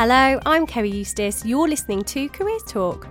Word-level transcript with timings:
Hello, 0.00 0.38
I'm 0.46 0.64
Kerry 0.64 0.90
Eustace. 0.90 1.44
You're 1.44 1.66
listening 1.66 2.02
to 2.04 2.28
Careers 2.28 2.62
Talk. 2.68 3.08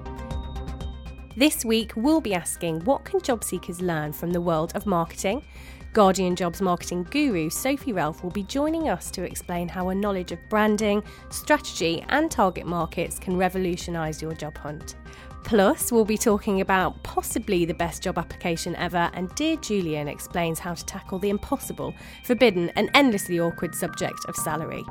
This 1.35 1.65
week, 1.65 1.91
we'll 1.97 2.21
be 2.21 2.33
asking 2.33 2.79
what 2.85 3.03
can 3.03 3.19
job 3.19 3.43
seekers 3.43 3.81
learn 3.81 4.13
from 4.13 4.31
the 4.31 4.39
world 4.39 4.71
of 4.73 4.85
marketing? 4.85 5.43
Guardian 5.91 6.33
Jobs 6.33 6.61
marketing 6.61 7.03
guru 7.11 7.49
Sophie 7.49 7.91
Ralph 7.91 8.23
will 8.23 8.31
be 8.31 8.43
joining 8.43 8.87
us 8.87 9.11
to 9.11 9.23
explain 9.23 9.67
how 9.67 9.89
a 9.89 9.95
knowledge 9.95 10.31
of 10.31 10.39
branding, 10.47 11.03
strategy, 11.29 12.05
and 12.07 12.31
target 12.31 12.65
markets 12.65 13.19
can 13.19 13.35
revolutionise 13.35 14.21
your 14.21 14.31
job 14.31 14.57
hunt. 14.57 14.95
Plus, 15.43 15.91
we'll 15.91 16.05
be 16.05 16.17
talking 16.17 16.61
about 16.61 17.03
possibly 17.03 17.65
the 17.65 17.73
best 17.73 18.01
job 18.01 18.17
application 18.17 18.77
ever, 18.77 19.11
and 19.13 19.35
Dear 19.35 19.57
Julian 19.57 20.07
explains 20.07 20.57
how 20.57 20.73
to 20.73 20.85
tackle 20.85 21.19
the 21.19 21.31
impossible, 21.31 21.93
forbidden, 22.23 22.69
and 22.77 22.89
endlessly 22.93 23.41
awkward 23.41 23.75
subject 23.75 24.23
of 24.29 24.37
salary. 24.37 24.85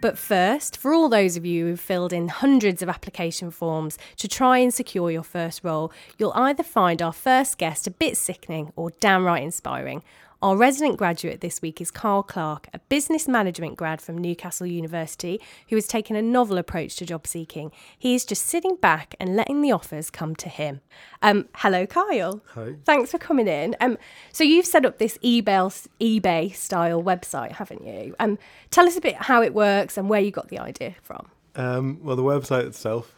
But 0.00 0.16
first, 0.16 0.78
for 0.78 0.94
all 0.94 1.10
those 1.10 1.36
of 1.36 1.44
you 1.44 1.66
who've 1.66 1.80
filled 1.80 2.12
in 2.12 2.28
hundreds 2.28 2.80
of 2.80 2.88
application 2.88 3.50
forms 3.50 3.98
to 4.16 4.28
try 4.28 4.56
and 4.58 4.72
secure 4.72 5.10
your 5.10 5.22
first 5.22 5.62
role, 5.62 5.92
you'll 6.16 6.32
either 6.32 6.62
find 6.62 7.02
our 7.02 7.12
first 7.12 7.58
guest 7.58 7.86
a 7.86 7.90
bit 7.90 8.16
sickening 8.16 8.72
or 8.76 8.90
downright 9.00 9.42
inspiring. 9.42 10.02
Our 10.42 10.56
resident 10.56 10.96
graduate 10.96 11.42
this 11.42 11.60
week 11.60 11.82
is 11.82 11.90
Carl 11.90 12.22
Clark, 12.22 12.68
a 12.72 12.78
business 12.88 13.28
management 13.28 13.76
grad 13.76 14.00
from 14.00 14.16
Newcastle 14.16 14.66
University 14.66 15.38
who 15.68 15.76
has 15.76 15.86
taken 15.86 16.16
a 16.16 16.22
novel 16.22 16.56
approach 16.56 16.96
to 16.96 17.04
job 17.04 17.26
seeking. 17.26 17.70
He 17.98 18.14
is 18.14 18.24
just 18.24 18.46
sitting 18.46 18.76
back 18.76 19.14
and 19.20 19.36
letting 19.36 19.60
the 19.60 19.70
offers 19.70 20.08
come 20.08 20.34
to 20.36 20.48
him. 20.48 20.80
Um, 21.20 21.50
hello, 21.56 21.84
Kyle. 21.84 22.40
Hi. 22.54 22.76
Thanks 22.86 23.10
for 23.10 23.18
coming 23.18 23.48
in. 23.48 23.76
Um, 23.82 23.98
so 24.32 24.42
you've 24.42 24.64
set 24.64 24.86
up 24.86 24.96
this 24.96 25.18
eBay 25.18 25.88
eBay 26.00 26.54
style 26.54 27.02
website, 27.02 27.52
haven't 27.52 27.86
you? 27.86 28.16
Um, 28.18 28.38
tell 28.70 28.86
us 28.86 28.96
a 28.96 29.02
bit 29.02 29.16
how 29.16 29.42
it 29.42 29.52
works 29.52 29.98
and 29.98 30.08
where 30.08 30.22
you 30.22 30.30
got 30.30 30.48
the 30.48 30.58
idea 30.58 30.94
from. 31.02 31.28
Um, 31.54 32.00
well, 32.02 32.16
the 32.16 32.22
website 32.22 32.64
itself 32.64 33.14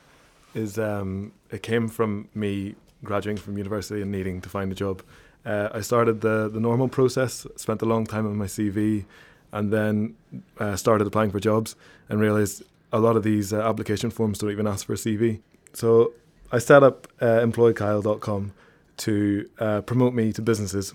is 0.57 0.77
um, 0.77 1.31
it 1.53 1.63
came 1.63 1.87
from 1.87 2.31
me 2.35 2.75
graduating 3.05 3.41
from 3.41 3.57
university 3.57 4.03
and 4.03 4.11
needing 4.11 4.41
to 4.41 4.49
find 4.49 4.73
a 4.73 4.75
job. 4.75 5.05
Uh, 5.45 5.69
I 5.73 5.81
started 5.81 6.21
the 6.21 6.49
the 6.49 6.61
normal 6.61 6.89
process, 6.89 7.47
spent 7.57 7.83
a 7.83 7.87
long 7.87 8.07
time 8.07 8.27
on 8.27 8.37
my 8.37 8.47
CV, 8.47 9.05
and 9.53 9.73
then 9.73 10.17
uh, 10.59 10.77
started 10.77 11.07
applying 11.07 11.31
for 11.31 11.41
jobs 11.41 11.77
and 12.09 12.21
realized 12.21 12.63
a 12.93 12.99
lot 12.99 13.17
of 13.17 13.23
these 13.23 13.53
uh, 13.53 13.61
application 13.61 14.11
forms 14.11 14.39
don't 14.39 14.51
even 14.51 14.67
ask 14.67 14.87
for 14.87 14.95
a 14.95 14.97
CV. 14.97 15.41
So 15.73 16.13
I 16.51 16.59
set 16.59 16.83
up 16.83 17.09
uh, 17.21 17.41
employkyle.com 17.41 18.53
to 18.99 19.49
uh, 19.59 19.81
promote 19.83 20.15
me 20.15 20.33
to 20.33 20.43
businesses 20.43 20.95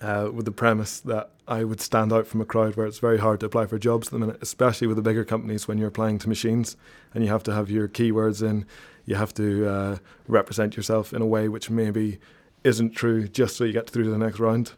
uh, 0.00 0.30
with 0.32 0.44
the 0.44 0.52
premise 0.52 1.00
that 1.00 1.30
I 1.46 1.62
would 1.62 1.80
stand 1.80 2.12
out 2.12 2.26
from 2.26 2.40
a 2.40 2.44
crowd 2.44 2.76
where 2.76 2.86
it's 2.86 2.98
very 2.98 3.18
hard 3.18 3.40
to 3.40 3.46
apply 3.46 3.66
for 3.66 3.78
jobs 3.78 4.08
at 4.08 4.12
the 4.12 4.18
minute, 4.18 4.38
especially 4.40 4.86
with 4.86 4.96
the 4.96 5.02
bigger 5.02 5.24
companies 5.24 5.68
when 5.68 5.78
you're 5.78 5.88
applying 5.88 6.18
to 6.18 6.28
machines 6.28 6.76
and 7.12 7.22
you 7.22 7.30
have 7.30 7.42
to 7.44 7.54
have 7.54 7.70
your 7.70 7.86
keywords 7.86 8.42
in, 8.42 8.66
you 9.06 9.14
have 9.14 9.32
to 9.34 10.00
represent 10.26 10.76
yourself 10.76 11.12
in 11.12 11.22
a 11.22 11.26
way 11.26 11.48
which 11.48 11.70
maybe 11.70 12.18
isn't 12.64 12.90
true 12.90 13.28
just 13.28 13.56
so 13.56 13.64
you 13.64 13.72
get 13.72 13.88
through 13.88 14.04
to 14.04 14.10
the 14.10 14.18
next 14.18 14.40
round. 14.40 14.72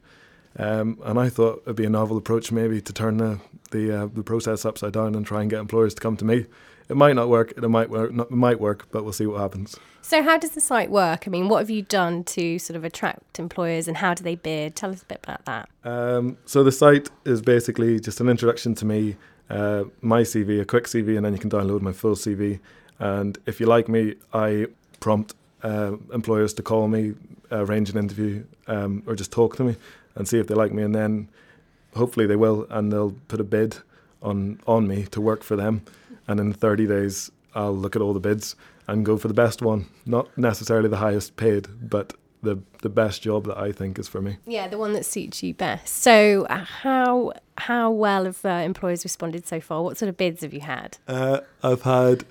Um, 0.58 0.98
and 1.04 1.18
I 1.18 1.28
thought 1.28 1.62
it'd 1.64 1.76
be 1.76 1.84
a 1.84 1.90
novel 1.90 2.16
approach 2.16 2.50
maybe 2.50 2.80
to 2.80 2.92
turn 2.92 3.18
the 3.18 3.40
the, 3.70 4.02
uh, 4.02 4.08
the 4.12 4.22
process 4.22 4.64
upside 4.64 4.92
down 4.92 5.14
and 5.14 5.26
try 5.26 5.40
and 5.40 5.50
get 5.50 5.58
employers 5.60 5.94
to 5.94 6.00
come 6.00 6.16
to 6.18 6.24
me. 6.24 6.46
It 6.88 6.96
might 6.96 7.16
not 7.16 7.28
work. 7.28 7.52
It 7.56 7.68
might 7.68 7.90
work. 7.90 8.12
Not, 8.12 8.30
it 8.30 8.36
might 8.36 8.60
work, 8.60 8.86
but 8.92 9.02
we'll 9.02 9.12
see 9.12 9.26
what 9.26 9.40
happens. 9.40 9.76
So, 10.02 10.22
how 10.22 10.38
does 10.38 10.50
the 10.50 10.60
site 10.60 10.88
work? 10.88 11.26
I 11.26 11.30
mean, 11.30 11.48
what 11.48 11.58
have 11.58 11.70
you 11.70 11.82
done 11.82 12.22
to 12.24 12.60
sort 12.60 12.76
of 12.76 12.84
attract 12.84 13.40
employers, 13.40 13.88
and 13.88 13.96
how 13.96 14.14
do 14.14 14.22
they 14.22 14.36
bid? 14.36 14.76
Tell 14.76 14.90
us 14.90 15.02
a 15.02 15.06
bit 15.06 15.18
about 15.24 15.44
that. 15.46 15.68
Um, 15.82 16.38
so 16.46 16.62
the 16.62 16.70
site 16.70 17.10
is 17.24 17.42
basically 17.42 17.98
just 17.98 18.20
an 18.20 18.28
introduction 18.28 18.76
to 18.76 18.84
me, 18.84 19.16
uh, 19.50 19.84
my 20.00 20.22
CV, 20.22 20.60
a 20.60 20.64
quick 20.64 20.84
CV, 20.84 21.16
and 21.16 21.25
then 21.25 21.32
you 21.32 21.41
can 21.41 21.50
download 21.50 21.80
my 21.80 21.92
full 21.92 22.14
CV. 22.14 22.60
And 23.00 23.36
if 23.46 23.58
you 23.58 23.66
like 23.66 23.88
me, 23.88 24.14
I 24.32 24.69
prompt 25.00 25.34
uh, 25.66 25.97
employers 26.12 26.54
to 26.54 26.62
call 26.62 26.88
me, 26.88 27.15
arrange 27.50 27.91
an 27.91 27.99
interview, 27.99 28.44
um, 28.66 29.03
or 29.06 29.15
just 29.15 29.32
talk 29.32 29.56
to 29.56 29.65
me 29.65 29.77
and 30.15 30.28
see 30.28 30.38
if 30.38 30.47
they 30.47 30.54
like 30.54 30.72
me, 30.72 30.82
and 30.82 30.94
then 30.94 31.28
hopefully 31.94 32.27
they 32.27 32.37
will, 32.37 32.66
and 32.71 32.93
they'll 32.93 33.16
put 33.28 33.41
a 33.41 33.44
bid 33.44 33.78
on 34.22 34.60
on 34.66 34.87
me 34.87 35.05
to 35.15 35.21
work 35.21 35.43
for 35.43 35.56
them, 35.56 35.82
and 36.28 36.41
in 36.41 36.53
30 36.53 36.87
days 36.87 37.31
I'll 37.55 37.76
look 37.76 37.97
at 37.97 38.03
all 38.03 38.15
the 38.15 38.21
bids 38.21 38.55
and 38.87 39.05
go 39.05 39.16
for 39.16 39.28
the 39.28 39.34
best 39.34 39.62
one, 39.62 39.87
not 40.05 40.26
necessarily 40.38 40.88
the 40.88 40.99
highest 40.99 41.37
paid, 41.37 41.66
but 41.91 42.15
the 42.43 42.59
the 42.82 42.88
best 42.88 43.22
job 43.22 43.47
that 43.47 43.59
I 43.59 43.72
think 43.72 43.99
is 43.99 44.09
for 44.09 44.22
me. 44.22 44.37
Yeah, 44.47 44.69
the 44.69 44.78
one 44.78 44.93
that 44.93 45.05
suits 45.05 45.43
you 45.43 45.53
best. 45.55 45.88
So, 45.88 46.47
uh, 46.49 46.65
how 46.65 47.32
how 47.59 47.91
well 47.91 48.25
have 48.25 48.44
uh, 48.44 48.49
employers 48.49 49.05
responded 49.05 49.47
so 49.47 49.60
far? 49.60 49.82
What 49.82 49.97
sort 49.99 50.09
of 50.09 50.16
bids 50.16 50.43
have 50.43 50.55
you 50.55 50.60
had? 50.60 50.99
Uh, 51.09 51.41
I've 51.62 51.82
had 51.82 52.25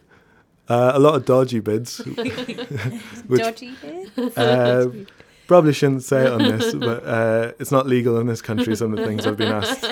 uh, 0.67 0.91
a 0.95 0.99
lot 0.99 1.15
of 1.15 1.25
dodgy 1.25 1.59
bids. 1.59 1.97
which, 3.27 3.41
dodgy 3.41 3.73
bids? 3.81 4.37
Uh, 4.37 4.91
probably 5.47 5.73
shouldn't 5.73 6.03
say 6.03 6.25
it 6.25 6.31
on 6.31 6.39
this, 6.39 6.73
but 6.73 7.05
uh, 7.05 7.51
it's 7.59 7.71
not 7.71 7.87
legal 7.87 8.19
in 8.19 8.27
this 8.27 8.41
country. 8.41 8.75
Some 8.75 8.93
of 8.93 8.99
the 8.99 9.05
things 9.05 9.25
I've 9.25 9.37
been 9.37 9.51
asked. 9.51 9.83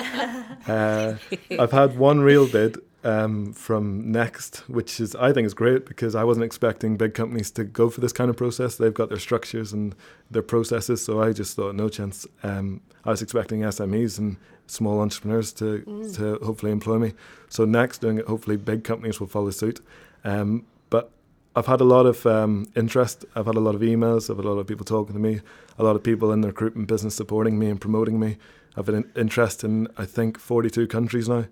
Uh, 0.68 1.16
I've 1.60 1.72
had 1.72 1.98
one 1.98 2.22
real 2.22 2.48
bid 2.48 2.78
um, 3.04 3.54
from 3.54 4.12
Next, 4.12 4.58
which 4.70 5.00
is 5.00 5.16
I 5.16 5.34
think 5.34 5.46
is 5.46 5.54
great 5.54 5.86
because 5.86 6.16
I 6.16 6.24
wasn't 6.24 6.46
expecting 6.46 6.96
big 6.96 7.14
companies 7.14 7.52
to 7.52 7.64
go 7.64 7.90
for 7.90 8.02
this 8.02 8.14
kind 8.14 8.30
of 8.30 8.38
process. 8.38 8.78
They've 8.78 8.94
got 8.94 9.10
their 9.10 9.20
structures 9.20 9.74
and 9.74 9.96
their 10.32 10.42
processes, 10.42 11.04
so 11.04 11.22
I 11.22 11.34
just 11.34 11.56
thought 11.56 11.76
no 11.76 11.90
chance. 11.90 12.26
Um, 12.44 12.82
I 13.06 13.10
was 13.10 13.22
expecting 13.22 13.62
SMEs 13.62 14.18
and 14.18 14.38
small 14.68 15.02
entrepreneurs 15.02 15.52
to 15.54 15.84
mm. 15.86 16.16
to 16.16 16.44
hopefully 16.46 16.72
employ 16.72 16.98
me. 16.98 17.14
So 17.50 17.66
Next 17.66 18.00
doing 18.00 18.18
it, 18.18 18.28
hopefully 18.28 18.58
big 18.58 18.84
companies 18.84 19.20
will 19.20 19.28
follow 19.28 19.52
suit. 19.52 19.82
Um, 20.24 20.66
but 20.90 21.12
I've 21.56 21.68
had 21.68 21.82
a 21.82 21.86
lot 21.86 22.06
of 22.06 22.26
um, 22.26 22.68
interest. 22.76 23.26
I've 23.36 23.46
had 23.46 23.56
a 23.56 23.60
lot 23.60 23.76
of 23.76 23.82
emails. 23.82 24.30
I've 24.30 24.38
had 24.38 24.46
a 24.46 24.50
lot 24.50 24.60
of 24.60 24.68
people 24.68 24.86
talking 24.86 25.14
to 25.14 25.20
me. 25.20 25.42
A 25.78 25.84
lot 25.84 25.96
of 25.96 26.04
people 26.04 26.32
in 26.32 26.42
the 26.42 26.48
recruitment 26.48 26.88
business 26.88 27.16
supporting 27.16 27.60
me 27.60 27.70
and 27.70 27.80
promoting 27.80 28.20
me. 28.20 28.38
I've 28.76 28.90
an 28.90 29.12
interest 29.16 29.64
in 29.64 29.88
I 29.98 30.06
think 30.06 30.40
42 30.40 30.88
countries 30.88 31.30
now. 31.30 31.46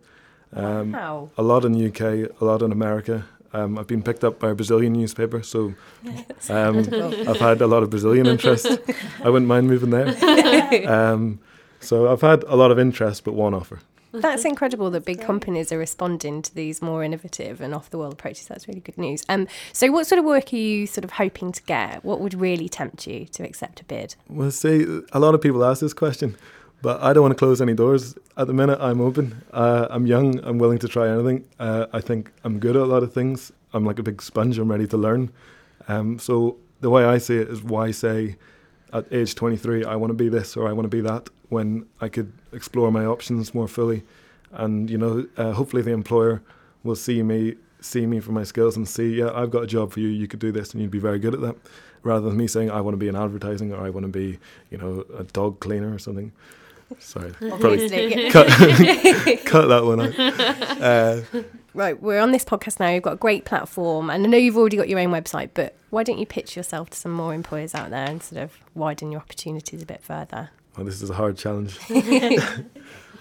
Um, 0.53 0.91
wow. 0.91 1.29
A 1.37 1.43
lot 1.43 1.65
in 1.65 1.73
the 1.73 1.87
UK, 1.87 2.31
a 2.41 2.45
lot 2.45 2.61
in 2.61 2.71
America. 2.71 3.25
Um, 3.53 3.77
I've 3.77 3.87
been 3.87 4.01
picked 4.01 4.23
up 4.23 4.39
by 4.39 4.51
a 4.51 4.55
Brazilian 4.55 4.93
newspaper, 4.93 5.43
so 5.43 5.73
um, 6.49 6.77
I've 6.79 7.39
had 7.39 7.61
a 7.61 7.67
lot 7.67 7.83
of 7.83 7.89
Brazilian 7.89 8.25
interest. 8.25 8.65
I 9.23 9.29
wouldn't 9.29 9.47
mind 9.47 9.67
moving 9.67 9.89
there. 9.89 10.15
Um, 10.88 11.39
so 11.81 12.11
I've 12.11 12.21
had 12.21 12.43
a 12.43 12.55
lot 12.55 12.71
of 12.71 12.79
interest, 12.79 13.23
but 13.23 13.33
one 13.33 13.53
offer. 13.53 13.79
That's 14.13 14.44
incredible 14.44 14.91
that 14.91 15.05
big 15.05 15.22
companies 15.22 15.72
are 15.72 15.77
responding 15.77 16.41
to 16.41 16.53
these 16.53 16.81
more 16.81 17.01
innovative 17.01 17.61
and 17.61 17.73
off 17.73 17.89
the 17.89 17.97
wall 17.97 18.11
approaches. 18.11 18.47
That's 18.47 18.67
really 18.67 18.81
good 18.81 18.97
news. 18.97 19.23
Um, 19.29 19.47
so, 19.72 19.89
what 19.89 20.05
sort 20.05 20.19
of 20.19 20.25
work 20.25 20.51
are 20.51 20.57
you 20.57 20.85
sort 20.85 21.05
of 21.05 21.11
hoping 21.11 21.53
to 21.53 21.63
get? 21.63 22.03
What 22.03 22.19
would 22.19 22.33
really 22.33 22.67
tempt 22.67 23.07
you 23.07 23.25
to 23.27 23.44
accept 23.44 23.79
a 23.79 23.85
bid? 23.85 24.16
Well, 24.27 24.51
see, 24.51 25.01
a 25.13 25.19
lot 25.19 25.33
of 25.33 25.41
people 25.41 25.63
ask 25.63 25.79
this 25.79 25.94
question, 25.94 26.35
but 26.81 27.01
I 27.01 27.13
don't 27.13 27.21
want 27.21 27.31
to 27.31 27.39
close 27.39 27.61
any 27.61 27.73
doors. 27.73 28.16
At 28.35 28.47
the 28.47 28.53
minute, 28.53 28.79
I'm 28.81 29.00
open. 29.00 29.44
Uh, 29.53 29.88
I'm 29.89 30.05
young. 30.05 30.39
I'm 30.44 30.57
willing 30.57 30.79
to 30.79 30.89
try 30.89 31.07
anything. 31.07 31.47
Uh, 31.57 31.85
I 31.94 32.01
think 32.01 32.31
I'm 32.44 32.59
good 32.59 32.75
at 32.75 32.81
a 32.81 32.85
lot 32.85 33.03
of 33.03 33.13
things. 33.13 33.53
I'm 33.73 33.85
like 33.85 33.97
a 33.97 34.03
big 34.03 34.21
sponge. 34.21 34.57
I'm 34.59 34.69
ready 34.69 34.88
to 34.88 34.97
learn. 34.97 35.31
Um, 35.88 36.19
so, 36.19 36.57
the 36.81 36.89
way 36.89 37.05
I 37.05 37.17
see 37.17 37.38
it 37.38 37.47
is 37.47 37.63
why 37.63 37.91
say 37.91 38.35
at 38.94 39.12
age 39.12 39.35
23, 39.35 39.85
I 39.85 39.96
want 39.96 40.12
to 40.12 40.16
be 40.16 40.29
this 40.29 40.57
or 40.57 40.68
I 40.68 40.74
want 40.74 40.85
to 40.85 40.96
be 40.96 41.02
that 41.02 41.29
when 41.50 41.85
I 42.00 42.09
could 42.09 42.31
explore 42.52 42.91
my 42.91 43.06
options 43.06 43.53
more 43.53 43.68
fully. 43.68 44.03
And 44.52 44.90
you 44.90 44.97
know, 44.97 45.28
uh, 45.38 45.53
hopefully 45.53 45.81
the 45.81 45.91
employer 45.91 46.41
will 46.84 46.96
see 46.96 47.24
me 47.24 47.56
see 47.81 48.06
me 48.06 48.19
for 48.19 48.31
my 48.31 48.44
skills 48.44 48.78
and 48.78 48.88
see, 48.88 49.16
yeah, 49.16 49.31
I've 49.34 49.51
got 49.51 49.63
a 49.63 49.68
job 49.68 49.91
for 49.91 50.00
you. 50.00 50.07
You 50.07 50.28
could 50.28 50.40
do 50.40 50.51
this, 50.51 50.72
and 50.72 50.81
you'd 50.81 50.91
be 50.91 51.00
very 51.00 51.19
good 51.19 51.34
at 51.34 51.41
that. 51.41 51.56
Rather 52.03 52.30
than 52.30 52.38
me 52.38 52.47
saying 52.47 52.72
I 52.72 52.81
want 52.81 52.94
to 52.94 52.97
be 52.97 53.07
in 53.07 53.16
advertising 53.16 53.74
or 53.74 53.84
I 53.84 53.90
want 53.90 54.06
to 54.06 54.12
be, 54.12 54.40
you 54.69 54.78
know, 54.78 55.04
a 55.18 55.24
dog 55.24 55.60
cleaner 55.60 55.94
or 55.94 56.00
something. 56.00 56.31
Sorry, 56.99 57.31
probably 57.39 58.29
cut, 58.29 58.47
cut 59.45 59.67
that 59.67 59.83
one 59.83 60.01
out. 60.01 60.81
Uh, 60.81 61.21
right, 61.73 62.01
we're 62.01 62.19
on 62.19 62.31
this 62.31 62.45
podcast 62.45 62.79
now. 62.79 62.89
You've 62.89 63.03
got 63.03 63.13
a 63.13 63.17
great 63.17 63.45
platform, 63.45 64.09
and 64.09 64.25
I 64.25 64.29
know 64.29 64.38
you've 64.38 64.57
already 64.57 64.77
got 64.77 64.89
your 64.89 64.99
own 64.99 65.09
website, 65.09 65.51
but 65.53 65.75
why 65.89 66.03
don't 66.03 66.17
you 66.17 66.25
pitch 66.25 66.55
yourself 66.55 66.89
to 66.91 66.97
some 66.97 67.11
more 67.11 67.33
employers 67.33 67.75
out 67.75 67.89
there 67.89 68.05
and 68.05 68.21
sort 68.21 68.41
of 68.41 68.57
widen 68.75 69.11
your 69.11 69.21
opportunities 69.21 69.81
a 69.81 69.85
bit 69.85 70.03
further? 70.03 70.49
Well, 70.77 70.85
this 70.85 71.01
is 71.01 71.09
a 71.09 71.13
hard 71.13 71.38
challenge. 71.38 71.77
you 71.89 72.41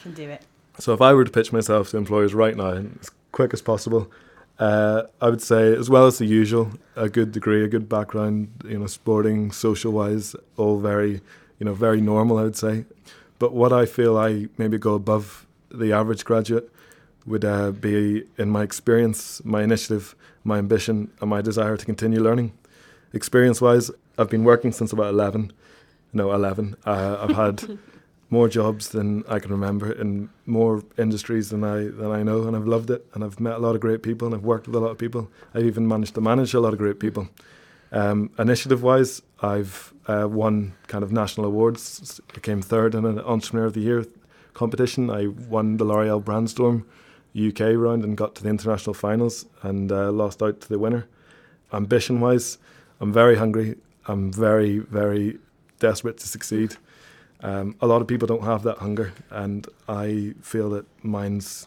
can 0.03 0.15
do 0.15 0.29
it. 0.29 0.43
So 0.79 0.95
if 0.95 1.01
I 1.01 1.13
were 1.13 1.25
to 1.25 1.31
pitch 1.31 1.53
myself 1.53 1.91
to 1.91 1.97
employers 1.97 2.33
right 2.33 2.57
now, 2.57 2.85
as 3.01 3.11
quick 3.33 3.53
as 3.53 3.61
possible, 3.61 4.11
uh, 4.59 5.05
I 5.21 5.31
would 5.31 5.43
say, 5.43 5.75
as 5.75 5.91
well 5.91 6.07
as 6.07 6.19
the 6.19 6.27
usual, 6.27 6.71
a 6.95 7.09
good 7.09 7.33
degree, 7.33 7.65
a 7.65 7.69
good 7.69 7.89
background, 7.89 8.51
you 8.65 8.79
know, 8.79 8.87
sporting, 8.87 9.53
social 9.53 9.93
wise, 9.93 10.37
all 10.57 10.79
very, 10.79 11.21
you 11.59 11.65
know, 11.65 11.75
very 11.75 12.01
normal, 12.01 12.39
I 12.39 12.43
would 12.43 12.57
say. 12.57 12.85
But 13.41 13.53
what 13.53 13.73
I 13.73 13.87
feel 13.87 14.17
I 14.17 14.47
maybe 14.57 14.79
go 14.79 14.95
above 14.95 15.47
the 15.73 15.93
average 15.93 16.25
graduate 16.25 16.71
would 17.27 17.45
uh, 17.45 17.73
be 17.73 18.23
in 18.39 18.51
my 18.51 18.63
experience, 18.63 19.45
my 19.45 19.63
initiative, 19.65 20.15
my 20.45 20.59
ambition, 20.59 21.11
and 21.21 21.29
my 21.29 21.41
desire 21.41 21.77
to 21.77 21.85
continue 21.85 22.21
learning. 22.21 22.53
Experience 23.13 23.61
wise, 23.61 23.91
I've 24.17 24.31
been 24.31 24.45
working 24.45 24.71
since 24.71 24.93
about 24.93 25.09
11 25.09 25.53
no, 26.13 26.33
11. 26.33 26.77
Uh, 26.85 27.17
I've 27.21 27.37
had 27.37 27.79
more 28.31 28.49
jobs 28.49 28.91
than 28.91 29.25
I 29.29 29.39
can 29.39 29.51
remember 29.51 29.93
in 29.93 30.29
more 30.47 30.83
industries 30.99 31.51
than 31.51 31.65
I 31.65 31.85
than 31.85 32.11
I 32.11 32.23
know, 32.23 32.47
and 32.47 32.57
I've 32.57 32.67
loved 32.67 32.91
it. 32.91 33.07
And 33.15 33.25
I've 33.25 33.41
met 33.41 33.55
a 33.55 33.59
lot 33.59 33.75
of 33.75 33.81
great 33.81 34.03
people, 34.03 34.27
and 34.27 34.35
I've 34.35 34.45
worked 34.45 34.67
with 34.67 34.77
a 34.77 34.81
lot 34.81 34.91
of 34.91 34.99
people. 34.99 35.31
I've 35.55 35.65
even 35.65 35.87
managed 35.87 36.15
to 36.17 36.21
manage 36.21 36.55
a 36.55 36.61
lot 36.61 36.73
of 36.73 36.79
great 36.79 37.01
people. 37.01 37.29
Um, 37.93 38.31
initiative 38.39 38.83
wise, 38.83 39.23
I've 39.43 39.93
uh, 40.07 40.29
won 40.31 40.75
kind 40.87 41.03
of 41.03 41.13
national 41.13 41.47
awards. 41.47 42.21
Became 42.35 42.63
third 42.63 42.95
in 42.95 43.05
an 43.05 43.19
Entrepreneur 43.21 43.67
of 43.67 43.75
the 43.75 43.81
Year 43.81 44.05
competition. 44.55 45.11
I 45.11 45.29
won 45.29 45.77
the 45.77 45.85
L'Oreal 45.85 46.23
Brandstorm 46.23 46.85
UK 47.37 47.77
round 47.77 48.05
and 48.05 48.17
got 48.17 48.35
to 48.35 48.43
the 48.43 48.49
international 48.49 48.95
finals 48.95 49.47
and 49.63 49.91
uh, 49.93 50.11
lost 50.11 50.43
out 50.43 50.61
to 50.63 50.69
the 50.69 50.79
winner. 50.79 51.07
Ambition 51.73 52.21
wise, 52.21 52.59
I'm 53.01 53.13
very 53.13 53.37
hungry. 53.37 53.77
I'm 54.07 54.33
very, 54.33 54.79
very 54.79 55.39
desperate 55.79 56.19
to 56.19 56.29
succeed. 56.29 56.77
Um, 57.43 57.77
a 57.81 57.87
lot 57.87 58.03
of 58.03 58.09
people 58.09 58.27
don't 58.27 58.43
have 58.43 58.65
that 58.65 58.79
hunger, 58.79 59.13
and 59.31 59.67
I 59.89 60.35
feel 60.43 60.69
that 60.71 60.85
mine's 61.03 61.67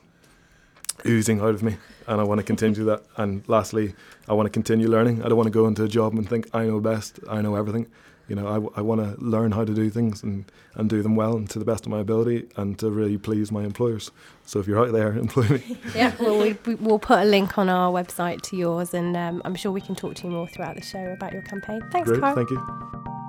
oozing 1.06 1.42
out 1.42 1.56
of 1.56 1.64
me, 1.64 1.78
and 2.08 2.22
I 2.22 2.24
want 2.24 2.40
to 2.40 2.44
continue 2.44 2.84
that. 2.86 3.04
And 3.18 3.48
lastly, 3.48 3.94
I 4.28 4.34
want 4.34 4.48
to 4.48 4.52
continue 4.52 4.88
learning. 4.88 5.24
I 5.24 5.28
don't 5.28 5.38
want 5.38 5.48
to 5.48 5.52
go 5.52 5.68
into 5.68 5.84
a 5.84 5.88
job 5.88 6.14
and 6.14 6.28
think 6.28 6.48
I 6.54 6.66
know 6.66 6.80
best, 6.80 7.20
I 7.30 7.42
know 7.42 7.56
everything. 7.56 7.88
You 8.30 8.38
know, 8.38 8.48
I, 8.48 8.80
I 8.80 8.82
want 8.82 9.02
to 9.02 9.22
learn 9.22 9.52
how 9.52 9.66
to 9.66 9.74
do 9.74 9.90
things 9.90 10.24
and, 10.24 10.46
and 10.76 10.90
do 10.90 11.02
them 11.02 11.18
well 11.18 11.36
and 11.36 11.50
to 11.50 11.60
the 11.60 11.66
best 11.66 11.86
of 11.86 11.92
my 11.92 12.00
ability 12.00 12.48
and 12.56 12.80
to 12.80 12.90
really 12.90 13.18
please 13.18 13.52
my 13.52 13.64
employers. 13.64 14.12
So 14.46 14.60
if 14.60 14.68
you're 14.68 14.80
out 14.80 14.94
there, 14.94 15.12
employ 15.18 15.48
me. 15.50 15.78
yeah, 15.96 16.14
well, 16.20 16.40
we, 16.40 16.76
will 16.76 17.00
put 17.00 17.20
a 17.20 17.26
link 17.26 17.58
on 17.58 17.68
our 17.68 17.92
website 17.92 18.42
to 18.44 18.56
yours, 18.56 18.94
and 18.94 19.18
um, 19.18 19.42
I'm 19.44 19.56
sure 19.56 19.72
we 19.72 19.82
can 19.82 19.96
talk 19.96 20.16
to 20.16 20.24
you 20.24 20.32
more 20.32 20.48
throughout 20.48 20.76
the 20.76 20.84
show 20.84 21.04
about 21.12 21.34
your 21.34 21.42
campaign. 21.42 21.82
Thanks, 21.92 22.10
Great, 22.10 22.22
Kyle. 22.22 22.36
Thank 22.36 22.50
you. 22.50 23.20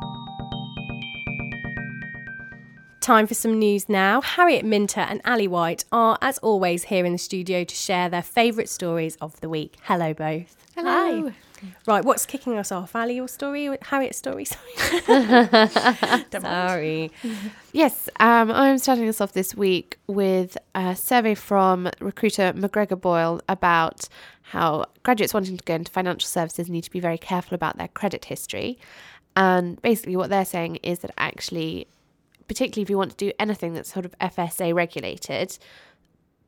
Time 3.05 3.27
for 3.27 3.35
some 3.35 3.59
news 3.59 3.87
now. 3.87 4.23
Harriet 4.23 4.65
Minter 4.65 5.01
and 5.01 5.21
Ali 5.27 5.47
White 5.47 5.85
are, 5.93 6.17
as 6.23 6.39
always, 6.39 6.85
here 6.85 7.05
in 7.05 7.13
the 7.13 7.19
studio 7.19 7.63
to 7.63 7.75
share 7.75 8.09
their 8.09 8.23
favourite 8.23 8.71
stories 8.71 9.17
of 9.17 9.39
the 9.43 9.49
week. 9.51 9.77
Hello, 9.83 10.15
both. 10.15 10.57
Hello. 10.75 11.29
Hi. 11.29 11.35
Right, 11.87 12.03
what's 12.03 12.25
kicking 12.25 12.57
us 12.57 12.73
off? 12.73 12.97
Ali, 12.97 13.17
your 13.17 13.29
story? 13.29 13.69
Harriet's 13.83 14.17
story? 14.17 14.47
Sorry. 15.07 16.25
sorry. 16.33 17.11
yes, 17.73 18.09
um, 18.21 18.51
I'm 18.51 18.79
starting 18.79 19.07
us 19.07 19.21
off 19.21 19.33
this 19.33 19.55
week 19.55 19.99
with 20.07 20.57
a 20.75 20.97
survey 20.97 21.35
from 21.35 21.91
recruiter 22.01 22.55
Macgregor 22.55 22.97
Boyall 22.97 23.43
about 23.51 24.09
how 24.41 24.87
graduates 25.03 25.35
wanting 25.35 25.59
to 25.59 25.65
go 25.65 25.75
into 25.75 25.93
financial 25.93 26.27
services 26.27 26.71
need 26.71 26.85
to 26.85 26.91
be 26.91 27.01
very 27.01 27.19
careful 27.19 27.55
about 27.55 27.77
their 27.77 27.89
credit 27.89 28.25
history. 28.25 28.79
And 29.37 29.83
basically, 29.83 30.17
what 30.17 30.31
they're 30.31 30.47
saying 30.47 30.77
is 30.77 31.01
that 31.01 31.11
actually 31.19 31.87
particularly 32.49 32.83
if 32.83 32.91
you 32.91 32.99
want 32.99 33.11
to 33.11 33.17
do 33.17 33.33
anything 33.39 33.75
that's 33.75 33.93
sort 33.93 34.05
of 34.05 34.19
FSA 34.19 34.75
regulated, 34.75 35.59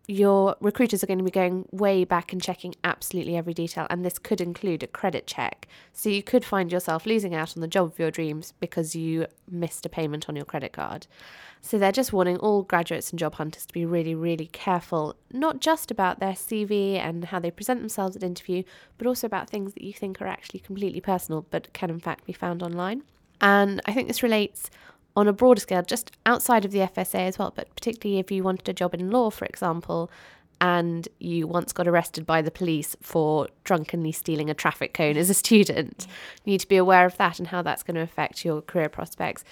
your 0.09 0.57
recruiters 0.61 1.03
are 1.03 1.07
going 1.07 1.19
to 1.19 1.25
be 1.25 1.31
going 1.31 1.67
way 1.73 2.05
back 2.05 2.33
and 2.33 2.41
checking 2.41 2.75
absolutely 2.85 3.37
every 3.37 3.55
detail, 3.55 3.87
and 3.91 4.05
this 4.05 4.19
could 4.19 4.41
include 4.41 4.83
a 4.83 4.87
credit 4.87 5.27
check. 5.27 5.67
So 5.93 6.09
you 6.09 6.23
could 6.23 6.45
find 6.45 6.71
yourself 6.71 7.07
losing 7.07 7.35
out 7.35 7.57
on 7.57 7.61
the 7.61 7.69
job 7.69 7.91
of 7.91 7.99
your 7.99 8.11
dreams 8.11 8.55
because 8.61 8.95
you 8.95 9.27
missed 9.51 9.85
a 9.85 9.89
payment 9.89 10.29
on 10.29 10.37
your 10.37 10.45
credit 10.45 10.73
card. 10.73 11.07
So 11.61 11.79
they're 11.79 11.91
just 11.91 12.13
warning 12.13 12.37
all 12.37 12.63
graduates 12.63 13.11
and 13.11 13.19
job 13.19 13.35
hunters 13.35 13.67
to 13.67 13.73
be 13.73 13.85
really, 13.85 14.15
really 14.15 14.47
careful, 14.47 15.17
not 15.33 15.61
just 15.61 15.91
about 15.91 16.21
their 16.21 16.35
CV 16.35 16.95
and 16.95 17.25
how 17.25 17.41
they 17.41 17.51
present 17.51 17.81
themselves 17.81 18.15
at 18.15 18.23
interview, 18.23 18.63
but 18.99 19.07
also 19.09 19.27
about 19.27 19.51
things 19.51 19.75
that 19.75 19.83
you 19.83 19.93
think 19.93 20.23
are 20.23 20.29
actually 20.29 20.61
completely 20.61 21.01
personal 21.01 21.45
but 21.51 21.73
can 21.73 21.91
in 21.91 21.99
fact 21.99 22.25
be 22.25 22.33
found 22.33 22.63
online. 22.63 23.03
And 23.41 23.81
I 23.87 23.93
think 23.93 24.07
this 24.07 24.23
relates 24.23 24.71
on 25.17 25.27
a 25.27 25.33
broader 25.33 25.61
scale, 25.61 25.83
just 25.83 26.13
outside 26.27 26.65
of 26.65 26.71
the 26.71 26.81
FSA 26.81 27.21
as 27.21 27.39
well, 27.39 27.53
but 27.57 27.75
particularly 27.75 28.21
if 28.21 28.31
you 28.31 28.43
wanted 28.43 28.69
a 28.69 28.73
job 28.73 28.95
in 28.95 29.11
law, 29.11 29.31
for 29.31 29.47
example, 29.47 30.11
and 30.61 31.09
you 31.19 31.47
once 31.47 31.73
got 31.73 31.89
arrested 31.89 32.25
by 32.25 32.43
the 32.43 32.51
police 32.51 32.97
for 33.01 33.49
drunkenly 33.65 34.13
stealing 34.13 34.49
a 34.49 34.55
traffic 34.55 34.95
cone 34.95 35.17
as 35.17 35.31
a 35.31 35.35
student, 35.35 36.07
you 36.45 36.53
need 36.53 36.61
to 36.61 36.69
be 36.69 36.77
aware 36.77 37.07
of 37.07 37.17
that 37.17 37.39
and 37.39 37.49
how 37.49 37.63
that's 37.63 37.83
going 37.83 37.95
to 37.95 38.01
affect 38.01 38.45
your 38.45 38.61
career 38.63 38.89
prospects. 38.89 39.43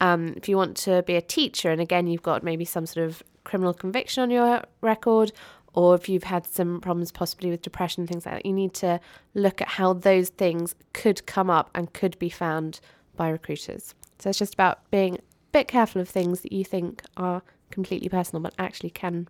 Um, 0.00 0.34
if 0.36 0.48
you 0.48 0.56
want 0.56 0.76
to 0.78 1.02
be 1.02 1.14
a 1.14 1.22
teacher, 1.22 1.70
and 1.70 1.80
again, 1.80 2.08
you've 2.08 2.22
got 2.22 2.42
maybe 2.42 2.64
some 2.64 2.86
sort 2.86 3.06
of 3.06 3.22
criminal 3.44 3.72
conviction 3.72 4.22
on 4.22 4.30
your 4.30 4.62
record, 4.80 5.32
or 5.74 5.94
if 5.94 6.08
you've 6.08 6.24
had 6.24 6.46
some 6.46 6.80
problems 6.80 7.12
possibly 7.12 7.50
with 7.50 7.62
depression, 7.62 8.06
things 8.06 8.26
like 8.26 8.36
that, 8.36 8.46
you 8.46 8.52
need 8.52 8.74
to 8.74 9.00
look 9.34 9.60
at 9.62 9.68
how 9.68 9.92
those 9.92 10.28
things 10.28 10.74
could 10.92 11.24
come 11.26 11.48
up 11.48 11.70
and 11.74 11.92
could 11.92 12.18
be 12.18 12.28
found 12.28 12.80
by 13.16 13.28
recruiters. 13.28 13.94
So 14.22 14.30
it's 14.30 14.38
just 14.38 14.54
about 14.54 14.88
being 14.92 15.16
a 15.16 15.20
bit 15.50 15.66
careful 15.66 16.00
of 16.00 16.08
things 16.08 16.42
that 16.42 16.52
you 16.52 16.64
think 16.64 17.02
are 17.16 17.42
completely 17.72 18.08
personal 18.08 18.40
but 18.40 18.54
actually 18.56 18.90
can 18.90 19.28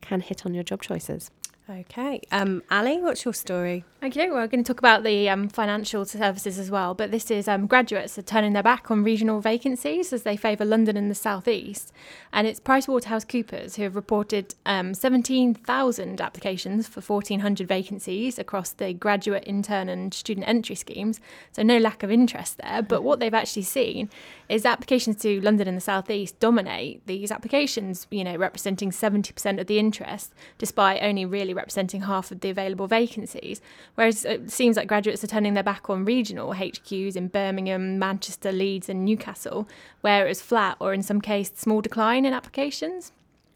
can 0.00 0.20
hit 0.20 0.46
on 0.46 0.54
your 0.54 0.62
job 0.62 0.80
choices. 0.80 1.32
Okay. 1.70 2.22
Um, 2.32 2.62
Ali, 2.70 2.98
what's 2.98 3.26
your 3.26 3.34
story? 3.34 3.84
Okay, 4.02 4.30
we're 4.30 4.46
going 4.46 4.64
to 4.64 4.72
talk 4.72 4.78
about 4.78 5.02
the 5.02 5.28
um, 5.28 5.50
financial 5.50 6.06
services 6.06 6.58
as 6.58 6.70
well, 6.70 6.94
but 6.94 7.10
this 7.10 7.30
is 7.30 7.46
um, 7.46 7.66
graduates 7.66 8.16
are 8.16 8.22
turning 8.22 8.54
their 8.54 8.62
back 8.62 8.90
on 8.90 9.04
regional 9.04 9.40
vacancies 9.40 10.10
as 10.14 10.22
they 10.22 10.34
favour 10.34 10.64
London 10.64 10.96
and 10.96 11.10
the 11.10 11.14
southeast. 11.14 11.92
And 12.32 12.46
it's 12.46 12.58
PricewaterhouseCoopers 12.58 13.76
who 13.76 13.82
have 13.82 13.96
reported 13.96 14.54
um, 14.64 14.94
17,000 14.94 16.20
applications 16.22 16.88
for 16.88 17.02
1,400 17.02 17.68
vacancies 17.68 18.38
across 18.38 18.70
the 18.70 18.94
graduate, 18.94 19.44
intern, 19.46 19.90
and 19.90 20.14
student 20.14 20.48
entry 20.48 20.74
schemes. 20.74 21.20
So 21.52 21.62
no 21.62 21.76
lack 21.76 22.02
of 22.02 22.10
interest 22.10 22.58
there. 22.58 22.80
But 22.80 23.02
what 23.02 23.20
they've 23.20 23.34
actually 23.34 23.62
seen 23.62 24.08
is 24.48 24.64
applications 24.64 25.16
to 25.16 25.40
London 25.40 25.68
and 25.68 25.76
the 25.76 25.82
South 25.82 26.10
East 26.10 26.38
dominate 26.40 27.06
these 27.06 27.30
applications, 27.30 28.06
you 28.10 28.24
know, 28.24 28.36
representing 28.36 28.90
70% 28.90 29.60
of 29.60 29.66
the 29.66 29.78
interest, 29.78 30.34
despite 30.56 31.02
only 31.02 31.26
really 31.26 31.52
representing 31.52 32.02
half 32.02 32.30
of 32.30 32.40
the 32.40 32.50
available 32.50 32.86
vacancies. 32.86 33.60
Whereas 33.94 34.24
it 34.24 34.50
seems 34.50 34.76
like 34.76 34.88
graduates 34.88 35.22
are 35.22 35.28
turning 35.28 35.54
their 35.54 35.62
back 35.62 35.90
on 35.90 36.04
regional 36.04 36.54
HQs 36.54 37.16
in 37.16 37.28
Birmingham, 37.28 37.98
Manchester, 37.98 38.52
Leeds, 38.52 38.88
and 38.88 39.04
Newcastle, 39.04 39.68
where 40.00 40.24
it 40.24 40.28
was 40.28 40.40
flat 40.40 40.76
or 40.80 40.94
in 40.94 41.02
some 41.02 41.20
cases 41.20 41.58
small 41.58 41.80
decline 41.80 42.24
in 42.24 42.32
applications. 42.32 43.12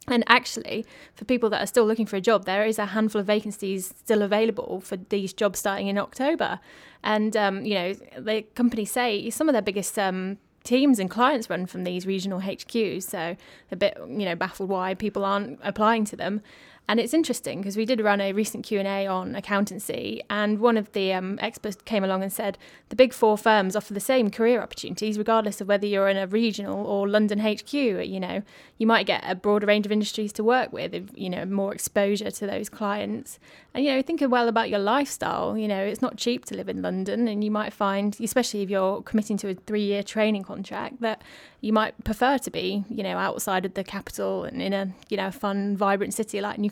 And 0.09 0.25
actually, 0.27 0.85
for 1.15 1.25
people 1.25 1.49
that 1.51 1.63
are 1.63 1.67
still 1.67 1.87
looking 1.87 2.07
for 2.07 2.17
a 2.17 2.21
job, 2.21 2.45
there 2.45 2.67
is 2.67 2.79
a 2.79 2.87
handful 2.87 3.21
of 3.21 3.27
vacancies 3.27 3.95
still 3.99 4.23
available 4.23 4.81
for 4.81 4.97
these 4.97 5.33
jobs 5.33 5.61
starting 5.61 5.87
in 5.87 5.97
October. 5.97 6.59
And, 7.05 7.37
um, 7.37 7.65
you 7.65 7.75
know, 7.75 7.95
the 8.19 8.43
companies 8.55 8.91
say 8.91 9.31
some 9.31 9.49
of 9.49 9.53
their 9.53 9.63
biggest 9.63 9.97
um, 9.99 10.39
teams 10.65 10.99
and 10.99 11.11
clients 11.11 11.51
run 11.51 11.67
from 11.67 11.85
these 11.85 12.07
regional 12.07 12.41
HQs. 12.41 13.03
So 13.03 13.37
a 13.71 13.77
bit, 13.77 13.97
you 13.99 14.25
know, 14.25 14.35
baffled 14.35 14.69
why 14.69 14.95
people 14.95 15.25
aren't 15.25 15.59
applying 15.63 16.05
to 16.07 16.17
them. 16.17 16.43
And 16.89 16.99
it's 16.99 17.15
interesting 17.15 17.61
because 17.61 17.77
we 17.77 17.87
did 17.87 18.01
run 18.01 18.21
a 18.21 18.33
recent 18.33 18.67
Q&A 18.67 19.07
on 19.07 19.35
accountancy 19.35 20.21
and 20.29 20.59
one 20.59 20.77
of 20.77 20.93
the 20.93 21.13
um, 21.13 21.39
experts 21.41 21.77
came 21.85 22.03
along 22.03 22.23
and 22.23 22.33
said 22.33 22.59
the 22.89 22.97
big 22.97 23.15
four 23.15 23.39
firms 23.39 23.77
offer 23.77 23.95
the 23.95 24.01
same 24.01 24.31
career 24.31 24.61
opportunities 24.61 25.17
regardless 25.17 25.61
of 25.61 25.69
whether 25.69 25.87
you're 25.87 26.09
in 26.09 26.17
a 26.17 26.27
regional 26.27 26.85
or 26.85 27.09
London 27.09 27.39
HQ. 27.39 27.73
You 27.73 28.21
know, 28.21 28.43
you 28.79 28.87
might 28.87 29.07
get 29.07 29.23
a 29.27 29.35
broader 29.35 29.67
range 29.67 29.87
of 29.87 29.93
industries 29.93 30.33
to 30.35 30.45
work 30.45 30.73
with, 30.73 31.11
you 31.15 31.31
know, 31.31 31.45
more 31.45 31.73
exposure 31.73 32.31
to 32.31 32.47
those 32.47 32.69
clients. 32.69 33.39
And, 33.75 33.85
you 33.85 33.93
know, 33.93 34.03
think 34.03 34.21
well 34.29 34.49
about 34.49 34.69
your 34.69 34.79
lifestyle. 34.79 35.57
You 35.57 35.69
know, 35.69 35.83
it's 35.83 36.03
not 36.03 36.17
cheap 36.17 36.45
to 36.47 36.57
live 36.57 36.69
in 36.69 36.83
London 36.83 37.29
and 37.29 37.43
you 37.43 37.51
might 37.51 37.73
find, 37.73 38.17
especially 38.21 38.63
if 38.63 38.71
you're 38.71 39.03
committing 39.03 39.37
to 39.39 39.51
a 39.51 39.55
three-year 39.55 40.03
training 40.03 40.43
contract, 40.43 41.01
that 41.01 41.23
you 41.61 41.73
might 41.73 42.03
prefer 42.05 42.39
to 42.39 42.51
be, 42.51 42.85
you 42.91 43.03
know, 43.03 43.17
outside 43.17 43.65
of 43.65 43.75
the 43.75 43.85
capital 43.85 44.45
and 44.45 44.61
in 44.61 44.73
a, 44.73 44.93
you 45.09 45.17
know, 45.17 45.31
fun, 45.31 45.77
vibrant 45.77 46.13
city 46.13 46.41
like 46.41 46.59
Newcastle. 46.59 46.72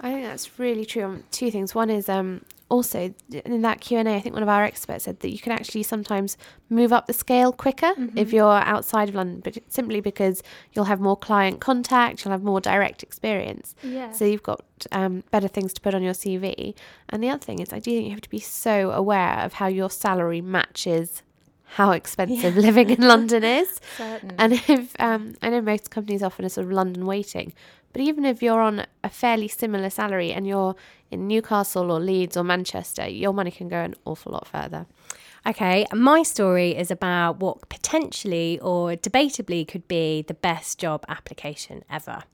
I 0.00 0.12
think 0.12 0.24
that's 0.24 0.58
really 0.58 0.84
true. 0.84 1.04
Um, 1.04 1.24
two 1.30 1.50
things. 1.50 1.74
One 1.74 1.90
is 1.90 2.08
um, 2.08 2.42
also 2.70 3.12
in 3.44 3.62
that 3.62 3.80
Q 3.80 3.98
and 3.98 4.08
A, 4.08 4.14
I 4.14 4.20
think 4.20 4.34
one 4.34 4.42
of 4.42 4.48
our 4.48 4.64
experts 4.64 5.04
said 5.04 5.20
that 5.20 5.30
you 5.30 5.38
can 5.38 5.52
actually 5.52 5.82
sometimes 5.82 6.38
move 6.70 6.92
up 6.92 7.06
the 7.06 7.12
scale 7.12 7.52
quicker 7.52 7.88
mm-hmm. 7.88 8.16
if 8.16 8.32
you're 8.32 8.46
outside 8.46 9.08
of 9.08 9.14
London, 9.14 9.40
but 9.40 9.58
simply 9.68 10.00
because 10.00 10.42
you'll 10.72 10.86
have 10.86 11.00
more 11.00 11.16
client 11.16 11.60
contact, 11.60 12.24
you'll 12.24 12.32
have 12.32 12.42
more 12.42 12.60
direct 12.60 13.02
experience. 13.02 13.74
Yeah. 13.82 14.12
So 14.12 14.24
you've 14.24 14.42
got 14.42 14.64
um, 14.92 15.24
better 15.30 15.48
things 15.48 15.74
to 15.74 15.80
put 15.80 15.94
on 15.94 16.02
your 16.02 16.14
CV. 16.14 16.74
And 17.08 17.22
the 17.22 17.28
other 17.28 17.44
thing 17.44 17.58
is, 17.58 17.72
I 17.72 17.80
do 17.80 17.90
think 17.90 18.04
you 18.04 18.10
have 18.12 18.20
to 18.22 18.30
be 18.30 18.40
so 18.40 18.92
aware 18.92 19.40
of 19.40 19.54
how 19.54 19.66
your 19.66 19.90
salary 19.90 20.40
matches 20.40 21.22
how 21.74 21.92
expensive 21.92 22.56
yeah. 22.56 22.62
living 22.62 22.90
in 22.90 23.00
London 23.00 23.44
is. 23.44 23.80
And 24.38 24.54
if 24.54 24.98
um, 24.98 25.34
I 25.40 25.50
know 25.50 25.60
most 25.60 25.90
companies 25.90 26.22
offer 26.22 26.42
a 26.42 26.48
sort 26.48 26.66
of 26.66 26.72
London 26.72 27.06
weighting, 27.06 27.52
but 27.92 28.02
even 28.02 28.24
if 28.24 28.42
you're 28.42 28.60
on 28.60 28.86
a 29.02 29.08
fairly 29.08 29.48
similar 29.48 29.90
salary 29.90 30.32
and 30.32 30.46
you're 30.46 30.76
in 31.10 31.26
Newcastle 31.26 31.90
or 31.90 32.00
Leeds 32.00 32.36
or 32.36 32.44
Manchester, 32.44 33.08
your 33.08 33.32
money 33.32 33.50
can 33.50 33.68
go 33.68 33.78
an 33.78 33.94
awful 34.04 34.32
lot 34.32 34.46
further. 34.46 34.86
Okay, 35.46 35.86
my 35.94 36.22
story 36.22 36.76
is 36.76 36.90
about 36.90 37.40
what 37.40 37.66
potentially 37.70 38.60
or 38.60 38.90
debatably 38.90 39.66
could 39.66 39.88
be 39.88 40.20
the 40.20 40.34
best 40.34 40.78
job 40.78 41.04
application 41.08 41.82
ever. 41.88 42.24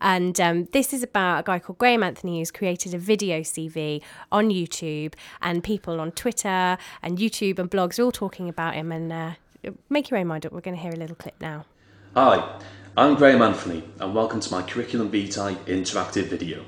And 0.00 0.40
um, 0.40 0.68
this 0.72 0.94
is 0.94 1.02
about 1.02 1.40
a 1.40 1.42
guy 1.42 1.58
called 1.58 1.76
Graham 1.76 2.02
Anthony 2.02 2.38
who's 2.38 2.50
created 2.50 2.94
a 2.94 2.98
video 2.98 3.40
CV 3.40 4.00
on 4.32 4.48
YouTube, 4.48 5.12
and 5.42 5.62
people 5.62 6.00
on 6.00 6.12
Twitter 6.12 6.78
and 7.02 7.18
YouTube 7.18 7.58
and 7.58 7.70
blogs 7.70 7.98
are 7.98 8.04
all 8.04 8.12
talking 8.12 8.48
about 8.48 8.74
him. 8.74 8.90
And 8.90 9.12
uh, 9.12 9.32
make 9.90 10.08
your 10.10 10.18
own 10.18 10.28
mind 10.28 10.46
up, 10.46 10.52
we're 10.52 10.62
going 10.62 10.76
to 10.76 10.82
hear 10.82 10.92
a 10.92 10.96
little 10.96 11.16
clip 11.16 11.34
now. 11.40 11.66
Hi. 12.14 12.58
I'm 12.98 13.14
Graham 13.14 13.42
Anthony 13.42 13.84
and 14.00 14.14
welcome 14.14 14.40
to 14.40 14.50
my 14.50 14.62
Curriculum 14.62 15.10
Vitae 15.10 15.54
interactive 15.66 16.28
video. 16.28 16.64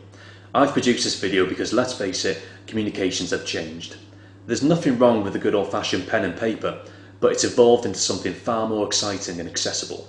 I've 0.54 0.74
produced 0.74 1.04
this 1.04 1.18
video 1.18 1.46
because 1.46 1.72
let's 1.72 1.94
face 1.94 2.26
it, 2.26 2.42
communications 2.66 3.30
have 3.30 3.46
changed. 3.46 3.96
There's 4.44 4.62
nothing 4.62 4.98
wrong 4.98 5.24
with 5.24 5.34
a 5.36 5.38
good 5.38 5.54
old 5.54 5.72
fashioned 5.72 6.06
pen 6.06 6.26
and 6.26 6.38
paper, 6.38 6.84
but 7.20 7.32
it's 7.32 7.44
evolved 7.44 7.86
into 7.86 7.98
something 7.98 8.34
far 8.34 8.68
more 8.68 8.86
exciting 8.86 9.40
and 9.40 9.48
accessible. 9.48 10.06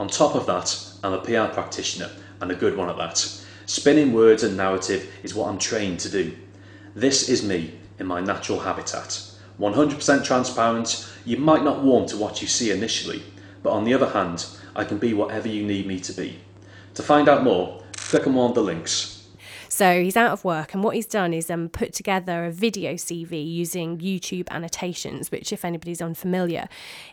On 0.00 0.08
top 0.08 0.34
of 0.34 0.46
that, 0.46 0.76
I'm 1.04 1.12
a 1.12 1.18
PR 1.18 1.54
practitioner 1.54 2.10
and 2.40 2.50
a 2.50 2.56
good 2.56 2.76
one 2.76 2.90
at 2.90 2.96
that. 2.96 3.18
Spinning 3.66 4.12
words 4.12 4.42
and 4.42 4.56
narrative 4.56 5.14
is 5.22 5.32
what 5.32 5.48
I'm 5.48 5.58
trained 5.58 6.00
to 6.00 6.10
do. 6.10 6.34
This 6.96 7.28
is 7.28 7.44
me 7.44 7.78
in 8.00 8.06
my 8.08 8.20
natural 8.20 8.58
habitat. 8.58 9.30
100% 9.60 10.24
transparent, 10.24 11.08
you 11.24 11.36
might 11.36 11.62
not 11.62 11.84
warm 11.84 12.08
to 12.08 12.16
what 12.16 12.42
you 12.42 12.48
see 12.48 12.72
initially, 12.72 13.22
but 13.62 13.70
on 13.70 13.84
the 13.84 13.94
other 13.94 14.08
hand, 14.08 14.44
I 14.74 14.84
can 14.84 14.98
be 14.98 15.14
whatever 15.14 15.48
you 15.48 15.64
need 15.64 15.86
me 15.86 16.00
to 16.00 16.12
be. 16.12 16.38
To 16.94 17.02
find 17.02 17.28
out 17.28 17.42
more, 17.42 17.82
click 17.96 18.26
on 18.26 18.34
one 18.34 18.50
of 18.50 18.54
the 18.54 18.62
links. 18.62 19.22
So 19.68 20.02
he's 20.02 20.18
out 20.18 20.32
of 20.32 20.44
work, 20.44 20.74
and 20.74 20.84
what 20.84 20.96
he's 20.96 21.06
done 21.06 21.32
is 21.32 21.50
um, 21.50 21.70
put 21.70 21.94
together 21.94 22.44
a 22.44 22.50
video 22.50 22.92
CV 22.92 23.50
using 23.50 23.96
YouTube 23.96 24.46
annotations, 24.50 25.30
which, 25.30 25.50
if 25.50 25.64
anybody's 25.64 26.02
unfamiliar, 26.02 26.68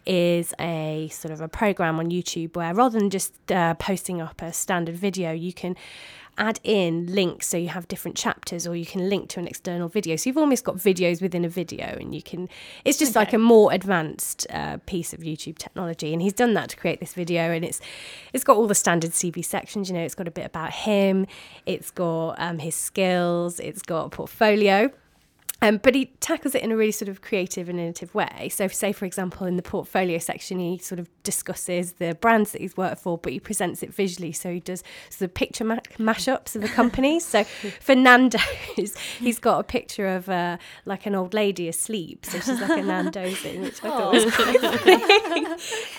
is 0.05 0.53
a 0.59 1.07
sort 1.09 1.31
of 1.31 1.39
a 1.39 1.47
program 1.47 1.99
on 1.99 2.09
YouTube 2.09 2.57
where 2.57 2.73
rather 2.73 2.99
than 2.99 3.09
just 3.09 3.33
uh, 3.49 3.75
posting 3.75 4.19
up 4.19 4.41
a 4.41 4.51
standard 4.51 4.97
video, 4.97 5.31
you 5.31 5.53
can 5.53 5.77
add 6.39 6.59
in 6.63 7.05
links 7.13 7.47
so 7.47 7.57
you 7.57 7.67
have 7.67 7.87
different 7.87 8.17
chapters 8.17 8.65
or 8.65 8.75
you 8.75 8.85
can 8.85 9.09
link 9.09 9.29
to 9.29 9.39
an 9.39 9.47
external 9.47 9.87
video 9.87 10.15
so 10.15 10.29
you've 10.29 10.37
almost 10.37 10.63
got 10.63 10.77
videos 10.77 11.21
within 11.21 11.43
a 11.45 11.49
video 11.49 11.85
and 11.99 12.15
you 12.15 12.21
can 12.23 12.47
it's 12.85 12.97
just 12.97 13.11
okay. 13.11 13.19
like 13.19 13.33
a 13.33 13.37
more 13.37 13.71
advanced 13.73 14.47
uh, 14.49 14.77
piece 14.85 15.13
of 15.13 15.19
youtube 15.19 15.57
technology 15.57 16.13
and 16.13 16.21
he's 16.21 16.33
done 16.33 16.53
that 16.53 16.69
to 16.69 16.77
create 16.77 16.99
this 16.99 17.13
video 17.13 17.51
and 17.51 17.65
it's 17.65 17.81
it's 18.33 18.43
got 18.43 18.55
all 18.55 18.67
the 18.67 18.75
standard 18.75 19.11
cv 19.11 19.43
sections 19.43 19.89
you 19.89 19.95
know 19.95 20.03
it's 20.03 20.15
got 20.15 20.27
a 20.27 20.31
bit 20.31 20.45
about 20.45 20.71
him 20.71 21.27
it's 21.65 21.91
got 21.91 22.39
um, 22.39 22.59
his 22.59 22.75
skills 22.75 23.59
it's 23.59 23.81
got 23.81 24.05
a 24.05 24.09
portfolio 24.09 24.89
um, 25.61 25.77
but 25.77 25.93
he 25.93 26.05
tackles 26.21 26.55
it 26.55 26.61
in 26.63 26.71
a 26.71 26.77
really 26.77 26.93
sort 26.93 27.09
of 27.09 27.21
creative 27.21 27.67
and 27.67 27.79
innovative 27.79 28.15
way. 28.15 28.47
So, 28.49 28.67
say, 28.69 28.93
for 28.93 29.05
example, 29.05 29.45
in 29.45 29.57
the 29.57 29.61
portfolio 29.61 30.17
section, 30.17 30.59
he 30.59 30.77
sort 30.77 30.99
of 30.99 31.09
discusses 31.23 31.93
the 31.93 32.15
brands 32.15 32.53
that 32.53 32.61
he's 32.61 32.77
worked 32.77 33.01
for, 33.01 33.17
but 33.17 33.33
he 33.33 33.41
presents 33.41 33.83
it 33.83 33.93
visually. 33.93 34.31
So, 34.31 34.53
he 34.53 34.61
does 34.61 34.83
sort 35.09 35.29
of 35.29 35.33
picture 35.33 35.65
ma- 35.65 35.79
mashups 35.97 36.55
of 36.55 36.61
the 36.61 36.69
companies. 36.69 37.25
so, 37.25 37.43
for 37.81 37.93
Nando's, 37.93 38.95
he's 39.19 39.39
got 39.39 39.59
a 39.59 39.63
picture 39.63 40.07
of 40.07 40.29
uh, 40.29 40.57
like 40.85 41.05
an 41.05 41.13
old 41.13 41.33
lady 41.33 41.67
asleep. 41.67 42.25
So, 42.25 42.39
she's 42.39 42.61
like 42.61 42.79
a 42.79 42.83
Nando's 42.83 43.43
in, 43.43 43.61
which 43.63 43.83
I 43.83 43.89
thought 43.89 44.13
was 44.13 44.25
oh. 44.25 44.31
quite 44.31 44.61
funny. 44.61 45.45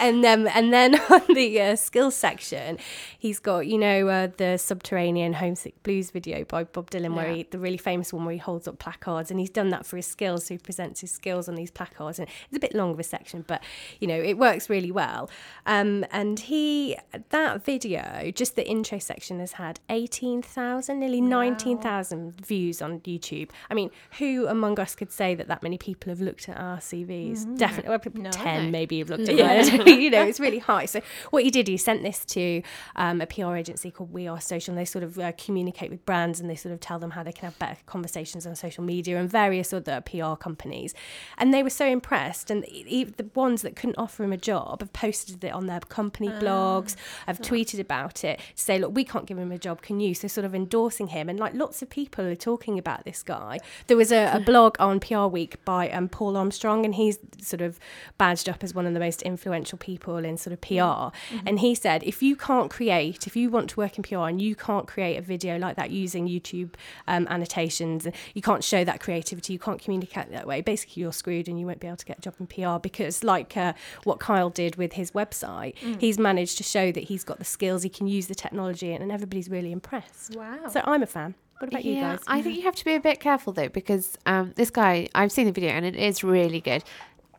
and, 0.00 0.24
um, 0.24 0.48
and 0.54 0.72
then 0.72 0.94
on 1.10 1.22
the 1.34 1.60
uh, 1.60 1.76
skills 1.76 2.16
section, 2.16 2.78
he's 3.18 3.38
got, 3.38 3.66
you 3.66 3.76
know, 3.76 4.08
uh, 4.08 4.28
the 4.38 4.56
Subterranean 4.56 5.34
Homesick 5.34 5.82
Blues 5.82 6.10
video 6.10 6.44
by 6.44 6.64
Bob 6.64 6.90
Dylan, 6.90 7.10
yeah. 7.10 7.16
where 7.16 7.34
he, 7.34 7.42
the 7.42 7.58
really 7.58 7.76
famous 7.76 8.10
one 8.10 8.24
where 8.24 8.32
he 8.32 8.38
holds 8.38 8.66
up 8.66 8.78
placards 8.78 9.30
and 9.30 9.38
he's 9.38 9.49
he's 9.50 9.54
done 9.54 9.70
that 9.70 9.84
for 9.84 9.96
his 9.96 10.06
skills. 10.06 10.46
So 10.46 10.54
he 10.54 10.58
presents 10.58 11.00
his 11.00 11.10
skills 11.10 11.48
on 11.48 11.54
these 11.54 11.70
placards, 11.70 12.18
and 12.18 12.28
it's 12.28 12.56
a 12.56 12.60
bit 12.60 12.74
long 12.74 12.92
of 12.92 13.00
a 13.00 13.02
section, 13.02 13.44
but 13.46 13.62
you 14.00 14.06
know 14.06 14.16
it 14.16 14.38
works 14.38 14.70
really 14.70 14.90
well. 14.90 15.30
Um, 15.66 16.04
and 16.10 16.38
he 16.38 16.96
that 17.30 17.64
video, 17.64 18.30
just 18.34 18.56
the 18.56 18.66
intro 18.66 18.98
section, 18.98 19.40
has 19.40 19.52
had 19.52 19.80
eighteen 19.88 20.42
thousand, 20.42 21.00
nearly 21.00 21.20
wow. 21.20 21.28
nineteen 21.28 21.78
thousand 21.78 22.44
views 22.44 22.80
on 22.80 23.00
YouTube. 23.00 23.50
I 23.70 23.74
mean, 23.74 23.90
who 24.18 24.46
among 24.46 24.78
us 24.78 24.94
could 24.94 25.12
say 25.12 25.34
that 25.34 25.48
that 25.48 25.62
many 25.62 25.78
people 25.78 26.10
have 26.10 26.20
looked 26.20 26.48
at 26.48 26.56
our 26.56 26.78
CVs? 26.78 27.40
Mm-hmm. 27.40 27.56
Definitely, 27.56 27.90
well, 27.90 28.00
no, 28.14 28.30
ten 28.30 28.70
maybe 28.70 28.98
have 28.98 29.10
looked 29.10 29.28
at 29.28 29.34
yeah. 29.34 29.52
it. 29.60 29.86
you 30.00 30.10
know, 30.10 30.22
it's 30.22 30.40
really 30.40 30.58
high. 30.58 30.86
So 30.86 31.00
what 31.30 31.42
he 31.44 31.50
did, 31.50 31.68
he 31.68 31.76
sent 31.76 32.02
this 32.02 32.24
to 32.26 32.62
um, 32.96 33.20
a 33.20 33.26
PR 33.26 33.56
agency 33.56 33.90
called 33.90 34.12
We 34.12 34.28
Are 34.28 34.40
Social, 34.40 34.72
and 34.72 34.78
they 34.78 34.84
sort 34.84 35.04
of 35.04 35.18
uh, 35.18 35.32
communicate 35.32 35.90
with 35.90 36.04
brands 36.06 36.40
and 36.40 36.48
they 36.48 36.56
sort 36.56 36.72
of 36.72 36.80
tell 36.80 36.98
them 36.98 37.10
how 37.10 37.22
they 37.22 37.32
can 37.32 37.46
have 37.46 37.58
better 37.58 37.76
conversations 37.86 38.46
on 38.46 38.54
social 38.54 38.84
media 38.84 39.18
and 39.18 39.30
various 39.40 39.72
other 39.72 40.02
PR 40.02 40.34
companies. 40.34 40.94
And 41.38 41.52
they 41.54 41.62
were 41.62 41.76
so 41.82 41.86
impressed. 41.86 42.50
And 42.50 42.62
the 42.64 43.30
ones 43.34 43.62
that 43.62 43.74
couldn't 43.74 43.96
offer 43.96 44.22
him 44.22 44.32
a 44.32 44.42
job 44.52 44.80
have 44.80 44.92
posted 44.92 45.42
it 45.42 45.52
on 45.52 45.66
their 45.66 45.80
company 45.80 46.28
uh, 46.28 46.40
blogs, 46.40 46.94
have 47.26 47.38
tweeted 47.38 47.80
about 47.80 48.22
it 48.22 48.38
to 48.38 48.62
say, 48.62 48.78
look, 48.78 48.94
we 48.94 49.04
can't 49.04 49.26
give 49.26 49.38
him 49.38 49.52
a 49.52 49.58
job, 49.58 49.80
can 49.80 49.98
you? 50.00 50.12
So, 50.14 50.28
sort 50.28 50.44
of 50.44 50.54
endorsing 50.54 51.08
him. 51.08 51.28
And 51.30 51.38
like 51.38 51.54
lots 51.54 51.80
of 51.82 51.88
people 51.88 52.26
are 52.26 52.42
talking 52.52 52.78
about 52.78 53.04
this 53.04 53.22
guy. 53.22 53.58
There 53.86 53.96
was 53.96 54.12
a, 54.12 54.30
a 54.34 54.40
blog 54.50 54.76
on 54.78 55.00
PR 55.00 55.26
Week 55.26 55.64
by 55.64 55.88
um, 55.90 56.08
Paul 56.08 56.36
Armstrong, 56.36 56.84
and 56.84 56.94
he's 56.94 57.18
sort 57.40 57.62
of 57.62 57.78
badged 58.18 58.48
up 58.48 58.62
as 58.62 58.74
one 58.74 58.86
of 58.86 58.92
the 58.92 59.00
most 59.00 59.22
influential 59.22 59.78
people 59.78 60.18
in 60.18 60.36
sort 60.36 60.52
of 60.52 60.60
PR. 60.60 60.74
Mm-hmm. 60.74 61.46
And 61.46 61.60
he 61.60 61.74
said, 61.74 62.02
if 62.02 62.22
you 62.22 62.36
can't 62.36 62.70
create, 62.70 63.26
if 63.26 63.36
you 63.36 63.48
want 63.48 63.70
to 63.70 63.76
work 63.76 63.96
in 63.96 64.02
PR 64.02 64.28
and 64.28 64.42
you 64.42 64.54
can't 64.54 64.86
create 64.86 65.16
a 65.16 65.22
video 65.22 65.56
like 65.58 65.76
that 65.76 65.90
using 65.90 66.28
YouTube 66.28 66.74
um, 67.08 67.26
annotations, 67.30 68.06
you 68.34 68.42
can't 68.42 68.62
show 68.62 68.84
that 68.84 69.00
creativity 69.00 69.29
creativity, 69.30 69.52
you 69.52 69.58
can't 69.58 69.80
communicate 69.80 70.30
that 70.30 70.46
way, 70.46 70.60
basically 70.60 71.02
you're 71.02 71.12
screwed 71.12 71.48
and 71.48 71.58
you 71.58 71.66
won't 71.66 71.80
be 71.80 71.86
able 71.86 71.96
to 71.96 72.04
get 72.04 72.18
a 72.18 72.20
job 72.20 72.34
in 72.40 72.46
PR 72.46 72.78
because, 72.80 73.22
like 73.24 73.56
uh, 73.56 73.72
what 74.04 74.20
Kyle 74.20 74.50
did 74.50 74.76
with 74.76 74.94
his 74.94 75.12
website, 75.12 75.76
mm. 75.78 76.00
he's 76.00 76.18
managed 76.18 76.56
to 76.58 76.64
show 76.64 76.92
that 76.92 77.04
he's 77.04 77.24
got 77.24 77.38
the 77.38 77.44
skills, 77.44 77.82
he 77.82 77.88
can 77.88 78.06
use 78.06 78.26
the 78.26 78.34
technology, 78.34 78.92
and, 78.92 79.02
and 79.02 79.12
everybody's 79.12 79.48
really 79.48 79.72
impressed. 79.72 80.34
Wow. 80.36 80.68
So 80.68 80.82
I'm 80.84 81.02
a 81.02 81.06
fan. 81.06 81.34
What 81.58 81.68
about 81.68 81.84
yeah, 81.84 81.92
you 81.92 82.00
guys? 82.00 82.20
I 82.26 82.42
think 82.42 82.56
you 82.56 82.62
have 82.62 82.76
to 82.76 82.84
be 82.84 82.94
a 82.94 83.00
bit 83.00 83.20
careful 83.20 83.52
though 83.52 83.68
because 83.68 84.16
um, 84.26 84.52
this 84.56 84.70
guy, 84.70 85.08
I've 85.14 85.30
seen 85.30 85.46
the 85.46 85.52
video 85.52 85.70
and 85.70 85.84
it 85.84 85.94
is 85.94 86.24
really 86.24 86.60
good. 86.60 86.82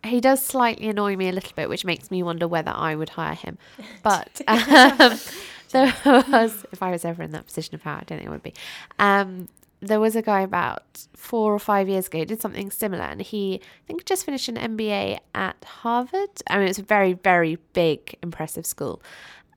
He 0.03 0.19
does 0.19 0.43
slightly 0.43 0.89
annoy 0.89 1.15
me 1.15 1.29
a 1.29 1.31
little 1.31 1.53
bit, 1.55 1.69
which 1.69 1.85
makes 1.85 2.09
me 2.09 2.23
wonder 2.23 2.47
whether 2.47 2.71
I 2.71 2.95
would 2.95 3.09
hire 3.09 3.35
him. 3.35 3.57
But 4.03 4.41
um, 4.47 5.19
there 5.71 5.93
was, 6.05 6.65
if 6.71 6.83
I 6.83 6.91
was 6.91 7.03
ever 7.03 7.23
in 7.23 7.31
that 7.31 7.45
position 7.45 7.75
of 7.75 7.81
power, 7.81 7.97
I 7.97 8.03
don't 8.03 8.17
think 8.19 8.29
I 8.29 8.31
would 8.31 8.43
be. 8.43 8.53
Um, 8.99 9.47
there 9.81 9.99
was 9.99 10.15
a 10.15 10.21
guy 10.21 10.41
about 10.41 11.07
four 11.15 11.53
or 11.53 11.59
five 11.59 11.89
years 11.89 12.07
ago 12.07 12.23
did 12.23 12.39
something 12.39 12.69
similar, 12.69 13.03
and 13.03 13.21
he 13.21 13.55
I 13.63 13.87
think 13.87 14.05
just 14.05 14.25
finished 14.25 14.47
an 14.47 14.55
MBA 14.55 15.19
at 15.33 15.63
Harvard. 15.63 16.29
I 16.47 16.59
mean, 16.59 16.67
it's 16.67 16.79
a 16.79 16.83
very 16.83 17.13
very 17.13 17.57
big, 17.73 18.17
impressive 18.21 18.65
school, 18.65 19.01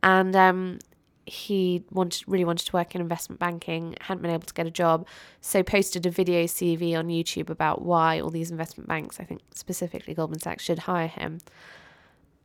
and 0.02 0.34
um, 0.34 0.78
he 1.26 1.84
wanted 1.90 2.24
really 2.26 2.44
wanted 2.44 2.66
to 2.66 2.72
work 2.72 2.94
in 2.94 3.00
investment 3.00 3.38
banking, 3.38 3.96
hadn't 4.00 4.22
been 4.22 4.30
able 4.30 4.46
to 4.46 4.54
get 4.54 4.66
a 4.66 4.70
job, 4.70 5.06
so 5.40 5.62
posted 5.62 6.06
a 6.06 6.10
video 6.10 6.44
CV 6.44 6.96
on 6.96 7.08
YouTube 7.08 7.50
about 7.50 7.82
why 7.82 8.20
all 8.20 8.30
these 8.30 8.50
investment 8.50 8.88
banks, 8.88 9.20
I 9.20 9.24
think 9.24 9.42
specifically 9.54 10.14
Goldman 10.14 10.40
Sachs, 10.40 10.64
should 10.64 10.80
hire 10.80 11.08
him. 11.08 11.38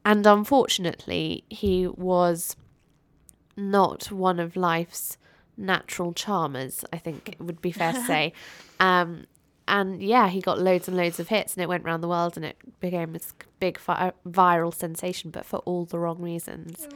And 0.06 0.26
unfortunately, 0.26 1.44
he 1.50 1.88
was 1.88 2.56
not 3.56 4.12
one 4.12 4.40
of 4.40 4.56
life's 4.56 5.18
natural 5.60 6.14
charmers, 6.14 6.84
I 6.92 6.98
think 6.98 7.30
it 7.30 7.40
would 7.42 7.62
be 7.62 7.72
fair 7.72 7.94
to 7.94 8.02
say. 8.02 8.34
Um, 8.82 9.26
and 9.68 10.02
yeah, 10.02 10.30
he 10.30 10.40
got 10.40 10.58
loads 10.58 10.88
and 10.88 10.96
loads 10.96 11.20
of 11.20 11.28
hits, 11.28 11.54
and 11.54 11.62
it 11.62 11.68
went 11.68 11.84
around 11.84 12.00
the 12.00 12.08
world, 12.08 12.38
and 12.38 12.46
it 12.46 12.56
became 12.80 13.12
this 13.12 13.34
big 13.60 13.78
fi- 13.78 14.14
viral 14.26 14.74
sensation, 14.74 15.32
but 15.32 15.46
for 15.46 15.58
all 15.60 15.84
the 15.84 16.00
wrong 16.00 16.22
reasons. 16.22 16.88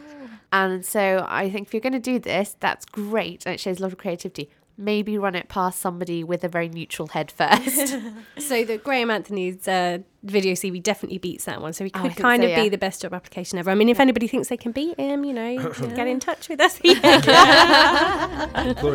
And 0.53 0.85
so 0.85 1.25
I 1.27 1.49
think 1.49 1.67
if 1.67 1.73
you're 1.73 1.81
going 1.81 1.91
to 1.91 1.99
do 1.99 2.19
this, 2.19 2.55
that's 2.61 2.85
great, 2.85 3.45
and 3.45 3.53
it 3.53 3.59
shows 3.59 3.79
a 3.79 3.81
lot 3.83 3.91
of 3.91 3.97
creativity 3.97 4.49
maybe 4.77 5.17
run 5.17 5.35
it 5.35 5.49
past 5.49 5.79
somebody 5.79 6.23
with 6.23 6.43
a 6.43 6.47
very 6.47 6.67
neutral 6.69 7.07
head 7.09 7.31
first. 7.31 7.95
so 8.37 8.63
the 8.63 8.77
Graham 8.77 9.11
Anthony's 9.11 9.67
uh, 9.67 9.99
video 10.23 10.53
CV 10.53 10.81
definitely 10.81 11.19
beats 11.19 11.45
that 11.45 11.61
one. 11.61 11.73
So 11.73 11.83
he 11.83 11.91
oh, 11.93 12.01
could 12.01 12.11
oh, 12.11 12.15
kind 12.15 12.41
so, 12.41 12.45
of 12.45 12.51
yeah. 12.51 12.63
be 12.63 12.69
the 12.69 12.77
best 12.77 13.01
job 13.01 13.13
application 13.13 13.59
ever. 13.59 13.69
I 13.71 13.75
mean, 13.75 13.89
if 13.89 13.99
anybody 13.99 14.27
thinks 14.27 14.47
they 14.47 14.57
can 14.57 14.71
beat 14.71 14.99
him, 14.99 15.23
you 15.23 15.33
know, 15.33 15.47
yeah. 15.47 15.69
get 15.95 16.07
in 16.07 16.19
touch 16.19 16.49
with 16.49 16.59
us. 16.59 16.79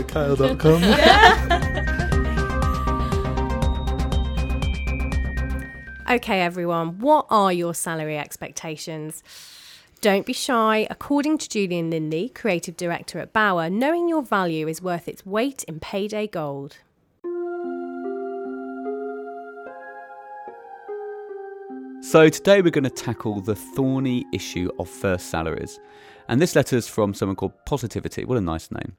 Kyle.com. 0.08 0.82
okay, 6.10 6.40
everyone, 6.40 6.98
what 6.98 7.26
are 7.30 7.52
your 7.52 7.74
salary 7.74 8.18
expectations? 8.18 9.22
Don't 10.00 10.24
be 10.24 10.32
shy. 10.32 10.86
According 10.90 11.38
to 11.38 11.48
Julian 11.48 11.90
Linley, 11.90 12.28
creative 12.28 12.76
director 12.76 13.18
at 13.18 13.32
Bauer, 13.32 13.68
knowing 13.68 14.08
your 14.08 14.22
value 14.22 14.68
is 14.68 14.80
worth 14.80 15.08
its 15.08 15.26
weight 15.26 15.64
in 15.64 15.80
payday 15.80 16.28
gold. 16.28 16.76
So, 22.00 22.28
today 22.28 22.62
we're 22.62 22.70
going 22.70 22.84
to 22.84 22.90
tackle 22.90 23.40
the 23.40 23.56
thorny 23.56 24.24
issue 24.32 24.70
of 24.78 24.88
first 24.88 25.30
salaries. 25.30 25.80
And 26.28 26.42
this 26.42 26.54
letter 26.54 26.76
is 26.76 26.86
from 26.86 27.14
someone 27.14 27.36
called 27.36 27.64
Positivity. 27.64 28.24
What 28.24 28.36
a 28.36 28.42
nice 28.42 28.70
name. 28.70 28.96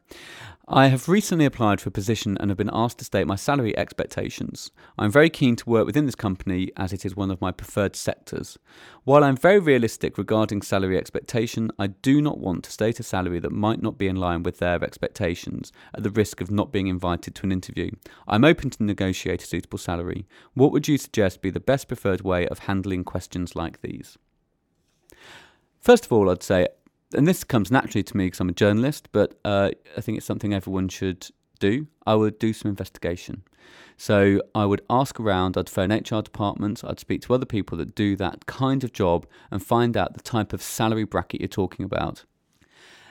I 0.67 0.87
have 0.87 1.09
recently 1.09 1.45
applied 1.45 1.81
for 1.81 1.89
a 1.89 1.91
position 1.91 2.37
and 2.39 2.49
have 2.49 2.57
been 2.57 2.69
asked 2.71 2.99
to 2.99 3.05
state 3.05 3.25
my 3.25 3.35
salary 3.35 3.75
expectations. 3.77 4.69
I'm 4.99 5.11
very 5.11 5.29
keen 5.29 5.55
to 5.55 5.69
work 5.69 5.85
within 5.87 6.05
this 6.05 6.15
company 6.15 6.71
as 6.77 6.93
it 6.93 7.05
is 7.05 7.15
one 7.15 7.31
of 7.31 7.41
my 7.41 7.51
preferred 7.51 7.95
sectors. 7.95 8.57
While 9.03 9.23
I'm 9.23 9.35
very 9.35 9.57
realistic 9.59 10.17
regarding 10.17 10.61
salary 10.61 10.97
expectation, 10.97 11.71
I 11.79 11.87
do 11.87 12.21
not 12.21 12.39
want 12.39 12.65
to 12.65 12.71
state 12.71 12.99
a 12.99 13.03
salary 13.03 13.39
that 13.39 13.51
might 13.51 13.81
not 13.81 13.97
be 13.97 14.07
in 14.07 14.15
line 14.15 14.43
with 14.43 14.59
their 14.59 14.83
expectations 14.83 15.71
at 15.95 16.03
the 16.03 16.11
risk 16.11 16.41
of 16.41 16.51
not 16.51 16.71
being 16.71 16.87
invited 16.87 17.33
to 17.35 17.45
an 17.45 17.51
interview. 17.51 17.91
I'm 18.27 18.45
open 18.45 18.69
to 18.71 18.83
negotiate 18.83 19.43
a 19.43 19.47
suitable 19.47 19.79
salary. 19.79 20.27
What 20.53 20.71
would 20.71 20.87
you 20.87 20.97
suggest 20.99 21.41
be 21.41 21.49
the 21.49 21.59
best 21.59 21.87
preferred 21.87 22.21
way 22.21 22.47
of 22.47 22.59
handling 22.59 23.03
questions 23.03 23.55
like 23.55 23.81
these? 23.81 24.17
First 25.79 26.05
of 26.05 26.11
all, 26.11 26.29
I'd 26.29 26.43
say 26.43 26.67
and 27.13 27.27
this 27.27 27.43
comes 27.43 27.71
naturally 27.71 28.03
to 28.03 28.17
me 28.17 28.27
because 28.27 28.39
I'm 28.39 28.49
a 28.49 28.53
journalist, 28.53 29.09
but 29.11 29.39
uh, 29.43 29.71
I 29.97 30.01
think 30.01 30.17
it's 30.17 30.27
something 30.27 30.53
everyone 30.53 30.89
should 30.89 31.29
do. 31.59 31.87
I 32.05 32.15
would 32.15 32.39
do 32.39 32.53
some 32.53 32.69
investigation. 32.69 33.43
So 33.97 34.41
I 34.55 34.65
would 34.65 34.81
ask 34.89 35.19
around, 35.19 35.57
I'd 35.57 35.69
phone 35.69 35.91
HR 35.91 36.21
departments, 36.21 36.83
I'd 36.83 36.99
speak 36.99 37.21
to 37.23 37.33
other 37.33 37.45
people 37.45 37.77
that 37.79 37.95
do 37.95 38.15
that 38.15 38.45
kind 38.45 38.83
of 38.83 38.93
job 38.93 39.27
and 39.51 39.63
find 39.63 39.97
out 39.97 40.13
the 40.13 40.21
type 40.21 40.53
of 40.53 40.61
salary 40.61 41.03
bracket 41.03 41.41
you're 41.41 41.47
talking 41.47 41.83
about. 41.83 42.23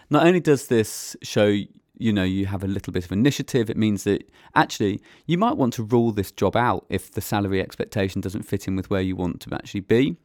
Not 0.08 0.26
only 0.26 0.40
does 0.40 0.68
this 0.68 1.14
show 1.22 1.54
you 1.98 2.12
know 2.12 2.22
you 2.22 2.46
have 2.46 2.62
a 2.62 2.66
little 2.68 2.92
bit 2.92 3.04
of 3.04 3.12
initiative 3.12 3.68
it 3.68 3.76
means 3.76 4.04
that 4.04 4.30
actually 4.54 5.00
you 5.26 5.36
might 5.36 5.56
want 5.56 5.72
to 5.74 5.82
rule 5.82 6.12
this 6.12 6.30
job 6.30 6.56
out 6.56 6.86
if 6.88 7.10
the 7.10 7.20
salary 7.20 7.60
expectation 7.60 8.20
doesn't 8.20 8.44
fit 8.44 8.68
in 8.68 8.76
with 8.76 8.88
where 8.88 9.00
you 9.00 9.16
want 9.16 9.40
to 9.40 9.52
actually 9.54 9.80
be 9.80 10.16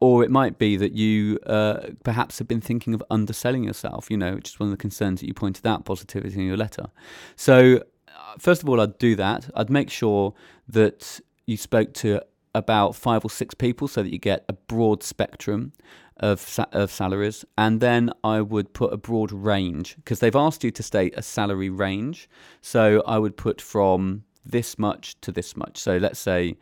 or 0.00 0.22
it 0.22 0.30
might 0.30 0.58
be 0.58 0.76
that 0.76 0.92
you 0.92 1.38
uh, 1.46 1.88
perhaps 2.04 2.38
have 2.38 2.46
been 2.46 2.60
thinking 2.60 2.94
of 2.94 3.02
underselling 3.10 3.64
yourself 3.64 4.10
you 4.10 4.16
know 4.16 4.34
which 4.34 4.50
is 4.50 4.60
one 4.60 4.68
of 4.68 4.70
the 4.70 4.76
concerns 4.76 5.20
that 5.20 5.26
you 5.26 5.34
pointed 5.34 5.66
out 5.66 5.84
positivity 5.84 6.34
in 6.34 6.46
your 6.46 6.56
letter 6.56 6.86
so 7.34 7.76
uh, 8.08 8.34
first 8.38 8.62
of 8.62 8.68
all 8.68 8.80
i'd 8.80 8.98
do 8.98 9.16
that 9.16 9.48
i'd 9.56 9.70
make 9.70 9.90
sure 9.90 10.34
that 10.68 11.20
you 11.46 11.56
spoke 11.56 11.92
to 11.94 12.20
about 12.54 12.96
five 12.96 13.24
or 13.24 13.30
six 13.30 13.54
people 13.54 13.86
so 13.86 14.02
that 14.02 14.10
you 14.10 14.18
get 14.18 14.44
a 14.48 14.52
broad 14.52 15.02
spectrum 15.02 15.72
of 16.18 16.58
of 16.72 16.90
salaries, 16.90 17.44
and 17.58 17.80
then 17.80 18.10
I 18.24 18.40
would 18.40 18.72
put 18.72 18.92
a 18.92 18.96
broad 18.96 19.32
range 19.32 19.96
because 19.96 20.20
they've 20.20 20.36
asked 20.36 20.64
you 20.64 20.70
to 20.70 20.82
state 20.82 21.14
a 21.16 21.22
salary 21.22 21.70
range. 21.70 22.28
So 22.60 23.02
I 23.06 23.18
would 23.18 23.36
put 23.36 23.60
from 23.60 24.24
this 24.44 24.78
much 24.78 25.20
to 25.20 25.32
this 25.32 25.56
much. 25.56 25.78
So 25.78 25.96
let's 25.96 26.18
say 26.18 26.56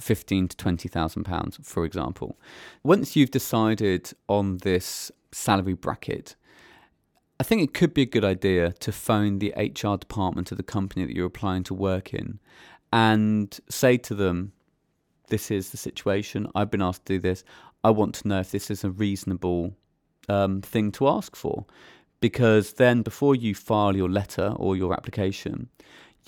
fifteen 0.00 0.48
to 0.48 0.56
twenty 0.56 0.88
thousand 0.88 1.24
pounds, 1.24 1.58
for 1.62 1.84
example. 1.84 2.38
Once 2.82 3.16
you've 3.16 3.30
decided 3.30 4.12
on 4.28 4.58
this 4.58 5.10
salary 5.32 5.74
bracket, 5.74 6.36
I 7.40 7.42
think 7.42 7.62
it 7.62 7.74
could 7.74 7.92
be 7.92 8.02
a 8.02 8.06
good 8.06 8.24
idea 8.24 8.72
to 8.72 8.92
phone 8.92 9.38
the 9.38 9.52
HR 9.56 9.96
department 9.96 10.52
of 10.52 10.56
the 10.56 10.62
company 10.62 11.04
that 11.04 11.14
you're 11.14 11.26
applying 11.26 11.64
to 11.64 11.74
work 11.74 12.14
in 12.14 12.38
and 12.92 13.58
say 13.68 13.96
to 13.98 14.14
them, 14.14 14.52
This 15.28 15.50
is 15.50 15.70
the 15.70 15.76
situation. 15.76 16.46
I've 16.54 16.70
been 16.70 16.82
asked 16.82 17.06
to 17.06 17.14
do 17.14 17.18
this. 17.18 17.42
I 17.82 17.90
want 17.90 18.14
to 18.16 18.28
know 18.28 18.40
if 18.40 18.52
this 18.52 18.70
is 18.70 18.84
a 18.84 18.90
reasonable 18.90 19.74
um, 20.28 20.62
thing 20.62 20.92
to 20.92 21.08
ask 21.08 21.34
for. 21.34 21.66
Because 22.20 22.74
then, 22.74 23.02
before 23.02 23.34
you 23.34 23.54
file 23.54 23.96
your 23.96 24.08
letter 24.08 24.54
or 24.56 24.76
your 24.76 24.94
application, 24.94 25.68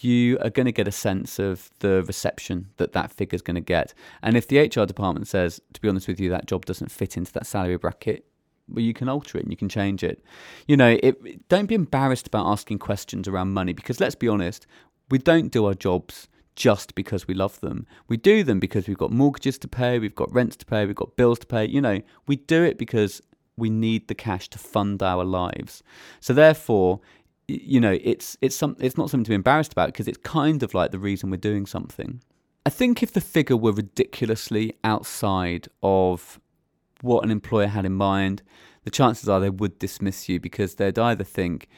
you 0.02 0.38
are 0.40 0.50
going 0.50 0.66
to 0.66 0.72
get 0.72 0.88
a 0.88 0.92
sense 0.92 1.38
of 1.38 1.70
the 1.80 2.02
reception 2.04 2.68
that 2.76 2.92
that 2.92 3.10
figure 3.10 3.36
is 3.36 3.42
going 3.42 3.54
to 3.54 3.60
get. 3.60 3.94
And 4.22 4.36
if 4.36 4.48
the 4.48 4.58
HR 4.58 4.84
department 4.84 5.28
says, 5.28 5.60
to 5.72 5.80
be 5.80 5.88
honest 5.88 6.08
with 6.08 6.20
you, 6.20 6.30
that 6.30 6.46
job 6.46 6.66
doesn't 6.66 6.90
fit 6.90 7.16
into 7.16 7.32
that 7.32 7.46
salary 7.46 7.76
bracket, 7.76 8.26
well, 8.68 8.82
you 8.82 8.94
can 8.94 9.08
alter 9.08 9.38
it 9.38 9.44
and 9.44 9.52
you 9.52 9.56
can 9.56 9.68
change 9.68 10.02
it. 10.02 10.22
You 10.66 10.76
know, 10.76 10.98
it, 11.02 11.48
don't 11.48 11.66
be 11.66 11.74
embarrassed 11.74 12.26
about 12.26 12.46
asking 12.46 12.80
questions 12.80 13.28
around 13.28 13.54
money 13.54 13.72
because 13.72 14.00
let's 14.00 14.14
be 14.14 14.28
honest, 14.28 14.66
we 15.08 15.18
don't 15.18 15.52
do 15.52 15.66
our 15.66 15.74
jobs 15.74 16.28
just 16.56 16.94
because 16.94 17.28
we 17.28 17.34
love 17.34 17.60
them. 17.60 17.86
We 18.08 18.16
do 18.16 18.42
them 18.42 18.58
because 18.58 18.88
we've 18.88 18.98
got 18.98 19.12
mortgages 19.12 19.58
to 19.58 19.68
pay, 19.68 19.98
we've 19.98 20.14
got 20.14 20.32
rents 20.32 20.56
to 20.56 20.66
pay, 20.66 20.86
we've 20.86 20.96
got 20.96 21.16
bills 21.16 21.38
to 21.40 21.46
pay. 21.46 21.66
You 21.66 21.80
know, 21.80 22.00
we 22.26 22.36
do 22.36 22.64
it 22.64 22.78
because 22.78 23.22
we 23.56 23.70
need 23.70 24.08
the 24.08 24.14
cash 24.14 24.48
to 24.48 24.58
fund 24.58 25.02
our 25.02 25.24
lives. 25.24 25.82
So 26.20 26.32
therefore, 26.32 27.00
you 27.48 27.80
know, 27.80 27.98
it's 28.02 28.36
it's 28.40 28.56
some 28.56 28.76
it's 28.80 28.96
not 28.96 29.10
something 29.10 29.24
to 29.24 29.30
be 29.30 29.34
embarrassed 29.34 29.72
about 29.72 29.88
because 29.88 30.08
it's 30.08 30.18
kind 30.18 30.62
of 30.62 30.74
like 30.74 30.90
the 30.90 30.98
reason 30.98 31.30
we're 31.30 31.36
doing 31.36 31.66
something. 31.66 32.20
I 32.64 32.70
think 32.70 33.02
if 33.02 33.12
the 33.12 33.20
figure 33.20 33.56
were 33.56 33.72
ridiculously 33.72 34.74
outside 34.82 35.68
of 35.82 36.40
what 37.00 37.24
an 37.24 37.30
employer 37.30 37.68
had 37.68 37.84
in 37.84 37.92
mind, 37.92 38.42
the 38.84 38.90
chances 38.90 39.28
are 39.28 39.38
they 39.38 39.50
would 39.50 39.78
dismiss 39.78 40.28
you 40.28 40.40
because 40.40 40.74
they'd 40.74 40.98
either 40.98 41.22
think 41.22 41.68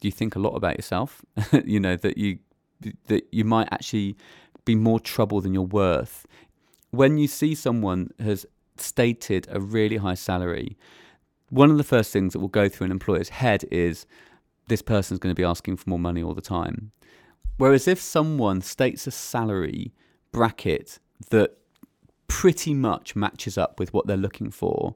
you 0.00 0.12
think 0.12 0.36
a 0.36 0.38
lot 0.38 0.54
about 0.54 0.76
yourself, 0.76 1.24
you 1.64 1.80
know, 1.80 1.96
that 1.96 2.16
you 2.16 2.38
that 3.06 3.24
you 3.32 3.44
might 3.44 3.68
actually 3.72 4.16
be 4.64 4.74
more 4.74 5.00
trouble 5.00 5.40
than 5.40 5.52
you're 5.52 5.62
worth. 5.62 6.26
When 6.90 7.18
you 7.18 7.26
see 7.26 7.54
someone 7.54 8.10
has 8.20 8.46
stated 8.76 9.46
a 9.50 9.60
really 9.60 9.96
high 9.98 10.14
salary, 10.14 10.76
one 11.48 11.70
of 11.70 11.76
the 11.76 11.84
first 11.84 12.12
things 12.12 12.32
that 12.32 12.38
will 12.38 12.48
go 12.48 12.68
through 12.68 12.86
an 12.86 12.90
employer's 12.90 13.30
head 13.30 13.64
is 13.70 14.06
this 14.70 14.80
person's 14.80 15.20
going 15.20 15.34
to 15.34 15.38
be 15.38 15.44
asking 15.44 15.76
for 15.76 15.90
more 15.90 15.98
money 15.98 16.22
all 16.22 16.32
the 16.32 16.40
time. 16.40 16.92
Whereas 17.58 17.86
if 17.86 18.00
someone 18.00 18.62
states 18.62 19.06
a 19.06 19.10
salary 19.10 19.92
bracket 20.32 20.98
that 21.28 21.58
pretty 22.26 22.72
much 22.72 23.14
matches 23.14 23.58
up 23.58 23.78
with 23.78 23.92
what 23.92 24.06
they're 24.06 24.16
looking 24.16 24.50
for, 24.50 24.94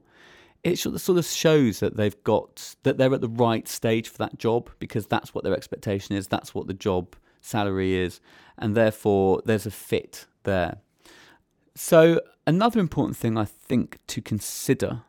it 0.63 0.77
sort 0.77 0.95
of 0.95 1.25
shows 1.25 1.79
that 1.79 1.95
they've 1.95 2.23
got 2.23 2.75
that 2.81 2.97
they're 2.97 3.13
at 3.13 3.21
the 3.21 3.29
right 3.29 3.67
stage 3.67 4.09
for 4.09 4.17
that 4.17 4.39
job 4.39 4.71
because 4.79 5.05
that's 5.05 5.35
what 5.35 5.43
their 5.43 5.53
expectation 5.53 6.15
is. 6.15 6.27
That's 6.27 6.55
what 6.55 6.65
the 6.65 6.73
job 6.73 7.15
salary 7.39 7.93
is, 7.93 8.19
and 8.57 8.75
therefore 8.75 9.43
there's 9.45 9.67
a 9.67 9.71
fit 9.71 10.25
there. 10.41 10.77
So, 11.75 12.19
another 12.47 12.79
important 12.79 13.15
thing 13.15 13.37
I 13.37 13.45
think 13.45 13.99
to 14.07 14.21
consider 14.21 15.01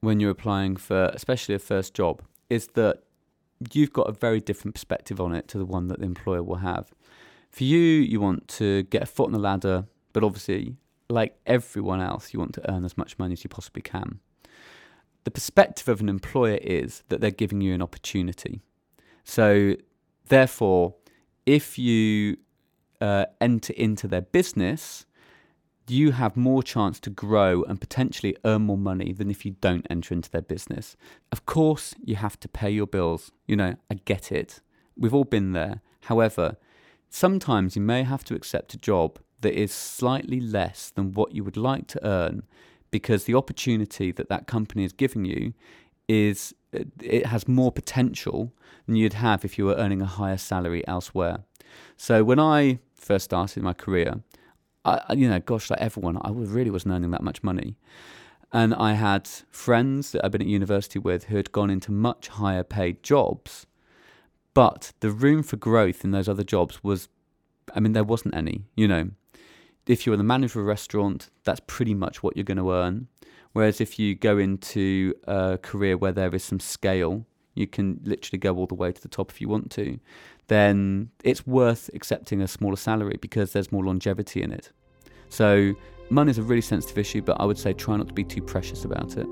when 0.00 0.20
you're 0.20 0.30
applying 0.30 0.76
for, 0.76 1.10
especially 1.14 1.56
a 1.56 1.58
first 1.58 1.92
job, 1.92 2.22
is 2.48 2.68
that 2.74 3.02
you've 3.72 3.92
got 3.92 4.08
a 4.08 4.12
very 4.12 4.40
different 4.40 4.74
perspective 4.74 5.20
on 5.20 5.34
it 5.34 5.48
to 5.48 5.58
the 5.58 5.64
one 5.64 5.88
that 5.88 6.00
the 6.00 6.06
employer 6.06 6.42
will 6.42 6.56
have. 6.56 6.92
For 7.50 7.64
you, 7.64 7.78
you 7.78 8.20
want 8.20 8.48
to 8.48 8.84
get 8.84 9.02
a 9.02 9.06
foot 9.06 9.26
on 9.26 9.32
the 9.32 9.38
ladder, 9.38 9.86
but 10.12 10.24
obviously, 10.24 10.76
like 11.08 11.36
everyone 11.46 12.00
else, 12.00 12.32
you 12.32 12.38
want 12.38 12.54
to 12.54 12.70
earn 12.70 12.84
as 12.84 12.96
much 12.96 13.18
money 13.18 13.32
as 13.32 13.44
you 13.44 13.50
possibly 13.50 13.82
can. 13.82 14.20
The 15.24 15.30
perspective 15.30 15.88
of 15.88 16.00
an 16.00 16.08
employer 16.08 16.58
is 16.62 17.02
that 17.08 17.20
they're 17.20 17.30
giving 17.30 17.60
you 17.60 17.74
an 17.74 17.82
opportunity. 17.82 18.60
So, 19.24 19.76
therefore, 20.28 20.94
if 21.44 21.78
you 21.78 22.38
uh, 23.00 23.26
enter 23.40 23.72
into 23.74 24.08
their 24.08 24.22
business, 24.22 25.04
you 25.90 26.12
have 26.12 26.36
more 26.36 26.62
chance 26.62 27.00
to 27.00 27.10
grow 27.10 27.62
and 27.64 27.80
potentially 27.80 28.36
earn 28.44 28.62
more 28.62 28.78
money 28.78 29.12
than 29.12 29.30
if 29.30 29.44
you 29.44 29.56
don't 29.60 29.86
enter 29.90 30.14
into 30.14 30.30
their 30.30 30.42
business. 30.42 30.96
Of 31.32 31.46
course, 31.46 31.94
you 32.04 32.16
have 32.16 32.38
to 32.40 32.48
pay 32.48 32.70
your 32.70 32.86
bills. 32.86 33.32
You 33.46 33.56
know, 33.56 33.76
I 33.90 33.94
get 33.94 34.32
it. 34.32 34.60
We've 34.96 35.14
all 35.14 35.24
been 35.24 35.52
there. 35.52 35.82
However, 36.02 36.56
sometimes 37.08 37.76
you 37.76 37.82
may 37.82 38.02
have 38.02 38.24
to 38.24 38.34
accept 38.34 38.74
a 38.74 38.78
job 38.78 39.18
that 39.40 39.54
is 39.54 39.72
slightly 39.72 40.40
less 40.40 40.90
than 40.90 41.12
what 41.12 41.34
you 41.34 41.44
would 41.44 41.56
like 41.56 41.86
to 41.88 42.06
earn 42.06 42.42
because 42.90 43.24
the 43.24 43.34
opportunity 43.34 44.12
that 44.12 44.28
that 44.28 44.46
company 44.46 44.84
is 44.84 44.92
giving 44.92 45.24
you 45.24 45.54
is 46.08 46.54
uh, 46.74 46.80
it 47.00 47.26
has 47.26 47.46
more 47.46 47.70
potential 47.70 48.52
than 48.86 48.96
you'd 48.96 49.14
have 49.14 49.44
if 49.44 49.58
you 49.58 49.64
were 49.64 49.76
earning 49.76 50.02
a 50.02 50.06
higher 50.06 50.36
salary 50.36 50.86
elsewhere. 50.86 51.38
So 51.96 52.24
when 52.24 52.40
I 52.40 52.80
first 52.94 53.26
started 53.26 53.62
my 53.62 53.72
career, 53.72 54.20
I, 54.84 55.12
you 55.12 55.28
know, 55.28 55.40
gosh, 55.40 55.70
like 55.70 55.80
everyone, 55.80 56.18
I 56.22 56.30
really 56.30 56.70
wasn't 56.70 56.94
earning 56.94 57.10
that 57.10 57.22
much 57.22 57.42
money. 57.42 57.76
And 58.52 58.74
I 58.74 58.94
had 58.94 59.28
friends 59.50 60.12
that 60.12 60.24
I'd 60.24 60.32
been 60.32 60.42
at 60.42 60.48
university 60.48 60.98
with 60.98 61.24
who 61.24 61.36
had 61.36 61.52
gone 61.52 61.70
into 61.70 61.92
much 61.92 62.28
higher 62.28 62.64
paid 62.64 63.02
jobs, 63.02 63.66
but 64.54 64.92
the 65.00 65.10
room 65.10 65.42
for 65.42 65.56
growth 65.56 66.04
in 66.04 66.10
those 66.10 66.28
other 66.28 66.42
jobs 66.42 66.82
was, 66.82 67.08
I 67.74 67.80
mean, 67.80 67.92
there 67.92 68.04
wasn't 68.04 68.34
any. 68.34 68.64
You 68.74 68.88
know, 68.88 69.10
if 69.86 70.06
you're 70.06 70.16
the 70.16 70.24
manager 70.24 70.58
of 70.58 70.64
a 70.64 70.68
restaurant, 70.68 71.30
that's 71.44 71.60
pretty 71.66 71.94
much 71.94 72.22
what 72.22 72.36
you're 72.36 72.44
going 72.44 72.58
to 72.58 72.72
earn. 72.72 73.08
Whereas 73.52 73.80
if 73.80 73.98
you 73.98 74.14
go 74.14 74.38
into 74.38 75.14
a 75.24 75.58
career 75.60 75.96
where 75.96 76.12
there 76.12 76.34
is 76.34 76.44
some 76.44 76.60
scale, 76.60 77.26
you 77.54 77.66
can 77.66 78.00
literally 78.04 78.38
go 78.38 78.56
all 78.56 78.66
the 78.66 78.74
way 78.74 78.92
to 78.92 79.00
the 79.00 79.08
top 79.08 79.30
if 79.30 79.40
you 79.40 79.48
want 79.48 79.70
to, 79.72 79.98
then 80.48 81.10
it's 81.24 81.46
worth 81.46 81.90
accepting 81.94 82.40
a 82.40 82.48
smaller 82.48 82.76
salary 82.76 83.18
because 83.20 83.52
there's 83.52 83.70
more 83.70 83.84
longevity 83.84 84.42
in 84.42 84.52
it. 84.52 84.72
So, 85.28 85.74
money 86.10 86.30
is 86.30 86.38
a 86.38 86.42
really 86.42 86.60
sensitive 86.60 86.98
issue, 86.98 87.22
but 87.22 87.40
I 87.40 87.44
would 87.44 87.58
say 87.58 87.72
try 87.72 87.96
not 87.96 88.08
to 88.08 88.14
be 88.14 88.24
too 88.24 88.42
precious 88.42 88.84
about 88.84 89.16
it. 89.16 89.26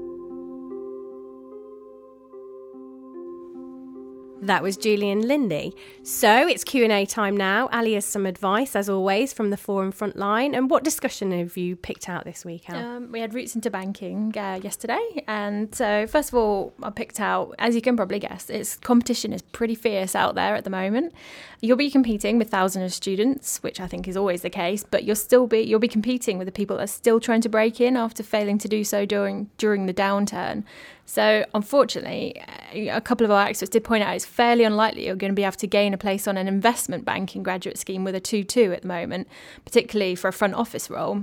That 4.40 4.62
was 4.62 4.76
Julian 4.76 5.26
Linley. 5.26 5.74
So 6.04 6.46
it's 6.46 6.62
Q&A 6.62 7.04
time 7.06 7.36
now. 7.36 7.68
Ali 7.72 7.94
has 7.94 8.04
some 8.04 8.24
advice, 8.24 8.76
as 8.76 8.88
always, 8.88 9.32
from 9.32 9.50
the 9.50 9.56
forum 9.56 9.92
frontline. 9.92 10.56
And 10.56 10.70
what 10.70 10.84
discussion 10.84 11.32
have 11.32 11.56
you 11.56 11.74
picked 11.74 12.08
out 12.08 12.24
this 12.24 12.44
week? 12.44 12.70
Um, 12.70 13.10
we 13.10 13.20
had 13.20 13.34
Routes 13.34 13.56
into 13.56 13.68
Banking 13.68 14.32
uh, 14.36 14.60
yesterday. 14.62 15.24
And 15.26 15.74
so, 15.74 16.06
first 16.06 16.28
of 16.28 16.36
all, 16.36 16.72
I 16.82 16.90
picked 16.90 17.18
out, 17.18 17.54
as 17.58 17.74
you 17.74 17.82
can 17.82 17.96
probably 17.96 18.20
guess, 18.20 18.48
its 18.48 18.76
competition 18.76 19.32
is 19.32 19.42
pretty 19.42 19.74
fierce 19.74 20.14
out 20.14 20.36
there 20.36 20.54
at 20.54 20.62
the 20.62 20.70
moment. 20.70 21.12
You'll 21.60 21.76
be 21.76 21.90
competing 21.90 22.38
with 22.38 22.48
thousands 22.48 22.84
of 22.84 22.94
students, 22.94 23.58
which 23.64 23.80
I 23.80 23.88
think 23.88 24.06
is 24.06 24.16
always 24.16 24.42
the 24.42 24.50
case, 24.50 24.84
but 24.88 25.02
you'll 25.02 25.16
still 25.16 25.48
be 25.48 25.60
you'll 25.60 25.80
be 25.80 25.88
competing 25.88 26.38
with 26.38 26.46
the 26.46 26.52
people 26.52 26.76
that 26.76 26.84
are 26.84 26.86
still 26.86 27.18
trying 27.18 27.40
to 27.40 27.48
break 27.48 27.80
in 27.80 27.96
after 27.96 28.22
failing 28.22 28.58
to 28.58 28.68
do 28.68 28.84
so 28.84 29.04
during 29.04 29.50
during 29.58 29.86
the 29.86 29.94
downturn. 29.94 30.62
So, 31.08 31.46
unfortunately, 31.54 32.38
uh, 32.38 32.96
a 32.96 33.00
couple 33.00 33.24
of 33.24 33.30
our 33.30 33.46
experts 33.46 33.70
did 33.70 33.82
point 33.82 34.04
out 34.04 34.14
it's 34.14 34.26
fairly 34.26 34.62
unlikely 34.62 35.06
you're 35.06 35.16
going 35.16 35.32
to 35.32 35.34
be 35.34 35.42
able 35.42 35.56
to 35.56 35.66
gain 35.66 35.94
a 35.94 35.98
place 35.98 36.28
on 36.28 36.36
an 36.36 36.46
investment 36.46 37.06
banking 37.06 37.42
graduate 37.42 37.78
scheme 37.78 38.04
with 38.04 38.14
a 38.14 38.20
2 38.20 38.44
2 38.44 38.74
at 38.74 38.82
the 38.82 38.88
moment, 38.88 39.26
particularly 39.64 40.14
for 40.14 40.28
a 40.28 40.34
front 40.34 40.52
office 40.52 40.90
role. 40.90 41.22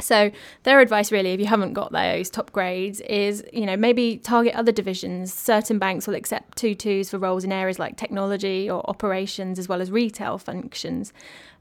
So 0.00 0.30
their 0.62 0.80
advice 0.80 1.12
really, 1.12 1.32
if 1.32 1.40
you 1.40 1.46
haven't 1.46 1.74
got 1.74 1.92
those 1.92 2.30
top 2.30 2.52
grades, 2.52 3.02
is 3.02 3.44
you 3.52 3.66
know 3.66 3.76
maybe 3.76 4.16
target 4.16 4.54
other 4.54 4.72
divisions. 4.72 5.34
Certain 5.34 5.78
banks 5.78 6.06
will 6.06 6.14
accept 6.14 6.56
two 6.56 6.74
twos 6.74 7.10
for 7.10 7.18
roles 7.18 7.44
in 7.44 7.52
areas 7.52 7.78
like 7.78 7.98
technology 7.98 8.70
or 8.70 8.88
operations, 8.88 9.58
as 9.58 9.68
well 9.68 9.82
as 9.82 9.90
retail 9.90 10.38
functions. 10.38 11.12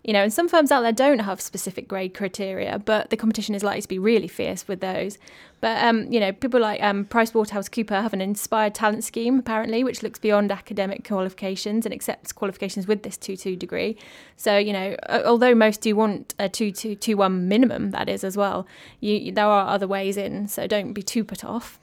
You 0.03 0.13
know, 0.13 0.23
and 0.23 0.31
some 0.31 0.47
firms 0.47 0.71
out 0.71 0.81
there 0.81 0.93
don't 0.93 1.19
have 1.19 1.41
specific 1.41 1.87
grade 1.87 2.13
criteria, 2.13 2.79
but 2.79 3.09
the 3.09 3.17
competition 3.17 3.53
is 3.55 3.63
likely 3.63 3.81
to 3.81 3.87
be 3.89 3.99
really 3.99 4.29
fierce 4.29 4.65
with 4.65 4.79
those. 4.79 5.17
But 5.59 5.83
um, 5.83 6.09
you 6.09 6.21
know, 6.21 6.31
people 6.31 6.61
like 6.61 6.81
um, 6.81 7.03
PricewaterhouseCooper 7.05 8.01
have 8.01 8.13
an 8.13 8.21
inspired 8.21 8.73
talent 8.73 9.03
scheme 9.03 9.39
apparently, 9.39 9.83
which 9.83 10.03
looks 10.03 10.17
beyond 10.17 10.49
academic 10.49 11.05
qualifications 11.05 11.85
and 11.85 11.93
accepts 11.93 12.31
qualifications 12.31 12.87
with 12.87 13.03
this 13.03 13.17
two-two 13.17 13.57
degree. 13.57 13.97
So 14.37 14.57
you 14.57 14.71
know, 14.71 14.95
although 15.09 15.55
most 15.55 15.81
do 15.81 15.93
want 15.95 16.35
a 16.39 16.47
two-two-two-one 16.47 17.49
minimum, 17.49 17.91
that 17.91 18.07
is 18.07 18.23
as 18.23 18.37
well. 18.37 18.65
You, 19.01 19.33
there 19.33 19.47
are 19.47 19.67
other 19.67 19.87
ways 19.87 20.15
in, 20.15 20.47
so 20.47 20.67
don't 20.67 20.93
be 20.93 21.03
too 21.03 21.25
put 21.25 21.43
off. 21.43 21.79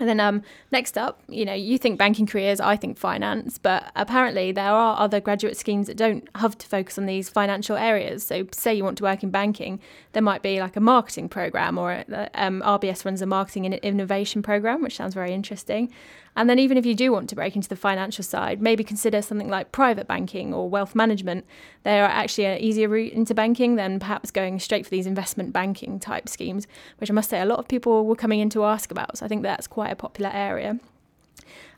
And 0.00 0.08
then 0.08 0.20
um, 0.20 0.42
next 0.70 0.96
up, 0.96 1.20
you 1.28 1.44
know, 1.44 1.54
you 1.54 1.78
think 1.78 1.98
banking 1.98 2.26
careers, 2.26 2.60
I 2.60 2.76
think 2.76 2.98
finance, 2.98 3.58
but 3.58 3.90
apparently 3.96 4.52
there 4.52 4.70
are 4.70 4.98
other 4.98 5.20
graduate 5.20 5.56
schemes 5.56 5.86
that 5.86 5.96
don't 5.96 6.28
have 6.36 6.56
to 6.58 6.66
focus 6.66 6.98
on 6.98 7.06
these 7.06 7.28
financial 7.28 7.76
areas. 7.76 8.24
So, 8.24 8.46
say 8.52 8.74
you 8.74 8.84
want 8.84 8.98
to 8.98 9.04
work 9.04 9.22
in 9.22 9.30
banking, 9.30 9.80
there 10.12 10.22
might 10.22 10.42
be 10.42 10.60
like 10.60 10.76
a 10.76 10.80
marketing 10.80 11.28
program, 11.28 11.78
or 11.78 12.04
um, 12.34 12.62
RBS 12.62 13.04
runs 13.04 13.22
a 13.22 13.26
marketing 13.26 13.66
and 13.66 13.74
innovation 13.76 14.42
program, 14.42 14.82
which 14.82 14.96
sounds 14.96 15.14
very 15.14 15.32
interesting. 15.32 15.92
And 16.38 16.48
then, 16.48 16.60
even 16.60 16.78
if 16.78 16.86
you 16.86 16.94
do 16.94 17.10
want 17.10 17.28
to 17.30 17.34
break 17.34 17.56
into 17.56 17.68
the 17.68 17.74
financial 17.74 18.22
side, 18.22 18.62
maybe 18.62 18.84
consider 18.84 19.22
something 19.22 19.48
like 19.48 19.72
private 19.72 20.06
banking 20.06 20.54
or 20.54 20.70
wealth 20.70 20.94
management. 20.94 21.44
They 21.82 21.98
are 21.98 22.06
actually 22.06 22.44
an 22.44 22.60
easier 22.60 22.88
route 22.88 23.12
into 23.12 23.34
banking 23.34 23.74
than 23.74 23.98
perhaps 23.98 24.30
going 24.30 24.60
straight 24.60 24.84
for 24.84 24.90
these 24.90 25.08
investment 25.08 25.52
banking 25.52 25.98
type 25.98 26.28
schemes, 26.28 26.68
which 26.98 27.10
I 27.10 27.12
must 27.12 27.28
say 27.28 27.40
a 27.40 27.44
lot 27.44 27.58
of 27.58 27.66
people 27.66 28.06
were 28.06 28.14
coming 28.14 28.38
in 28.38 28.50
to 28.50 28.64
ask 28.64 28.92
about. 28.92 29.18
So, 29.18 29.24
I 29.26 29.28
think 29.28 29.42
that's 29.42 29.66
quite 29.66 29.87
a 29.90 29.96
popular 29.96 30.30
area. 30.32 30.78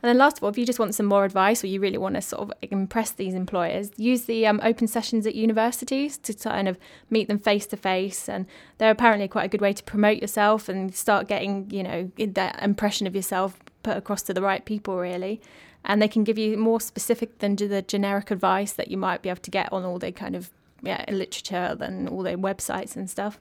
And 0.03 0.09
then 0.09 0.19
last 0.19 0.39
of 0.39 0.45
all, 0.45 0.51
if 0.51 0.57
you 0.57 0.65
just 0.65 0.79
want 0.79 0.95
some 0.95 1.07
more 1.07 1.25
advice 1.27 1.63
or 1.63 1.67
you 1.67 1.79
really 1.79 1.99
want 1.99 2.15
to 2.15 2.23
sort 2.23 2.43
of 2.43 2.53
impress 2.63 3.11
these 3.11 3.35
employers, 3.35 3.91
use 3.97 4.25
the 4.25 4.47
um, 4.47 4.59
open 4.63 4.87
sessions 4.87 5.27
at 5.27 5.35
universities 5.35 6.17
to 6.19 6.33
kind 6.33 6.69
of 6.69 6.79
meet 7.11 7.29
them 7.29 7.39
face 7.39 7.67
to 7.67 7.77
face. 7.77 8.29
And 8.29 8.47
they're 8.79 8.91
apparently 8.91 9.29
quite 9.29 9.45
a 9.45 9.49
good 9.49 9.61
way 9.61 9.75
to 9.75 9.83
promote 9.83 10.19
yourself 10.19 10.69
and 10.71 10.95
start 10.95 11.29
getting, 11.29 11.71
you 11.71 11.83
know, 11.83 12.11
that 12.17 12.63
impression 12.63 13.07
of 13.07 13.15
yourself 13.15 13.59
put 13.83 13.97
across 13.97 14.23
to 14.23 14.35
the 14.35 14.43
right 14.43 14.65
people, 14.65 14.97
really. 14.97 15.41
And 15.85 16.01
they 16.01 16.09
can 16.09 16.25
give 16.25 16.39
you 16.39 16.57
more 16.57 16.81
specific 16.81 17.39
than 17.39 17.57
the 17.57 17.83
generic 17.83 18.31
advice 18.31 18.73
that 18.73 18.91
you 18.91 18.97
might 18.97 19.21
be 19.21 19.29
able 19.29 19.43
to 19.43 19.51
get 19.51 19.71
on 19.71 19.85
all 19.85 19.99
the 19.99 20.13
kind 20.13 20.35
of 20.35 20.51
yeah, 20.83 21.05
literature 21.09 21.77
and 21.79 22.09
all 22.09 22.23
the 22.23 22.33
websites 22.33 22.97
and 22.97 23.09
stuff. 23.09 23.39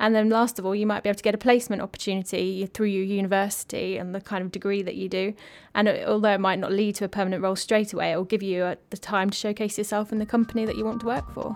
And 0.00 0.14
then 0.14 0.30
last 0.30 0.58
of 0.58 0.64
all, 0.64 0.74
you 0.74 0.86
might 0.86 1.02
be 1.02 1.10
able 1.10 1.18
to 1.18 1.22
get 1.22 1.34
a 1.34 1.38
placement 1.38 1.82
opportunity 1.82 2.64
through 2.64 2.86
your 2.86 3.04
university 3.04 3.98
and 3.98 4.14
the 4.14 4.20
kind 4.22 4.42
of 4.42 4.50
degree 4.50 4.82
that 4.82 4.96
you 4.96 5.10
do. 5.10 5.34
And 5.74 5.86
it, 5.88 6.08
although 6.08 6.32
it 6.32 6.40
might 6.40 6.58
not 6.58 6.72
lead 6.72 6.94
to 6.96 7.04
a 7.04 7.08
permanent 7.08 7.42
role 7.42 7.54
straight 7.54 7.92
away, 7.92 8.12
it 8.12 8.16
will 8.16 8.24
give 8.24 8.42
you 8.42 8.62
uh, 8.62 8.76
the 8.88 8.96
time 8.96 9.28
to 9.28 9.36
showcase 9.36 9.76
yourself 9.76 10.10
in 10.10 10.18
the 10.18 10.24
company 10.24 10.64
that 10.64 10.76
you 10.76 10.86
want 10.86 11.00
to 11.00 11.06
work 11.06 11.30
for. 11.34 11.54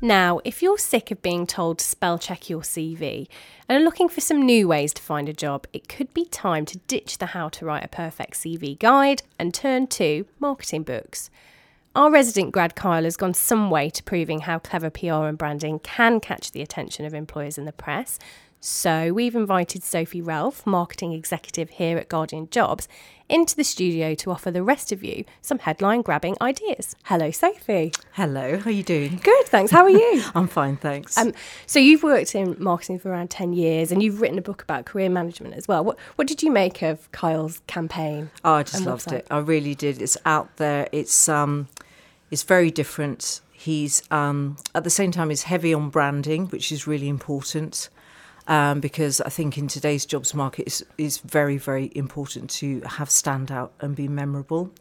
Now, 0.00 0.40
if 0.44 0.62
you're 0.62 0.78
sick 0.78 1.10
of 1.10 1.20
being 1.20 1.48
told 1.48 1.78
to 1.78 1.84
spell 1.84 2.16
check 2.16 2.48
your 2.48 2.62
CV 2.62 3.26
and 3.68 3.80
are 3.80 3.84
looking 3.84 4.08
for 4.08 4.20
some 4.20 4.46
new 4.46 4.68
ways 4.68 4.94
to 4.94 5.02
find 5.02 5.28
a 5.28 5.32
job, 5.32 5.66
it 5.72 5.88
could 5.88 6.14
be 6.14 6.26
time 6.26 6.64
to 6.66 6.78
ditch 6.78 7.18
the 7.18 7.26
How 7.26 7.48
to 7.50 7.64
Write 7.64 7.84
a 7.84 7.88
Perfect 7.88 8.34
CV 8.34 8.78
guide 8.78 9.22
and 9.36 9.52
turn 9.52 9.88
to 9.88 10.26
marketing 10.38 10.84
books. 10.84 11.28
Our 11.94 12.10
resident 12.10 12.52
grad 12.52 12.74
Kyle 12.74 13.04
has 13.04 13.18
gone 13.18 13.34
some 13.34 13.68
way 13.68 13.90
to 13.90 14.02
proving 14.02 14.40
how 14.40 14.58
clever 14.58 14.88
PR 14.88 15.26
and 15.26 15.36
branding 15.36 15.78
can 15.80 16.20
catch 16.20 16.52
the 16.52 16.62
attention 16.62 17.04
of 17.04 17.12
employers 17.12 17.58
in 17.58 17.66
the 17.66 17.72
press. 17.72 18.18
So 18.60 19.12
we've 19.12 19.34
invited 19.34 19.82
Sophie 19.82 20.22
Ralph, 20.22 20.64
marketing 20.64 21.12
executive 21.12 21.68
here 21.68 21.98
at 21.98 22.08
Guardian 22.08 22.48
Jobs, 22.48 22.88
into 23.28 23.56
the 23.56 23.64
studio 23.64 24.14
to 24.14 24.30
offer 24.30 24.50
the 24.50 24.62
rest 24.62 24.90
of 24.90 25.04
you 25.04 25.24
some 25.42 25.58
headline 25.58 26.00
grabbing 26.00 26.36
ideas. 26.40 26.96
Hello, 27.04 27.30
Sophie. 27.30 27.92
Hello, 28.12 28.58
how 28.58 28.70
are 28.70 28.72
you 28.72 28.82
doing? 28.84 29.20
Good, 29.22 29.46
thanks. 29.46 29.70
How 29.70 29.82
are 29.82 29.90
you? 29.90 30.22
I'm 30.34 30.46
fine, 30.48 30.76
thanks. 30.76 31.18
Um, 31.18 31.34
so 31.66 31.78
you've 31.78 32.02
worked 32.04 32.34
in 32.34 32.56
marketing 32.58 33.00
for 33.00 33.10
around 33.10 33.28
10 33.30 33.52
years 33.52 33.92
and 33.92 34.02
you've 34.02 34.20
written 34.22 34.38
a 34.38 34.42
book 34.42 34.62
about 34.62 34.86
career 34.86 35.10
management 35.10 35.54
as 35.56 35.68
well. 35.68 35.84
What, 35.84 35.98
what 36.14 36.26
did 36.26 36.42
you 36.42 36.50
make 36.50 36.80
of 36.82 37.10
Kyle's 37.12 37.60
campaign? 37.66 38.30
Oh, 38.44 38.54
I 38.54 38.62
just 38.62 38.86
loved 38.86 39.08
website? 39.08 39.18
it. 39.18 39.26
I 39.30 39.38
really 39.40 39.74
did. 39.74 40.00
It's 40.00 40.16
out 40.24 40.56
there. 40.56 40.88
It's 40.92 41.28
um 41.28 41.68
is 42.32 42.42
very 42.42 42.70
different. 42.70 43.42
He's 43.52 44.02
um, 44.10 44.56
at 44.74 44.82
the 44.82 44.90
same 44.90 45.12
time 45.12 45.30
is 45.30 45.44
heavy 45.44 45.72
on 45.72 45.90
branding, 45.90 46.46
which 46.46 46.72
is 46.72 46.86
really 46.86 47.08
important 47.08 47.90
um, 48.48 48.80
because 48.80 49.20
I 49.20 49.28
think 49.28 49.56
in 49.56 49.68
today's 49.68 50.04
jobs 50.06 50.34
market 50.34 50.66
is 50.66 50.84
is 50.98 51.18
very 51.18 51.58
very 51.58 51.92
important 51.94 52.50
to 52.50 52.80
have 52.80 53.10
stand 53.10 53.52
out 53.52 53.74
and 53.80 53.94
be 53.94 54.08
memorable. 54.08 54.72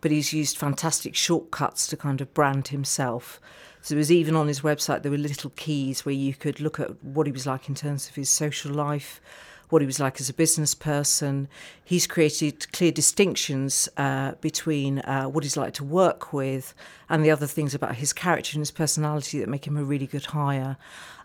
But 0.00 0.10
he's 0.10 0.32
used 0.32 0.56
fantastic 0.56 1.14
shortcuts 1.14 1.86
to 1.88 1.96
kind 1.96 2.20
of 2.20 2.34
brand 2.34 2.68
himself. 2.68 3.40
So 3.82 3.94
it 3.94 3.98
was 3.98 4.10
even 4.10 4.34
on 4.34 4.48
his 4.48 4.62
website 4.62 5.02
there 5.02 5.12
were 5.12 5.18
little 5.18 5.52
keys 5.56 6.06
where 6.06 6.14
you 6.14 6.32
could 6.34 6.58
look 6.58 6.80
at 6.80 7.04
what 7.04 7.26
he 7.26 7.32
was 7.32 7.46
like 7.46 7.68
in 7.68 7.74
terms 7.74 8.08
of 8.08 8.14
his 8.14 8.30
social 8.30 8.72
life 8.72 9.20
what 9.70 9.82
he 9.82 9.86
was 9.86 10.00
like 10.00 10.20
as 10.20 10.28
a 10.28 10.34
business 10.34 10.74
person. 10.74 11.48
He's 11.84 12.06
created 12.06 12.70
clear 12.72 12.92
distinctions 12.92 13.88
uh, 13.96 14.32
between 14.40 15.00
uh, 15.00 15.24
what 15.24 15.44
he's 15.44 15.56
like 15.56 15.74
to 15.74 15.84
work 15.84 16.32
with 16.32 16.74
and 17.08 17.24
the 17.24 17.30
other 17.30 17.46
things 17.46 17.74
about 17.74 17.96
his 17.96 18.12
character 18.12 18.52
and 18.54 18.60
his 18.60 18.70
personality 18.70 19.40
that 19.40 19.48
make 19.48 19.66
him 19.66 19.76
a 19.76 19.84
really 19.84 20.06
good 20.06 20.26
hire. 20.26 20.76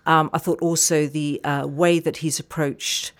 Um, 0.06 0.30
I 0.34 0.38
thought 0.38 0.62
also 0.62 1.08
the 1.08 1.44
uh, 1.44 1.68
way 1.68 2.00
that 2.00 2.18
he's 2.18 2.40
approached 2.40 3.12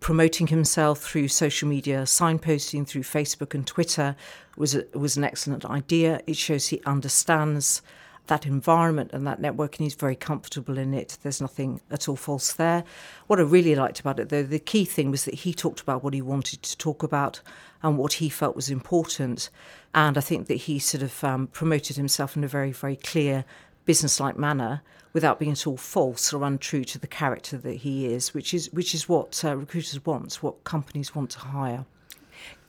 promoting 0.00 0.48
himself 0.48 1.00
through 1.00 1.28
social 1.28 1.68
media, 1.68 2.02
signposting 2.02 2.86
through 2.86 3.02
Facebook 3.02 3.54
and 3.54 3.66
Twitter 3.66 4.14
was 4.56 4.74
a, 4.74 4.84
was 4.94 5.16
an 5.16 5.24
excellent 5.24 5.64
idea. 5.64 6.20
It 6.26 6.36
shows 6.36 6.68
he 6.68 6.80
understands 6.86 7.82
that 8.26 8.46
environment 8.46 9.10
and 9.12 9.26
that 9.26 9.40
network, 9.40 9.76
and 9.76 9.84
he's 9.84 9.94
very 9.94 10.16
comfortable 10.16 10.78
in 10.78 10.94
it. 10.94 11.18
There's 11.22 11.40
nothing 11.40 11.80
at 11.90 12.08
all 12.08 12.16
false 12.16 12.52
there. 12.52 12.84
What 13.26 13.38
I 13.38 13.42
really 13.42 13.74
liked 13.74 14.00
about 14.00 14.20
it, 14.20 14.28
though, 14.28 14.42
the 14.42 14.58
key 14.58 14.84
thing 14.84 15.10
was 15.10 15.24
that 15.24 15.34
he 15.34 15.54
talked 15.54 15.80
about 15.80 16.02
what 16.02 16.14
he 16.14 16.22
wanted 16.22 16.62
to 16.62 16.76
talk 16.76 17.02
about 17.02 17.40
and 17.82 17.98
what 17.98 18.14
he 18.14 18.28
felt 18.28 18.56
was 18.56 18.70
important. 18.70 19.50
And 19.94 20.18
I 20.18 20.20
think 20.20 20.46
that 20.48 20.54
he 20.54 20.78
sort 20.78 21.02
of 21.02 21.24
um, 21.24 21.46
promoted 21.46 21.96
himself 21.96 22.36
in 22.36 22.44
a 22.44 22.48
very, 22.48 22.72
very 22.72 22.96
clear, 22.96 23.44
business-like 23.84 24.36
manner 24.36 24.82
without 25.12 25.38
being 25.38 25.52
at 25.52 25.66
all 25.66 25.76
false 25.76 26.32
or 26.32 26.44
untrue 26.44 26.84
to 26.84 26.98
the 26.98 27.06
character 27.06 27.56
that 27.56 27.76
he 27.76 28.06
is, 28.06 28.34
which 28.34 28.52
is 28.52 28.70
which 28.72 28.94
is 28.94 29.08
what 29.08 29.42
uh, 29.44 29.56
recruiters 29.56 30.04
want, 30.04 30.34
what 30.42 30.64
companies 30.64 31.14
want 31.14 31.30
to 31.30 31.38
hire. 31.38 31.86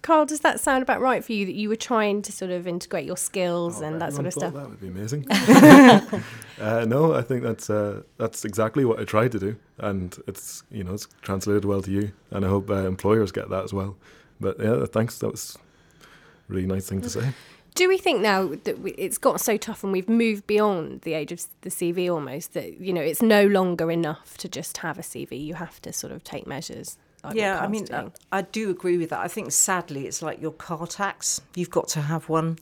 Carl, 0.01 0.25
does 0.25 0.41
that 0.41 0.59
sound 0.59 0.83
about 0.83 1.01
right 1.01 1.23
for 1.23 1.33
you 1.33 1.45
that 1.45 1.55
you 1.55 1.69
were 1.69 1.75
trying 1.75 2.21
to 2.21 2.31
sort 2.31 2.51
of 2.51 2.67
integrate 2.67 3.05
your 3.05 3.17
skills 3.17 3.81
oh, 3.81 3.85
and 3.85 4.01
that 4.01 4.13
sort 4.13 4.25
of 4.25 4.33
stuff? 4.33 4.53
That 4.53 4.69
would 4.69 4.79
be 4.79 4.87
amazing. 4.87 5.25
uh, 5.31 6.85
no, 6.85 7.13
I 7.13 7.21
think 7.21 7.43
that's 7.43 7.69
uh, 7.69 8.03
that's 8.17 8.45
exactly 8.45 8.85
what 8.85 8.99
I 8.99 9.03
tried 9.03 9.31
to 9.33 9.39
do, 9.39 9.55
and 9.79 10.17
it's 10.27 10.63
you 10.71 10.83
know 10.83 10.93
it's 10.93 11.07
translated 11.21 11.65
well 11.65 11.81
to 11.81 11.91
you, 11.91 12.11
and 12.31 12.45
I 12.45 12.49
hope 12.49 12.69
uh, 12.69 12.87
employers 12.87 13.31
get 13.31 13.49
that 13.49 13.63
as 13.63 13.73
well. 13.73 13.97
But 14.39 14.59
yeah, 14.59 14.85
thanks. 14.85 15.17
That 15.19 15.31
was 15.31 15.57
a 16.01 16.53
really 16.53 16.67
nice 16.67 16.87
thing 16.87 17.01
to 17.01 17.09
say. 17.09 17.33
Do 17.75 17.87
we 17.87 17.99
think 17.99 18.21
now 18.21 18.55
that 18.63 18.79
we, 18.79 18.91
it's 18.93 19.19
got 19.19 19.39
so 19.39 19.55
tough 19.55 19.83
and 19.83 19.93
we've 19.93 20.09
moved 20.09 20.47
beyond 20.47 21.01
the 21.01 21.13
age 21.13 21.31
of 21.31 21.43
the 21.61 21.69
CV 21.69 22.11
almost 22.11 22.55
that 22.55 22.79
you 22.79 22.91
know 22.91 23.01
it's 23.01 23.21
no 23.21 23.45
longer 23.45 23.91
enough 23.91 24.37
to 24.37 24.49
just 24.49 24.77
have 24.77 24.97
a 24.97 25.03
CV? 25.03 25.43
You 25.43 25.55
have 25.55 25.81
to 25.81 25.93
sort 25.93 26.11
of 26.11 26.23
take 26.23 26.47
measures 26.47 26.97
yeah, 27.33 27.59
I 27.59 27.67
mean, 27.67 27.87
I, 27.93 28.07
I 28.31 28.41
do 28.41 28.69
agree 28.69 28.97
with 28.97 29.09
that. 29.09 29.19
I 29.19 29.27
think 29.27 29.51
sadly, 29.51 30.07
it's 30.07 30.21
like 30.21 30.41
your 30.41 30.51
car 30.51 30.87
tax. 30.87 31.41
You've 31.55 31.69
got 31.69 31.87
to 31.89 32.01
have 32.01 32.29
one, 32.29 32.59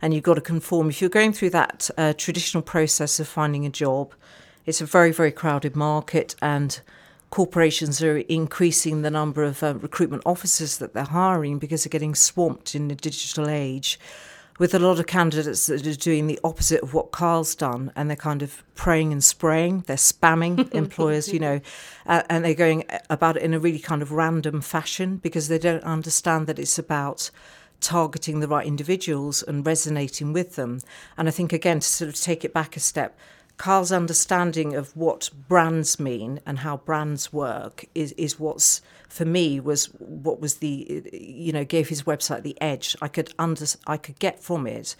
and 0.00 0.14
you've 0.14 0.24
got 0.24 0.34
to 0.34 0.40
conform. 0.40 0.88
If 0.90 1.00
you're 1.00 1.10
going 1.10 1.32
through 1.32 1.50
that 1.50 1.90
uh, 1.96 2.12
traditional 2.16 2.62
process 2.62 3.20
of 3.20 3.28
finding 3.28 3.66
a 3.66 3.70
job, 3.70 4.14
it's 4.66 4.80
a 4.80 4.86
very 4.86 5.12
very 5.12 5.32
crowded 5.32 5.76
market, 5.76 6.34
and 6.42 6.80
corporations 7.30 8.02
are 8.02 8.18
increasing 8.18 9.02
the 9.02 9.10
number 9.10 9.42
of 9.42 9.62
uh, 9.62 9.74
recruitment 9.74 10.22
officers 10.24 10.78
that 10.78 10.94
they're 10.94 11.04
hiring 11.04 11.58
because 11.58 11.84
they're 11.84 11.90
getting 11.90 12.14
swamped 12.14 12.74
in 12.74 12.88
the 12.88 12.94
digital 12.94 13.48
age 13.48 13.98
with 14.58 14.74
a 14.74 14.78
lot 14.78 14.98
of 14.98 15.06
candidates 15.06 15.66
that 15.66 15.86
are 15.86 15.94
doing 15.94 16.26
the 16.26 16.38
opposite 16.42 16.82
of 16.82 16.92
what 16.92 17.12
Carl's 17.12 17.54
done, 17.54 17.92
and 17.94 18.10
they're 18.10 18.16
kind 18.16 18.42
of 18.42 18.64
praying 18.74 19.12
and 19.12 19.22
spraying. 19.22 19.84
They're 19.86 19.96
spamming 19.96 20.72
employers, 20.74 21.32
you 21.32 21.38
know, 21.38 21.60
uh, 22.06 22.22
and 22.28 22.44
they're 22.44 22.54
going 22.54 22.84
about 23.08 23.36
it 23.36 23.42
in 23.42 23.54
a 23.54 23.60
really 23.60 23.78
kind 23.78 24.02
of 24.02 24.12
random 24.12 24.60
fashion 24.60 25.16
because 25.18 25.48
they 25.48 25.58
don't 25.58 25.84
understand 25.84 26.46
that 26.48 26.58
it's 26.58 26.78
about 26.78 27.30
targeting 27.80 28.40
the 28.40 28.48
right 28.48 28.66
individuals 28.66 29.42
and 29.42 29.64
resonating 29.64 30.32
with 30.32 30.56
them. 30.56 30.80
And 31.16 31.28
I 31.28 31.30
think, 31.30 31.52
again, 31.52 31.80
to 31.80 31.86
sort 31.86 32.08
of 32.08 32.20
take 32.20 32.44
it 32.44 32.52
back 32.52 32.76
a 32.76 32.80
step, 32.80 33.16
Carl's 33.56 33.92
understanding 33.92 34.74
of 34.74 34.96
what 34.96 35.30
brands 35.48 35.98
mean 35.98 36.40
and 36.46 36.60
how 36.60 36.78
brands 36.78 37.32
work 37.32 37.84
is, 37.94 38.12
is 38.12 38.38
what's 38.38 38.80
for 39.08 39.24
me 39.24 39.58
was 39.58 39.86
what 39.98 40.40
was 40.40 40.56
the 40.56 41.02
you 41.12 41.52
know 41.52 41.64
gave 41.64 41.88
his 41.88 42.02
website 42.02 42.42
the 42.42 42.60
edge. 42.60 42.94
I 43.00 43.08
could 43.08 43.32
under 43.38 43.66
I 43.86 43.96
could 43.96 44.18
get 44.18 44.40
from 44.40 44.66
it 44.66 44.94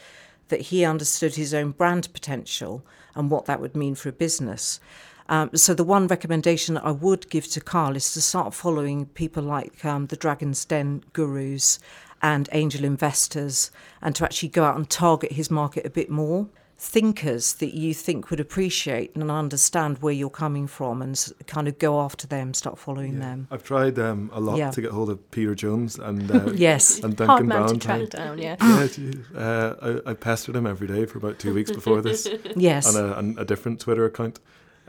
that 0.49 0.63
he 0.63 0.85
understood 0.85 1.35
his 1.35 1.53
own 1.53 1.73
brand 1.73 2.13
potential 2.13 2.85
and 3.15 3.31
what 3.31 3.45
that 3.45 3.61
would 3.61 3.77
mean 3.77 3.95
for 3.95 4.09
a 4.09 4.13
business. 4.13 4.81
Um, 5.29 5.51
so 5.55 5.75
the 5.75 5.85
one 5.85 6.07
recommendation 6.07 6.79
I 6.79 6.91
would 6.91 7.29
give 7.29 7.47
to 7.49 7.61
Carl 7.61 7.97
is 7.97 8.15
to 8.15 8.23
start 8.23 8.55
following 8.55 9.07
people 9.07 9.43
like 9.43 9.85
um, 9.85 10.07
the 10.07 10.17
Dragon's 10.17 10.65
Den 10.65 11.05
gurus 11.13 11.79
and 12.23 12.49
angel 12.53 12.85
investors, 12.85 13.71
and 14.01 14.17
to 14.17 14.25
actually 14.25 14.49
go 14.49 14.65
out 14.65 14.77
and 14.77 14.89
target 14.89 15.33
his 15.33 15.51
market 15.51 15.85
a 15.87 15.91
bit 15.91 16.11
more 16.11 16.49
thinkers 16.81 17.55
that 17.55 17.75
you 17.75 17.93
think 17.93 18.31
would 18.31 18.39
appreciate 18.39 19.15
and 19.17 19.31
understand 19.31 19.99
where 19.99 20.13
you're 20.13 20.31
coming 20.31 20.69
from 20.69 21.03
and 21.03 21.33
kind 21.49 21.67
of 21.67 21.77
go 21.79 22.01
after 22.01 22.25
them, 22.29 22.55
start 22.55 22.79
following 22.79 23.15
yeah. 23.15 23.21
them. 23.21 23.49
I've 23.51 23.65
tried 23.65 23.99
um, 23.99 24.31
a 24.33 24.41
lot 24.41 24.59
yeah. 24.59 24.71
to 24.71 24.81
get 24.81 24.93
hold 24.93 25.11
of 25.11 25.31
Peter 25.33 25.57
Jones 25.57 25.99
and 25.99 26.31
uh, 26.31 26.53
yes, 26.55 27.01
and 27.01 27.17
Duncan 27.17 27.51
Hard 27.51 27.69
man 27.69 27.69
to 27.69 27.79
track 27.79 28.11
down, 28.11 28.39
yeah. 28.39 28.57
yeah 28.97 29.13
uh, 29.37 30.01
I, 30.07 30.11
I, 30.11 30.15
pestered 30.15 30.55
him 30.55 30.69
every 30.69 30.87
day 30.87 31.05
for 31.05 31.19
about 31.19 31.41
two 31.41 31.53
weeks 31.53 31.73
before 31.73 32.01
this. 32.01 32.29
yes, 32.57 32.95
on 32.95 33.05
a, 33.05 33.13
on 33.15 33.37
a 33.39 33.45
different 33.45 33.81
Twitter 33.81 34.05
account. 34.05 34.39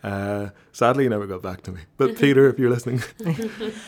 Uh, 0.04 0.50
sadly, 0.72 1.04
he 1.06 1.10
never 1.10 1.26
got 1.26 1.42
back 1.42 1.62
to 1.64 1.72
me. 1.72 1.82
But 1.98 2.18
Peter, 2.18 2.48
if 2.48 2.58
you're 2.58 2.70
listening, 2.70 3.02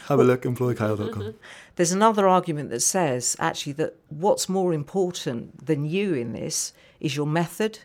have 0.07 0.19
a 0.19 0.23
look, 0.23 0.41
employkyle.com. 0.41 1.35
There's 1.75 1.93
another 1.93 2.27
argument 2.27 2.69
that 2.71 2.81
says 2.81 3.37
actually 3.39 3.73
that 3.73 3.95
what's 4.09 4.49
more 4.49 4.73
important 4.73 5.65
than 5.65 5.85
you 5.85 6.13
in 6.15 6.33
this 6.33 6.73
is 6.99 7.15
your 7.15 7.27
method 7.27 7.79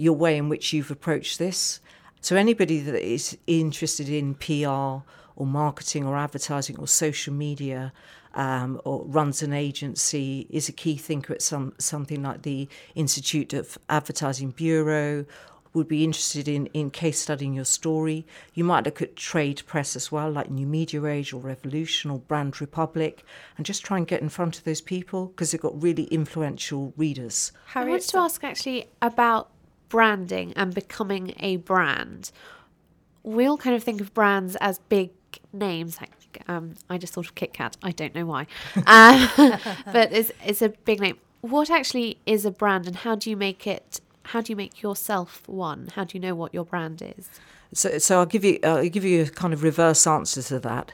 your 0.00 0.14
way 0.14 0.36
in 0.36 0.48
which 0.48 0.72
you've 0.72 0.90
approached 0.90 1.38
this. 1.38 1.80
So, 2.20 2.36
anybody 2.36 2.80
that 2.80 3.02
is 3.02 3.36
interested 3.46 4.08
in 4.08 4.34
PR 4.34 5.04
or 5.36 5.46
marketing 5.46 6.06
or 6.06 6.16
advertising 6.16 6.78
or 6.78 6.86
social 6.86 7.32
media 7.32 7.92
um, 8.34 8.80
or 8.84 9.04
runs 9.06 9.42
an 9.42 9.52
agency 9.52 10.46
is 10.50 10.68
a 10.68 10.72
key 10.72 10.96
thinker 10.96 11.34
at 11.34 11.42
some 11.42 11.72
something 11.78 12.22
like 12.22 12.42
the 12.42 12.68
Institute 12.94 13.52
of 13.52 13.78
Advertising 13.88 14.50
Bureau 14.50 15.24
would 15.72 15.86
be 15.86 16.02
interested 16.02 16.48
in, 16.48 16.66
in 16.66 16.90
case 16.90 17.20
studying 17.20 17.54
your 17.54 17.64
story. 17.64 18.26
You 18.54 18.64
might 18.64 18.84
look 18.84 19.00
at 19.00 19.14
trade 19.14 19.62
press 19.66 19.94
as 19.94 20.10
well, 20.10 20.28
like 20.30 20.50
New 20.50 20.66
Media 20.66 21.04
Age 21.04 21.32
or 21.32 21.40
Revolution 21.40 22.10
or 22.10 22.18
Brand 22.18 22.60
Republic, 22.60 23.24
and 23.56 23.64
just 23.64 23.84
try 23.84 23.96
and 23.96 24.06
get 24.06 24.20
in 24.20 24.28
front 24.28 24.58
of 24.58 24.64
those 24.64 24.80
people 24.80 25.26
because 25.26 25.52
they've 25.52 25.60
got 25.60 25.80
really 25.80 26.04
influential 26.04 26.92
readers. 26.96 27.52
Harriet, 27.66 27.88
I 27.88 27.90
wanted 27.90 28.08
to 28.08 28.18
ask 28.18 28.42
actually 28.42 28.90
about 29.00 29.50
branding 29.90 30.54
and 30.56 30.72
becoming 30.74 31.34
a 31.40 31.56
brand, 31.56 32.30
we 33.22 33.44
all 33.44 33.58
kind 33.58 33.76
of 33.76 33.84
think 33.84 34.00
of 34.00 34.14
brands 34.14 34.56
as 34.56 34.78
big 34.78 35.10
names. 35.52 36.00
Like 36.00 36.42
um, 36.48 36.74
I 36.88 36.96
just 36.96 37.12
thought 37.12 37.26
of 37.26 37.34
Kit 37.34 37.52
Kat. 37.52 37.76
I 37.82 37.90
don't 37.90 38.14
know 38.14 38.24
why, 38.24 38.46
um, 38.86 39.28
but 39.92 40.10
it's 40.12 40.32
it's 40.46 40.62
a 40.62 40.70
big 40.70 41.00
name. 41.00 41.18
What 41.42 41.68
actually 41.70 42.18
is 42.24 42.46
a 42.46 42.50
brand, 42.50 42.86
and 42.86 42.96
how 42.96 43.14
do 43.14 43.28
you 43.28 43.36
make 43.36 43.66
it? 43.66 44.00
How 44.24 44.40
do 44.40 44.52
you 44.52 44.56
make 44.56 44.80
yourself 44.80 45.42
one? 45.46 45.88
How 45.94 46.04
do 46.04 46.16
you 46.16 46.20
know 46.20 46.34
what 46.34 46.54
your 46.54 46.64
brand 46.64 47.02
is? 47.02 47.28
So, 47.72 47.98
so 47.98 48.20
I'll 48.20 48.26
give 48.26 48.44
you 48.44 48.58
I'll 48.62 48.88
give 48.88 49.04
you 49.04 49.22
a 49.22 49.28
kind 49.28 49.52
of 49.52 49.62
reverse 49.62 50.06
answer 50.06 50.42
to 50.42 50.60
that. 50.60 50.92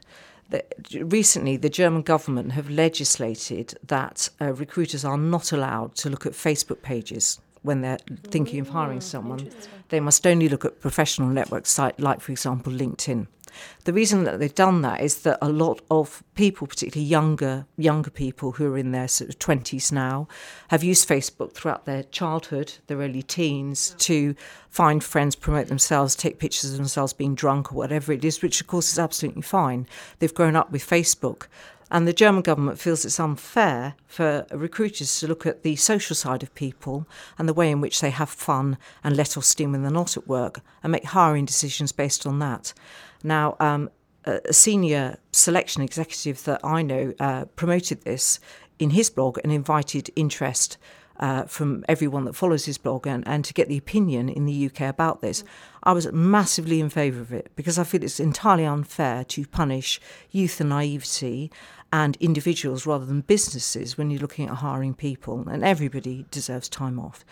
recently, 0.95 1.57
the 1.57 1.69
German 1.69 2.03
government 2.03 2.53
have 2.53 2.71
legislated 2.71 3.79
that 3.87 4.31
uh, 4.41 4.53
recruiters 4.55 5.05
are 5.05 5.19
not 5.19 5.53
allowed 5.53 5.95
to 5.97 6.11
look 6.11 6.25
at 6.27 6.33
Facebook 6.33 6.83
pages 6.83 7.41
when 7.67 7.83
they're 7.83 7.99
thinking 8.29 8.61
of 8.61 8.71
hiring 8.71 9.01
mm, 9.01 9.03
someone. 9.03 9.51
They 9.89 10.01
must 10.01 10.27
only 10.27 10.49
look 10.49 10.65
at 10.65 10.81
professional 10.81 11.29
network 11.29 11.67
site 11.67 12.01
like, 12.01 12.21
for 12.21 12.33
example, 12.33 12.73
LinkedIn. 12.73 13.27
The 13.85 13.93
reason 13.93 14.25
that 14.25 14.39
they've 14.39 14.55
done 14.55 14.83
that 14.83 15.01
is 15.01 15.23
that 15.23 15.39
a 15.41 15.49
lot 15.49 15.81
of 15.91 16.23
people, 16.35 16.67
particularly 16.67 17.09
younger 17.09 17.67
younger 17.77 18.11
people 18.11 18.53
who 18.53 18.73
are 18.73 18.79
in 18.79 18.93
their 18.93 19.09
sort 19.09 19.31
of 19.31 19.39
twenties 19.39 19.93
now, 19.93 20.29
have 20.69 20.85
used 20.85 21.09
Facebook 21.09 21.53
throughout 21.55 21.85
their 21.85 22.03
childhood, 22.05 22.75
their 22.87 22.99
early 22.99 23.23
teens, 23.23 23.95
to 23.99 24.35
find 24.69 25.03
friends, 25.03 25.35
promote 25.35 25.69
themselves, 25.69 26.15
take 26.15 26.39
pictures 26.39 26.73
of 26.73 26.77
themselves 26.77 27.13
being 27.13 27.35
drunk 27.35 27.73
or 27.73 27.77
whatever 27.77 28.13
it 28.13 28.25
is, 28.25 28.43
which 28.43 28.61
of 28.61 28.67
course 28.67 28.93
is 28.93 28.99
absolutely 28.99 29.43
fine. 29.43 29.87
They've 30.19 30.35
grown 30.35 30.57
up 30.57 30.71
with 30.71 30.87
Facebook. 30.87 31.47
And 31.91 32.07
the 32.07 32.13
German 32.13 32.43
government 32.43 32.81
feels 32.81 33.05
it's 33.05 33.21
unfair 33.21 33.95
for 34.07 34.45
recruiters 34.51 35.21
to 35.21 35.29
look 35.29 35.47
at 35.47 35.63
the 35.63 35.77
social 35.77 36.17
side 36.17 36.43
of 36.43 36.55
people 36.55 37.07
and 37.39 37.49
the 37.49 37.55
way 37.55 37.71
in 37.71 37.81
which 37.81 38.01
they 38.01 38.11
have 38.11 38.29
fun 38.29 38.77
and 39.05 39.17
let 39.17 39.37
off 39.37 39.45
steam 39.45 39.73
when 39.73 39.83
they're 39.83 39.91
not 39.91 40.17
at 40.17 40.27
work 40.27 40.61
and 40.83 40.91
make 40.91 41.05
hiring 41.05 41.45
decisions 41.45 41.93
based 41.93 42.27
on 42.27 42.41
that. 42.41 42.73
Now, 43.23 43.57
um, 43.61 43.91
a 44.25 44.53
senior 44.53 45.19
selection 45.31 45.83
executive 45.83 46.43
that 46.45 46.61
I 46.65 46.83
know 46.83 47.15
uh, 47.21 47.45
promoted 47.55 48.03
this 48.03 48.41
in 48.79 48.91
his 48.91 49.09
blog 49.09 49.39
and 49.45 49.53
invited 49.53 50.11
interest 50.17 50.77
uh, 51.19 51.45
from 51.45 51.85
everyone 51.89 52.25
that 52.25 52.35
follows 52.35 52.65
his 52.65 52.79
blog 52.79 53.07
and, 53.07 53.27
and 53.27 53.45
to 53.45 53.55
get 53.55 53.69
the 53.69 53.77
opinion 53.77 54.29
in 54.29 54.47
the 54.47 54.67
UK 54.67 54.83
about 54.83 55.21
this. 55.21 55.45
I 55.83 55.93
was 55.93 56.11
massively 56.13 56.81
in 56.81 56.91
favour 56.91 57.21
of 57.21 57.33
it 57.33 57.51
because 57.57 57.79
I 57.79 57.85
feel 57.85 58.03
it's 58.03 58.21
entirely 58.21 58.65
unfair 58.65 59.25
to 59.25 59.47
punish 59.47 60.01
youth 60.31 60.61
and 60.61 60.71
naivety 60.71 61.51
and 61.93 62.17
individuals 62.17 62.87
rather 62.87 63.07
than 63.07 63.21
businesses 63.21 63.97
when 63.97 64.11
you're 64.11 64.21
looking 64.21 64.49
at 64.49 64.57
hiring 64.57 64.95
people, 64.95 65.49
and 65.49 65.65
everybody 65.65 66.27
deserves 66.31 66.69
time 66.69 66.99
off. 66.99 67.25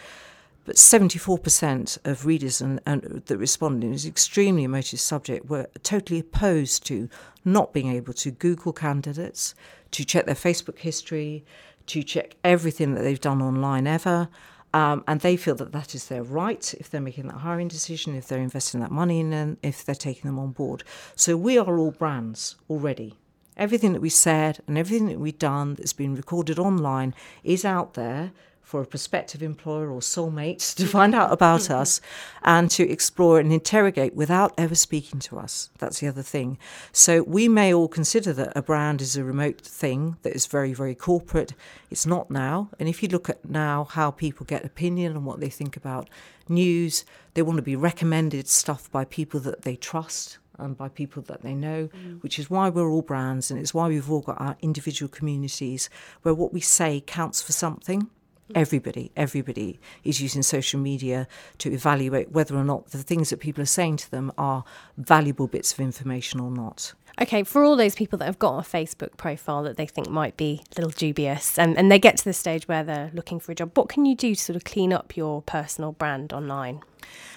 But 0.64 0.76
74% 0.76 1.98
of 2.06 2.24
readers 2.24 2.60
and, 2.60 2.80
and 2.86 3.22
that 3.26 3.36
responded 3.36 3.92
is 3.92 4.06
extremely 4.06 4.64
emotive 4.64 5.00
subject 5.00 5.50
were 5.50 5.68
totally 5.82 6.20
opposed 6.20 6.86
to 6.86 7.10
not 7.44 7.74
being 7.74 7.92
able 7.92 8.14
to 8.14 8.30
Google 8.30 8.72
candidates, 8.72 9.54
to 9.90 10.04
check 10.04 10.24
their 10.24 10.34
Facebook 10.34 10.78
history, 10.78 11.44
to 11.86 12.02
check 12.02 12.36
everything 12.44 12.94
that 12.94 13.02
they've 13.02 13.20
done 13.20 13.42
online 13.42 13.86
ever. 13.86 14.28
Um, 14.72 15.04
and 15.06 15.20
they 15.20 15.36
feel 15.36 15.54
that 15.56 15.70
that 15.70 15.94
is 15.94 16.08
their 16.08 16.24
right 16.24 16.74
if 16.80 16.90
they're 16.90 17.00
making 17.00 17.28
that 17.28 17.38
hiring 17.38 17.68
decision, 17.68 18.16
if 18.16 18.26
they're 18.26 18.40
investing 18.40 18.80
that 18.80 18.90
money 18.90 19.20
in 19.20 19.30
them, 19.30 19.56
if 19.62 19.84
they're 19.84 19.94
taking 19.94 20.28
them 20.28 20.38
on 20.38 20.50
board. 20.50 20.82
So 21.14 21.36
we 21.36 21.56
are 21.58 21.78
all 21.78 21.92
brands 21.92 22.56
already. 22.68 23.14
Everything 23.56 23.92
that 23.92 24.02
we 24.02 24.08
said 24.08 24.58
and 24.66 24.76
everything 24.76 25.06
that 25.06 25.20
we've 25.20 25.38
done 25.38 25.74
that's 25.74 25.92
been 25.92 26.16
recorded 26.16 26.58
online 26.58 27.14
is 27.44 27.64
out 27.64 27.94
there 27.94 28.32
for 28.64 28.80
a 28.80 28.86
prospective 28.86 29.42
employer 29.42 29.90
or 29.90 30.00
soulmates 30.00 30.74
to 30.74 30.86
find 30.86 31.14
out 31.14 31.30
about 31.30 31.70
us 31.70 32.00
and 32.42 32.70
to 32.70 32.88
explore 32.90 33.38
and 33.38 33.52
interrogate 33.52 34.14
without 34.14 34.52
ever 34.56 34.74
speaking 34.74 35.20
to 35.20 35.38
us. 35.38 35.70
That's 35.78 36.00
the 36.00 36.08
other 36.08 36.22
thing. 36.22 36.58
So 36.90 37.22
we 37.22 37.46
may 37.46 37.72
all 37.72 37.88
consider 37.88 38.32
that 38.32 38.56
a 38.56 38.62
brand 38.62 39.02
is 39.02 39.16
a 39.16 39.22
remote 39.22 39.60
thing 39.60 40.16
that 40.22 40.34
is 40.34 40.46
very, 40.46 40.72
very 40.72 40.94
corporate. 40.94 41.52
It's 41.90 42.06
not 42.06 42.30
now. 42.30 42.70
And 42.80 42.88
if 42.88 43.02
you 43.02 43.08
look 43.10 43.28
at 43.28 43.48
now 43.48 43.84
how 43.84 44.10
people 44.10 44.46
get 44.46 44.64
opinion 44.64 45.12
and 45.12 45.26
what 45.26 45.40
they 45.40 45.50
think 45.50 45.76
about 45.76 46.08
news, 46.48 47.04
they 47.34 47.42
want 47.42 47.58
to 47.58 47.62
be 47.62 47.76
recommended 47.76 48.48
stuff 48.48 48.90
by 48.90 49.04
people 49.04 49.40
that 49.40 49.62
they 49.62 49.76
trust 49.76 50.38
and 50.58 50.76
by 50.76 50.88
people 50.88 51.22
that 51.22 51.42
they 51.42 51.54
know, 51.54 51.88
mm. 51.88 52.22
which 52.22 52.38
is 52.38 52.48
why 52.48 52.68
we're 52.68 52.90
all 52.90 53.02
brands 53.02 53.50
and 53.50 53.60
it's 53.60 53.74
why 53.74 53.88
we've 53.88 54.10
all 54.10 54.20
got 54.20 54.40
our 54.40 54.56
individual 54.62 55.08
communities 55.08 55.90
where 56.22 56.34
what 56.34 56.52
we 56.52 56.60
say 56.60 57.02
counts 57.06 57.42
for 57.42 57.52
something. 57.52 58.08
Everybody, 58.54 59.10
everybody 59.16 59.80
is 60.02 60.20
using 60.20 60.42
social 60.42 60.78
media 60.78 61.26
to 61.58 61.72
evaluate 61.72 62.30
whether 62.32 62.54
or 62.56 62.64
not 62.64 62.90
the 62.90 63.02
things 63.02 63.30
that 63.30 63.38
people 63.40 63.62
are 63.62 63.66
saying 63.66 63.96
to 63.98 64.10
them 64.10 64.30
are 64.36 64.64
valuable 64.98 65.46
bits 65.46 65.72
of 65.72 65.80
information 65.80 66.40
or 66.40 66.50
not. 66.50 66.92
Okay, 67.20 67.42
for 67.44 67.62
all 67.62 67.76
those 67.76 67.94
people 67.94 68.18
that 68.18 68.26
have 68.26 68.38
got 68.38 68.58
a 68.58 68.68
Facebook 68.68 69.16
profile 69.16 69.62
that 69.62 69.76
they 69.76 69.86
think 69.86 70.10
might 70.10 70.36
be 70.36 70.62
a 70.72 70.80
little 70.80 70.90
dubious 70.90 71.58
and, 71.58 71.78
and 71.78 71.90
they 71.90 71.98
get 71.98 72.16
to 72.18 72.24
the 72.24 72.32
stage 72.32 72.68
where 72.68 72.82
they're 72.84 73.10
looking 73.14 73.38
for 73.40 73.52
a 73.52 73.54
job, 73.54 73.70
what 73.78 73.88
can 73.88 74.04
you 74.04 74.16
do 74.16 74.34
to 74.34 74.40
sort 74.40 74.56
of 74.56 74.64
clean 74.64 74.92
up 74.92 75.16
your 75.16 75.40
personal 75.42 75.92
brand 75.92 76.32
online? 76.32 76.80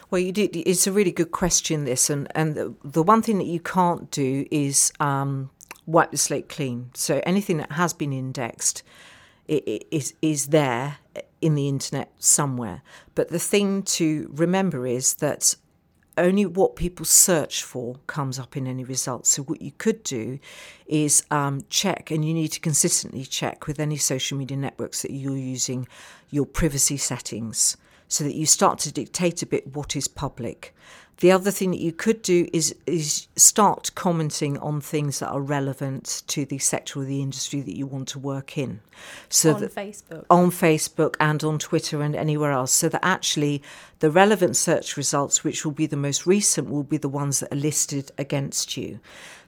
Well, 0.09 0.31
did, 0.31 0.55
it's 0.55 0.87
a 0.87 0.91
really 0.91 1.11
good 1.11 1.31
question, 1.31 1.85
this. 1.85 2.09
And, 2.09 2.27
and 2.33 2.55
the, 2.55 2.73
the 2.83 3.03
one 3.03 3.21
thing 3.21 3.37
that 3.37 3.47
you 3.47 3.59
can't 3.59 4.09
do 4.09 4.45
is 4.51 4.91
um, 4.99 5.51
wipe 5.85 6.11
the 6.11 6.17
slate 6.17 6.49
clean. 6.49 6.89
So 6.95 7.21
anything 7.25 7.57
that 7.57 7.73
has 7.73 7.93
been 7.93 8.11
indexed 8.11 8.83
is, 9.47 10.13
is 10.21 10.47
there 10.47 10.97
in 11.41 11.55
the 11.55 11.67
internet 11.67 12.11
somewhere. 12.19 12.81
But 13.15 13.29
the 13.29 13.39
thing 13.39 13.83
to 13.83 14.29
remember 14.33 14.87
is 14.87 15.15
that 15.15 15.55
only 16.17 16.45
what 16.47 16.75
people 16.75 17.05
search 17.05 17.63
for 17.63 17.99
comes 18.07 18.39
up 18.39 18.57
in 18.57 18.65
any 18.65 18.83
results. 18.83 19.29
So, 19.29 19.43
what 19.43 19.61
you 19.61 19.71
could 19.77 20.01
do 20.03 20.39
is 20.87 21.23
um, 21.29 21.63
check, 21.69 22.09
and 22.09 22.25
you 22.25 22.33
need 22.33 22.49
to 22.49 22.59
consistently 22.59 23.23
check 23.23 23.67
with 23.67 23.79
any 23.79 23.97
social 23.97 24.37
media 24.37 24.57
networks 24.57 25.03
that 25.03 25.11
you're 25.11 25.37
using 25.37 25.87
your 26.31 26.45
privacy 26.45 26.97
settings 26.97 27.77
so 28.07 28.23
that 28.23 28.35
you 28.35 28.45
start 28.45 28.79
to 28.79 28.91
dictate 28.91 29.41
a 29.41 29.45
bit 29.45 29.75
what 29.75 29.95
is 29.95 30.07
public. 30.07 30.73
The 31.19 31.31
other 31.31 31.49
thing 31.49 31.71
that 31.71 31.79
you 31.79 31.91
could 31.91 32.21
do 32.21 32.47
is 32.53 32.75
is 32.85 33.27
start 33.35 33.89
commenting 33.95 34.57
on 34.59 34.81
things 34.81 35.17
that 35.19 35.29
are 35.29 35.41
relevant 35.41 36.21
to 36.27 36.45
the 36.45 36.59
sector 36.59 36.99
or 36.99 37.05
the 37.05 37.23
industry 37.23 37.61
that 37.61 37.75
you 37.75 37.87
want 37.87 38.07
to 38.09 38.19
work 38.19 38.55
in. 38.55 38.81
So 39.27 39.55
on 39.55 39.61
that, 39.61 39.73
Facebook. 39.73 40.25
On 40.29 40.51
Facebook 40.51 41.15
and 41.19 41.43
on 41.43 41.57
Twitter 41.57 42.03
and 42.03 42.15
anywhere 42.15 42.51
else. 42.51 42.71
So 42.71 42.87
that 42.89 43.03
actually 43.03 43.63
the 43.97 44.11
relevant 44.11 44.57
search 44.57 44.95
results, 44.95 45.43
which 45.43 45.65
will 45.65 45.71
be 45.71 45.87
the 45.87 45.97
most 45.97 46.27
recent, 46.27 46.69
will 46.69 46.83
be 46.83 46.97
the 46.97 47.09
ones 47.09 47.39
that 47.39 47.51
are 47.51 47.55
listed 47.55 48.11
against 48.19 48.77
you. 48.77 48.99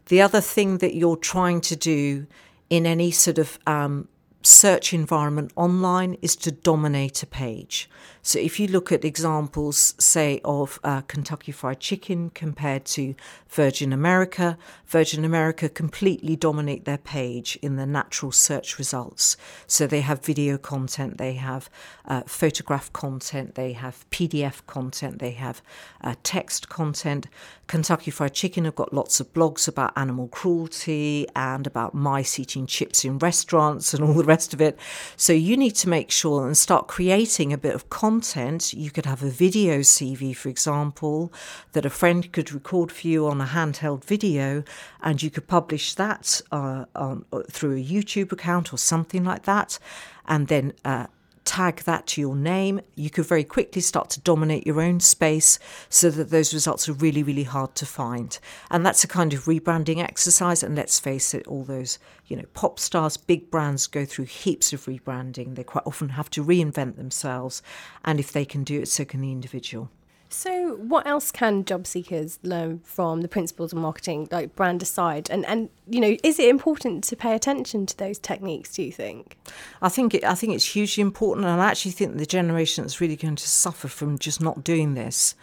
The 0.07 0.23
other 0.23 0.41
thing 0.41 0.79
that 0.79 0.95
you're 0.95 1.17
trying 1.17 1.61
to 1.61 1.75
do 1.75 2.25
in 2.71 2.87
any 2.87 3.11
sort 3.11 3.37
of 3.37 3.59
um, 3.67 4.07
search 4.41 4.93
environment 4.93 5.51
online 5.55 6.17
is 6.23 6.35
to 6.37 6.51
dominate 6.51 7.21
a 7.21 7.27
page. 7.27 7.89
So 8.21 8.37
if 8.39 8.59
you 8.59 8.67
look 8.67 8.91
at 8.91 9.05
examples, 9.05 9.95
say, 9.97 10.41
of 10.43 10.79
uh, 10.83 11.01
Kentucky 11.01 11.51
Fried 11.51 11.79
Chicken 11.79 12.31
compared 12.31 12.85
to 12.85 13.15
Virgin 13.47 13.93
America, 13.93 14.57
Virgin 14.85 15.23
America 15.23 15.69
completely 15.69 16.35
dominate 16.35 16.85
their 16.85 16.97
page 16.97 17.57
in 17.61 17.77
the 17.77 17.85
natural 17.85 18.31
search 18.31 18.77
results. 18.77 19.37
So 19.67 19.87
they 19.87 20.01
have 20.01 20.23
video 20.23 20.57
content, 20.57 21.17
they 21.17 21.33
have 21.33 21.69
uh, 22.05 22.23
photograph 22.25 22.91
content, 22.91 23.55
they 23.55 23.73
have 23.73 24.05
PDF 24.09 24.65
content, 24.67 25.19
they 25.19 25.31
have 25.31 25.61
uh, 26.01 26.15
text 26.23 26.69
content. 26.69 27.27
Kentucky 27.67 28.11
Fried 28.11 28.33
Chicken 28.33 28.65
have 28.65 28.75
got 28.75 28.93
lots 28.93 29.19
of 29.19 29.31
blogs 29.33 29.67
about 29.67 29.93
animal 29.95 30.27
cruelty 30.27 31.27
and 31.35 31.65
about 31.67 31.93
mice 31.93 32.39
eating 32.39 32.65
chips 32.65 33.05
in 33.05 33.17
restaurants 33.19 33.93
and 33.93 34.03
all 34.03 34.13
the 34.13 34.23
rest 34.23 34.53
of 34.53 34.61
it. 34.61 34.77
So 35.15 35.33
you 35.33 35.55
need 35.55 35.75
to 35.75 35.89
make 35.89 36.11
sure 36.11 36.45
and 36.45 36.57
start 36.57 36.87
creating 36.87 37.53
a 37.53 37.57
bit 37.57 37.75
of 37.75 37.89
content 37.89 38.08
content. 38.09 38.73
You 38.73 38.89
could 38.89 39.05
have 39.05 39.21
a 39.21 39.29
video 39.29 39.81
CV, 39.81 40.35
for 40.35 40.49
example, 40.49 41.31
that 41.73 41.85
a 41.85 41.91
friend 41.91 42.21
could 42.31 42.51
record 42.51 42.91
for 42.91 43.07
you 43.07 43.27
on 43.27 43.39
a 43.39 43.45
handheld 43.45 44.03
video, 44.03 44.63
and 45.03 45.21
you 45.21 45.29
could 45.29 45.47
publish 45.47 45.93
that 45.93 46.41
uh, 46.51 46.85
on, 46.95 47.25
uh, 47.31 47.43
through 47.51 47.75
a 47.75 47.85
YouTube 47.93 48.31
account 48.31 48.73
or 48.73 48.77
something 48.77 49.23
like 49.23 49.43
that, 49.43 49.77
and 50.25 50.47
then 50.47 50.73
uh, 50.83 51.05
tag 51.49 51.77
that 51.85 52.05
to 52.05 52.21
your 52.21 52.35
name, 52.35 52.79
you 52.93 53.09
could 53.09 53.25
very 53.25 53.43
quickly 53.43 53.81
start 53.81 54.11
to 54.11 54.19
dominate 54.19 54.67
your 54.67 54.79
own 54.79 54.99
space 54.99 55.57
so 55.89 56.11
that 56.11 56.29
those 56.29 56.53
results 56.53 56.87
are 56.87 56.93
really, 56.93 57.23
really 57.23 57.43
hard 57.43 57.73
to 57.73 57.87
find. 57.87 58.37
And 58.69 58.85
that's 58.85 59.03
a 59.03 59.07
kind 59.07 59.33
of 59.33 59.45
rebranding 59.45 59.97
exercise. 59.97 60.61
And 60.61 60.75
let's 60.75 60.99
face 60.99 61.33
it, 61.33 61.47
all 61.47 61.63
those, 61.63 61.97
you 62.27 62.37
know, 62.37 62.45
pop 62.53 62.77
stars, 62.77 63.17
big 63.17 63.49
brands 63.49 63.87
go 63.87 64.05
through 64.05 64.25
heaps 64.25 64.73
of 64.73 64.85
rebranding. 64.85 65.55
They 65.55 65.63
quite 65.63 65.87
often 65.87 66.09
have 66.09 66.29
to 66.31 66.43
reinvent 66.43 66.97
themselves. 66.97 67.63
And 68.05 68.19
if 68.19 68.31
they 68.31 68.45
can 68.45 68.63
do 68.63 68.81
it, 68.81 68.87
so 68.87 69.03
can 69.03 69.21
the 69.21 69.31
individual. 69.31 69.89
So, 70.31 70.75
what 70.75 71.07
else 71.07 71.31
can 71.31 71.65
job 71.65 71.87
seekers 71.87 72.37
learn 72.43 72.81
from 72.83 73.21
the 73.21 73.27
principles 73.27 73.73
of 73.73 73.79
marketing, 73.79 74.27
like 74.31 74.55
brand 74.55 74.83
aside? 74.83 75.27
And 75.31 75.43
and 75.47 75.69
you 75.89 75.99
know, 75.99 76.17
is 76.23 76.37
it 76.39 76.49
important 76.49 77.03
to 77.05 77.15
pay 77.15 77.33
attention 77.33 77.87
to 77.87 77.97
those 77.97 78.19
techniques? 78.19 78.75
Do 78.75 78.83
you 78.83 78.91
think? 78.91 79.37
I 79.81 79.89
think 79.89 80.13
it, 80.13 80.23
I 80.23 80.35
think 80.35 80.53
it's 80.53 80.73
hugely 80.73 81.01
important, 81.01 81.47
and 81.47 81.59
I 81.59 81.65
actually 81.65 81.91
think 81.91 82.17
the 82.17 82.27
generation 82.27 82.83
that's 82.83 83.01
really 83.01 83.15
going 83.15 83.37
to 83.37 83.49
suffer 83.49 83.87
from 83.87 84.19
just 84.19 84.39
not 84.39 84.63
doing 84.63 84.93
this. 84.93 85.35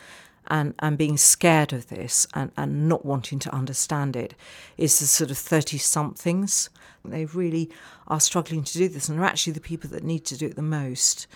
And, 0.49 0.75
and 0.79 0.97
being 0.97 1.17
scared 1.17 1.73
of 1.73 1.89
this 1.89 2.29
and, 2.33 2.53
and 2.57 2.89
not 2.89 3.05
wanting 3.05 3.41
to 3.41 3.53
understand 3.53 4.15
it 4.15 4.33
is 4.77 5.01
the 5.01 5.07
sort 5.07 5.33
of 5.33 5.39
30 5.39 5.77
somethings. 5.79 6.71
They 7.05 7.25
really 7.25 7.69
are 8.07 8.21
struggling 8.21 8.63
to 8.63 8.79
do 8.79 8.89
this 8.89 9.09
and 9.09 9.19
are 9.19 9.25
actually 9.25 9.55
the 9.55 9.61
people 9.61 9.91
that 9.91 10.05
need 10.05 10.25
to 10.27 10.37
do 10.37 10.47
it 10.47 10.55
the 10.55 10.63
most 10.63 11.27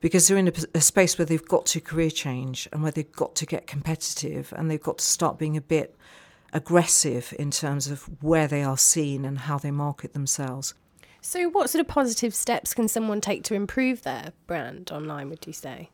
because 0.00 0.28
they're 0.28 0.36
in 0.36 0.48
a, 0.48 0.52
a, 0.74 0.80
space 0.80 1.18
where 1.18 1.24
they've 1.24 1.46
got 1.46 1.66
to 1.66 1.80
career 1.80 2.10
change 2.10 2.68
and 2.72 2.82
where 2.82 2.92
they've 2.92 3.12
got 3.12 3.34
to 3.36 3.46
get 3.46 3.66
competitive 3.66 4.52
and 4.56 4.70
they've 4.70 4.82
got 4.82 4.98
to 4.98 5.04
start 5.04 5.38
being 5.38 5.56
a 5.56 5.60
bit 5.60 5.96
aggressive 6.52 7.34
in 7.38 7.50
terms 7.50 7.88
of 7.88 8.02
where 8.22 8.46
they 8.46 8.62
are 8.62 8.78
seen 8.78 9.24
and 9.24 9.40
how 9.40 9.58
they 9.58 9.70
market 9.70 10.12
themselves. 10.12 10.74
So, 11.20 11.48
what 11.48 11.70
sort 11.70 11.80
of 11.80 11.88
positive 11.88 12.34
steps 12.34 12.72
can 12.72 12.86
someone 12.86 13.20
take 13.20 13.42
to 13.44 13.54
improve 13.54 14.02
their 14.02 14.32
brand 14.46 14.92
online, 14.92 15.28
would 15.28 15.44
you 15.46 15.52
say? 15.52 15.90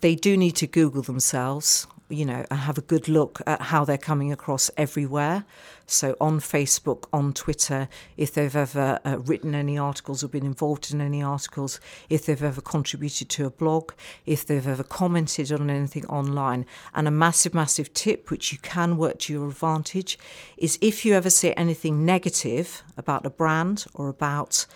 They 0.00 0.16
do 0.16 0.36
need 0.36 0.56
to 0.56 0.66
Google 0.66 1.02
themselves 1.02 1.86
you 2.12 2.26
know, 2.26 2.44
and 2.50 2.60
have 2.60 2.78
a 2.78 2.82
good 2.82 3.08
look 3.08 3.40
at 3.46 3.62
how 3.62 3.84
they're 3.84 3.98
coming 3.98 4.30
across 4.32 4.70
everywhere. 4.76 5.44
So 5.86 6.16
on 6.20 6.40
Facebook, 6.40 7.04
on 7.12 7.32
Twitter, 7.32 7.88
if 8.16 8.34
they've 8.34 8.54
ever 8.54 9.00
uh, 9.04 9.18
written 9.18 9.54
any 9.54 9.78
articles 9.78 10.22
or 10.22 10.28
been 10.28 10.46
involved 10.46 10.92
in 10.92 11.00
any 11.00 11.22
articles, 11.22 11.80
if 12.08 12.26
they've 12.26 12.42
ever 12.42 12.60
contributed 12.60 13.28
to 13.30 13.46
a 13.46 13.50
blog, 13.50 13.92
if 14.26 14.46
they've 14.46 14.66
ever 14.66 14.84
commented 14.84 15.50
on 15.50 15.70
anything 15.70 16.06
online. 16.06 16.66
And 16.94 17.08
a 17.08 17.10
massive, 17.10 17.54
massive 17.54 17.92
tip, 17.94 18.30
which 18.30 18.52
you 18.52 18.58
can 18.58 18.96
work 18.96 19.18
to 19.20 19.32
your 19.32 19.48
advantage, 19.48 20.18
is 20.56 20.78
if 20.80 21.04
you 21.04 21.14
ever 21.14 21.30
say 21.30 21.52
anything 21.54 22.04
negative 22.04 22.82
about 22.96 23.26
a 23.26 23.30
brand 23.30 23.86
or 23.94 24.08
about 24.08 24.66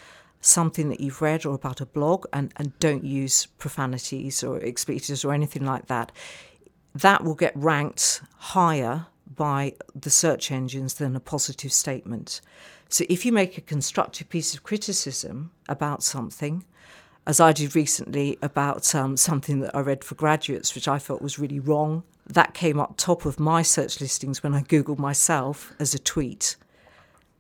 something 0.41 0.89
that 0.91 1.01
you've 1.01 1.21
read 1.21 1.45
or 1.45 1.55
about 1.55 1.81
a 1.81 1.87
blog 1.87 2.25
and, 2.33 2.53
and 2.57 2.79
don't 2.79 3.05
use 3.05 3.47
profanities 3.59 4.45
or 4.45 4.59
expletives 4.59 5.25
or 5.25 5.33
anything 5.33 5.65
like 5.65 5.87
that 5.87 6.13
that 7.01 7.25
will 7.25 7.35
get 7.35 7.57
ranked 7.57 8.23
higher 8.37 9.07
by 9.35 9.75
the 9.95 10.11
search 10.11 10.51
engines 10.51 10.95
than 10.95 11.15
a 11.15 11.21
positive 11.21 11.73
statement. 11.73 12.41
So 12.89 13.05
if 13.09 13.27
you 13.27 13.33
make 13.33 13.59
a 13.59 13.61
constructive 13.61 14.29
piece 14.29 14.55
of 14.55 14.63
criticism 14.63 15.51
about 15.69 16.03
something, 16.03 16.65
as 17.27 17.41
I 17.41 17.53
did 17.53 17.75
recently 17.75 18.39
about 18.41 18.95
um, 18.95 19.17
something 19.17 19.61
that 19.61 19.75
I 19.75 19.81
read 19.81 20.05
for 20.05 20.15
graduates, 20.15 20.75
which 20.75 20.87
I 20.87 20.99
felt 20.99 21.21
was 21.21 21.39
really 21.39 21.59
wrong, 21.59 22.05
that 22.27 22.55
came 22.55 22.79
up 22.81 22.97
top 22.97 23.25
of 23.25 23.39
my 23.39 23.63
search 23.63 24.01
listings 24.01 24.43
when 24.43 24.55
I 24.55 24.63
googled 24.63 24.99
myself 24.99 25.73
as 25.79 25.93
a 25.93 25.99
tweet. 25.99 26.57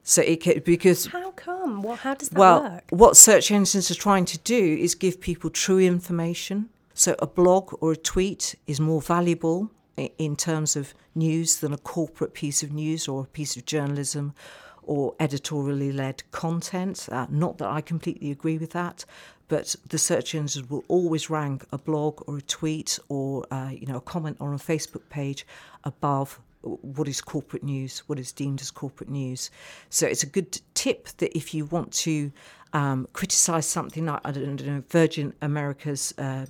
So 0.02 0.22
it 0.22 0.64
because 0.64 1.06
how 1.06 1.32
come? 1.32 1.82
What? 1.82 2.00
How 2.00 2.14
does 2.14 2.28
that 2.28 2.38
well, 2.38 2.62
work? 2.62 2.84
what 2.90 3.16
search 3.16 3.50
engines 3.50 3.90
are 3.90 3.96
trying 3.96 4.24
to 4.26 4.38
do 4.38 4.76
is 4.80 4.94
give 4.94 5.20
people 5.20 5.50
true 5.50 5.80
information 5.80 6.68
so 6.96 7.14
a 7.18 7.26
blog 7.26 7.74
or 7.82 7.92
a 7.92 7.96
tweet 7.96 8.54
is 8.66 8.80
more 8.80 9.02
valuable 9.02 9.70
in 9.96 10.34
terms 10.34 10.76
of 10.76 10.94
news 11.14 11.58
than 11.58 11.74
a 11.74 11.78
corporate 11.78 12.32
piece 12.32 12.62
of 12.62 12.72
news 12.72 13.06
or 13.06 13.24
a 13.24 13.26
piece 13.26 13.54
of 13.54 13.66
journalism 13.66 14.32
or 14.82 15.14
editorially 15.20 15.92
led 15.92 16.22
content. 16.30 17.06
Uh, 17.12 17.26
not 17.28 17.58
that 17.58 17.68
I 17.68 17.82
completely 17.82 18.30
agree 18.30 18.56
with 18.56 18.70
that, 18.70 19.04
but 19.48 19.76
the 19.86 19.98
search 19.98 20.34
engines 20.34 20.70
will 20.70 20.84
always 20.88 21.28
rank 21.28 21.66
a 21.70 21.76
blog 21.76 22.22
or 22.26 22.38
a 22.38 22.42
tweet 22.42 22.98
or 23.10 23.44
uh, 23.50 23.68
you 23.70 23.86
know 23.86 23.96
a 23.96 24.00
comment 24.00 24.38
on 24.40 24.54
a 24.54 24.58
Facebook 24.58 25.06
page 25.10 25.46
above 25.84 26.40
what 26.62 27.06
is 27.06 27.20
corporate 27.20 27.62
news, 27.62 28.00
what 28.06 28.18
is 28.18 28.32
deemed 28.32 28.62
as 28.62 28.70
corporate 28.70 29.10
news. 29.10 29.50
So 29.90 30.06
it's 30.06 30.22
a 30.22 30.26
good 30.26 30.58
tip 30.72 31.08
that 31.18 31.36
if 31.36 31.52
you 31.52 31.66
want 31.66 31.92
to 31.92 32.32
um, 32.72 33.08
criticize 33.12 33.66
something 33.66 34.06
like 34.06 34.20
I 34.24 34.32
don't 34.32 34.64
know 34.64 34.82
Virgin 34.88 35.34
America's 35.40 36.12
uh, 36.18 36.46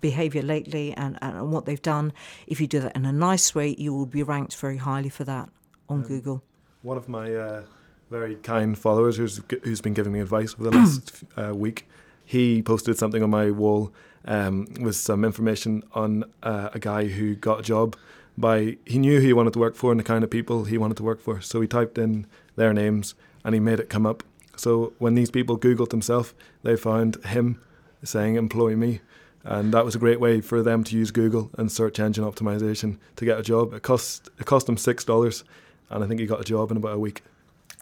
behavior 0.00 0.42
lately 0.42 0.92
and, 0.94 1.18
and 1.22 1.52
what 1.52 1.66
they've 1.66 1.82
done, 1.82 2.12
if 2.46 2.60
you 2.60 2.66
do 2.66 2.80
that 2.80 2.96
in 2.96 3.04
a 3.04 3.12
nice 3.12 3.54
way, 3.54 3.74
you 3.78 3.94
will 3.94 4.06
be 4.06 4.22
ranked 4.22 4.56
very 4.56 4.78
highly 4.78 5.08
for 5.08 5.24
that 5.24 5.48
on 5.88 5.98
um, 6.00 6.06
Google. 6.06 6.42
One 6.82 6.96
of 6.96 7.08
my 7.08 7.34
uh, 7.34 7.62
very 8.10 8.36
kind 8.36 8.76
followers 8.76 9.16
who's 9.16 9.40
who's 9.62 9.80
been 9.80 9.94
giving 9.94 10.12
me 10.12 10.20
advice 10.20 10.54
over 10.54 10.70
the 10.70 10.76
last 10.76 11.24
uh, 11.36 11.54
week, 11.54 11.88
he 12.24 12.62
posted 12.62 12.96
something 12.98 13.22
on 13.22 13.30
my 13.30 13.50
wall 13.50 13.92
um, 14.24 14.66
with 14.80 14.96
some 14.96 15.24
information 15.24 15.82
on 15.92 16.24
uh, 16.42 16.70
a 16.72 16.78
guy 16.78 17.06
who 17.06 17.34
got 17.34 17.60
a 17.60 17.62
job 17.62 17.96
by 18.36 18.76
he 18.86 18.98
knew 18.98 19.20
who 19.20 19.26
he 19.26 19.32
wanted 19.32 19.52
to 19.52 19.58
work 19.58 19.74
for 19.74 19.90
and 19.90 20.00
the 20.00 20.04
kind 20.04 20.24
of 20.24 20.30
people 20.30 20.64
he 20.64 20.78
wanted 20.78 20.96
to 20.96 21.02
work 21.02 21.20
for. 21.20 21.40
So 21.40 21.60
he 21.60 21.68
typed 21.68 21.98
in 21.98 22.26
their 22.56 22.72
names 22.72 23.14
and 23.44 23.54
he 23.54 23.60
made 23.60 23.80
it 23.80 23.88
come 23.88 24.06
up. 24.06 24.22
So 24.60 24.92
when 24.98 25.14
these 25.14 25.30
people 25.30 25.58
Googled 25.58 25.90
himself, 25.90 26.34
they 26.62 26.76
found 26.76 27.16
him 27.24 27.60
saying 28.04 28.34
"employ 28.34 28.76
me," 28.76 29.00
and 29.42 29.72
that 29.72 29.86
was 29.86 29.94
a 29.94 29.98
great 29.98 30.20
way 30.20 30.42
for 30.42 30.62
them 30.62 30.84
to 30.84 30.96
use 30.96 31.10
Google 31.10 31.50
and 31.56 31.72
search 31.72 31.98
engine 31.98 32.24
optimization 32.24 32.98
to 33.16 33.24
get 33.24 33.38
a 33.38 33.42
job. 33.42 33.72
It 33.72 33.82
cost 33.82 34.28
it 34.38 34.44
cost 34.44 34.66
them 34.66 34.76
six 34.76 35.02
dollars, 35.02 35.44
and 35.88 36.04
I 36.04 36.06
think 36.06 36.20
he 36.20 36.26
got 36.26 36.42
a 36.42 36.44
job 36.44 36.70
in 36.70 36.76
about 36.76 36.96
a 36.96 36.98
week. 36.98 37.22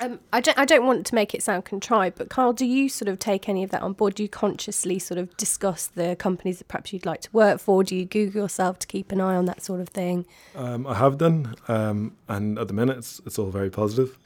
Um, 0.01 0.21
I 0.33 0.41
don't. 0.41 0.57
I 0.57 0.65
don't 0.65 0.87
want 0.87 1.05
to 1.07 1.17
make 1.17 1.35
it 1.35 1.43
sound 1.43 1.65
contrived, 1.65 2.17
but 2.17 2.29
Carl, 2.29 2.53
do 2.53 2.65
you 2.65 2.89
sort 2.89 3.09
of 3.09 3.19
take 3.19 3.49
any 3.49 3.65
of 3.65 3.71
that 3.71 3.83
on 3.83 3.95
board? 3.95 4.15
Do 4.15 4.23
you 4.23 4.29
consciously 4.29 5.01
sort 5.01 5.19
of 5.19 5.37
discuss 5.37 5.89
the 5.89 6.15
companies 6.15 6.59
that 6.59 6.69
perhaps 6.69 6.93
you'd 6.93 7.07
like 7.07 7.23
to 7.23 7.31
work 7.33 7.59
for? 7.59 7.83
Do 7.83 7.97
you 7.97 8.05
Google 8.05 8.43
yourself 8.43 8.79
to 8.79 8.87
keep 8.87 9.11
an 9.11 9.21
eye 9.21 9.35
on 9.35 9.47
that 9.47 9.65
sort 9.65 9.81
of 9.81 9.89
thing? 9.89 10.27
Um, 10.55 10.87
I 10.87 10.95
have 10.95 11.19
done, 11.19 11.57
um, 11.67 12.17
and 12.29 12.57
at 12.57 12.69
the 12.69 12.75
minute 12.75 12.99
it's, 12.99 13.21
it's 13.27 13.37
all 13.37 13.51
very 13.51 13.71
positive. 13.71 14.17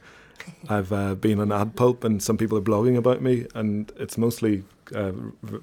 I've 0.68 0.92
uh, 0.92 1.14
been 1.14 1.40
on 1.40 1.48
AdPulp, 1.48 2.04
and 2.04 2.22
some 2.22 2.36
people 2.36 2.58
are 2.58 2.62
blogging 2.62 2.96
about 2.96 3.22
me, 3.22 3.46
and 3.54 3.92
it's 3.96 4.18
mostly 4.18 4.64
uh, 4.94 5.12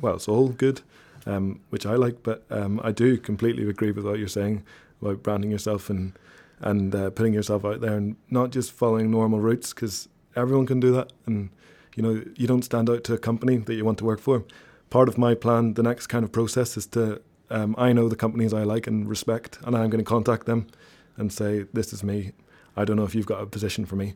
well, 0.02 0.16
it's 0.16 0.28
all 0.28 0.50
good, 0.50 0.82
um, 1.26 1.60
which 1.70 1.86
I 1.86 1.96
like. 1.96 2.24
But 2.24 2.44
um, 2.50 2.80
I 2.84 2.92
do 2.92 3.18
completely 3.18 3.68
agree 3.70 3.92
with 3.92 4.06
what 4.06 4.20
you're 4.20 4.28
saying 4.28 4.64
about 5.02 5.24
branding 5.24 5.52
yourself 5.52 5.90
and 5.90 6.18
and 6.62 6.94
uh, 6.94 7.10
putting 7.10 7.34
yourself 7.34 7.64
out 7.64 7.80
there 7.80 7.96
and 7.96 8.18
not 8.30 8.52
just 8.52 8.74
following 8.74 9.10
normal 9.10 9.40
routes 9.40 9.74
because 9.74 10.10
everyone 10.36 10.66
can 10.66 10.82
do 10.82 10.92
that. 10.92 11.14
And 11.26 11.50
you 11.96 12.04
know, 12.04 12.24
you 12.36 12.48
don't 12.48 12.64
stand 12.64 12.90
out 12.90 13.04
to 13.06 13.14
a 13.14 13.18
company 13.18 13.58
that 13.58 13.76
you 13.76 13.86
want 13.86 13.98
to 14.00 14.06
work 14.06 14.20
for. 14.20 14.44
Part 14.90 15.08
of 15.08 15.18
my 15.18 15.36
plan, 15.36 15.76
the 15.76 15.84
next 15.84 16.08
kind 16.08 16.26
of 16.26 16.32
process, 16.32 16.76
is 16.76 16.86
to 16.88 17.22
um, 17.50 17.76
I 17.78 17.94
know 17.94 18.10
the 18.10 18.16
companies 18.16 18.54
I 18.54 18.64
like 18.64 18.88
and 18.88 19.08
respect, 19.10 19.60
and 19.64 19.76
I'm 19.76 19.90
going 19.90 20.04
to 20.04 20.10
contact 20.10 20.46
them 20.46 20.68
and 21.18 21.32
say, 21.32 21.66
"This 21.74 21.94
is 21.94 22.04
me. 22.04 22.32
I 22.76 22.86
don't 22.86 22.96
know 22.96 23.04
if 23.04 23.16
you've 23.16 23.26
got 23.26 23.42
a 23.42 23.46
position 23.46 23.86
for 23.86 23.96
me, 23.96 24.14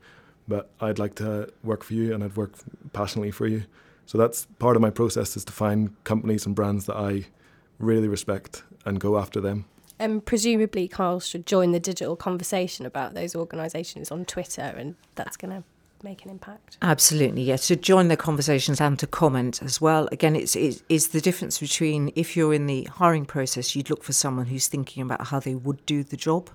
but 0.48 0.70
I'd 0.80 1.00
like 1.00 1.16
to 1.16 1.50
work 1.64 1.84
for 1.84 1.94
you, 1.94 2.14
and 2.14 2.24
I'd 2.24 2.36
work 2.36 2.54
passionately 2.94 3.32
for 3.32 3.48
you." 3.48 3.64
So 4.06 4.18
that's 4.18 4.46
part 4.60 4.76
of 4.76 4.82
my 4.82 4.89
process 4.89 5.38
is 5.38 5.46
to 5.46 5.54
find 5.54 5.91
companies 6.04 6.46
and 6.46 6.56
brands 6.56 6.86
that 6.88 6.98
I 6.98 7.26
really 7.80 8.08
respect 8.08 8.64
and 8.86 9.00
go 9.00 9.18
after 9.18 9.39
them. 9.39 9.66
And 10.00 10.26
presumably, 10.26 10.88
Carl 10.88 11.20
should 11.20 11.46
join 11.46 11.72
the 11.72 11.80
digital 11.80 12.16
conversation 12.16 12.86
about 12.86 13.14
those 13.14 13.36
organisations 13.36 14.12
on 14.12 14.26
Twitter, 14.26 14.62
and 14.62 14.96
that's 15.16 15.38
going 15.38 15.52
to 15.52 15.64
make 16.04 16.26
an 16.26 16.32
impact. 16.32 16.78
Absolutely, 16.82 17.44
yes. 17.44 17.68
To 17.68 17.76
join 17.76 18.10
the 18.10 18.18
conversations 18.18 18.82
and 18.82 19.00
to 19.00 19.08
comment 19.08 19.62
as 19.64 19.80
well. 19.80 20.10
Again, 20.12 20.36
it's, 20.36 20.56
it's, 20.56 20.84
it's 20.89 21.08
the 21.08 21.22
difference 21.22 21.60
between 21.60 22.12
if 22.16 22.36
you're 22.36 22.54
in 22.54 22.68
the 22.68 22.84
hiring 22.86 23.26
process, 23.26 23.76
you'd 23.76 23.89
look 23.89 24.04
for 24.04 24.14
someone 24.14 24.48
who's 24.48 24.68
thinking 24.68 25.02
about 25.02 25.28
how 25.28 25.39
they 25.39 25.56
would 25.56 25.86
do 25.86 26.04
the 26.04 26.18
job, 26.18 26.50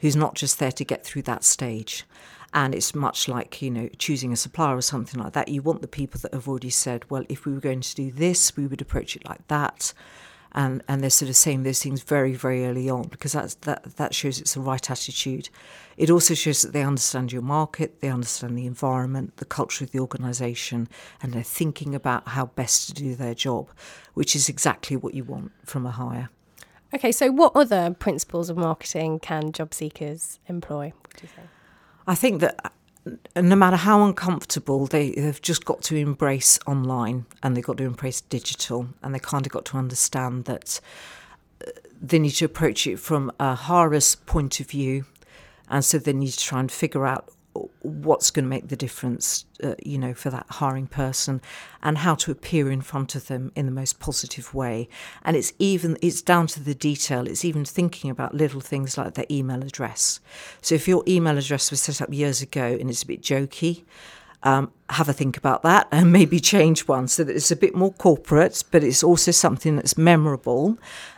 who's 0.00 0.16
not 0.16 0.34
just 0.34 0.58
there 0.58 0.72
to 0.72 0.84
get 0.84 1.04
through 1.04 1.22
that 1.22 1.44
stage. 1.44 2.04
And 2.54 2.72
it's 2.72 2.94
much 2.94 3.26
like, 3.26 3.60
you 3.60 3.70
know, 3.70 3.88
choosing 3.98 4.32
a 4.32 4.36
supplier 4.36 4.76
or 4.76 4.80
something 4.80 5.20
like 5.20 5.32
that. 5.32 5.48
You 5.48 5.60
want 5.60 5.82
the 5.82 5.88
people 5.88 6.20
that 6.20 6.32
have 6.32 6.48
already 6.48 6.70
said, 6.70 7.04
well, 7.10 7.24
if 7.28 7.44
we 7.44 7.52
were 7.52 7.60
going 7.60 7.80
to 7.80 7.94
do 7.96 8.12
this, 8.12 8.56
we 8.56 8.68
would 8.68 8.80
approach 8.80 9.16
it 9.16 9.28
like 9.28 9.46
that. 9.48 9.92
And, 10.52 10.80
and 10.86 11.02
they're 11.02 11.10
sort 11.10 11.28
of 11.28 11.34
saying 11.34 11.64
those 11.64 11.82
things 11.82 12.04
very, 12.04 12.32
very 12.34 12.64
early 12.64 12.88
on 12.88 13.08
because 13.08 13.32
that's, 13.32 13.54
that, 13.54 13.96
that 13.96 14.14
shows 14.14 14.40
it's 14.40 14.54
the 14.54 14.60
right 14.60 14.88
attitude. 14.88 15.48
It 15.96 16.10
also 16.10 16.34
shows 16.34 16.62
that 16.62 16.72
they 16.72 16.84
understand 16.84 17.32
your 17.32 17.42
market, 17.42 18.00
they 18.00 18.08
understand 18.08 18.56
the 18.56 18.66
environment, 18.66 19.38
the 19.38 19.44
culture 19.44 19.82
of 19.82 19.90
the 19.90 19.98
organisation, 19.98 20.88
and 21.20 21.32
they're 21.32 21.42
thinking 21.42 21.92
about 21.92 22.28
how 22.28 22.46
best 22.46 22.86
to 22.86 22.94
do 22.94 23.16
their 23.16 23.34
job, 23.34 23.68
which 24.14 24.36
is 24.36 24.48
exactly 24.48 24.96
what 24.96 25.14
you 25.14 25.24
want 25.24 25.50
from 25.64 25.86
a 25.86 25.90
hire. 25.90 26.30
Okay, 26.94 27.10
so 27.10 27.32
what 27.32 27.56
other 27.56 27.92
principles 27.92 28.48
of 28.48 28.56
marketing 28.56 29.18
can 29.18 29.50
job 29.50 29.74
seekers 29.74 30.38
employ? 30.46 30.92
You? 31.20 31.28
I 32.06 32.14
think 32.14 32.40
that 32.40 32.72
uh, 33.06 33.40
no 33.40 33.56
matter 33.56 33.76
how 33.76 34.04
uncomfortable 34.04 34.86
they 34.86 35.14
have 35.16 35.40
just 35.42 35.64
got 35.64 35.82
to 35.84 35.96
embrace 35.96 36.58
online 36.66 37.26
and 37.42 37.56
they've 37.56 37.64
got 37.64 37.78
to 37.78 37.84
embrace 37.84 38.20
digital 38.22 38.88
and 39.02 39.14
they 39.14 39.18
kind 39.18 39.46
of 39.46 39.52
got 39.52 39.64
to 39.66 39.76
understand 39.76 40.44
that 40.46 40.80
uh, 41.66 41.70
they 42.00 42.18
need 42.18 42.30
to 42.30 42.44
approach 42.44 42.86
it 42.86 42.98
from 42.98 43.32
a 43.40 43.54
hirer's 43.54 44.14
point 44.14 44.60
of 44.60 44.68
view 44.68 45.04
and 45.68 45.84
so 45.84 45.98
they 45.98 46.12
need 46.12 46.30
to 46.30 46.38
try 46.38 46.60
and 46.60 46.70
figure 46.70 47.06
out 47.06 47.28
what's 47.80 48.30
going 48.30 48.44
to 48.44 48.48
make 48.48 48.68
the 48.68 48.76
difference, 48.76 49.44
uh, 49.62 49.74
you 49.84 49.98
know, 49.98 50.14
for 50.14 50.30
that 50.30 50.46
hiring 50.48 50.86
person, 50.86 51.40
and 51.82 51.98
how 51.98 52.14
to 52.16 52.30
appear 52.30 52.70
in 52.70 52.80
front 52.80 53.14
of 53.14 53.26
them 53.28 53.52
in 53.54 53.66
the 53.66 53.72
most 53.72 54.00
positive 54.00 54.52
way. 54.54 54.88
And 55.22 55.36
it's 55.36 55.52
even 55.58 55.96
it's 56.02 56.22
down 56.22 56.46
to 56.48 56.62
the 56.62 56.74
detail. 56.74 57.26
It's 57.26 57.44
even 57.44 57.64
thinking 57.64 58.10
about 58.10 58.34
little 58.34 58.60
things 58.60 58.98
like 58.98 59.14
their 59.14 59.26
email 59.30 59.62
address. 59.62 60.20
So 60.60 60.74
if 60.74 60.88
your 60.88 61.04
email 61.06 61.38
address 61.38 61.70
was 61.70 61.80
set 61.80 62.02
up 62.02 62.12
years 62.12 62.42
ago 62.42 62.76
and 62.80 62.90
it's 62.90 63.02
a 63.02 63.06
bit 63.06 63.22
jokey. 63.22 63.84
Um, 64.44 64.70
have 64.90 65.08
a 65.08 65.14
think 65.14 65.38
about 65.38 65.62
that 65.62 65.88
and 65.90 66.12
maybe 66.12 66.38
change 66.38 66.86
one 66.86 67.08
so 67.08 67.24
that 67.24 67.34
it's 67.34 67.50
a 67.50 67.56
bit 67.56 67.74
more 67.74 67.92
corporate, 67.94 68.62
but 68.70 68.84
it's 68.84 69.02
also 69.02 69.30
something 69.30 69.76
that's 69.76 69.96
memorable 69.96 70.76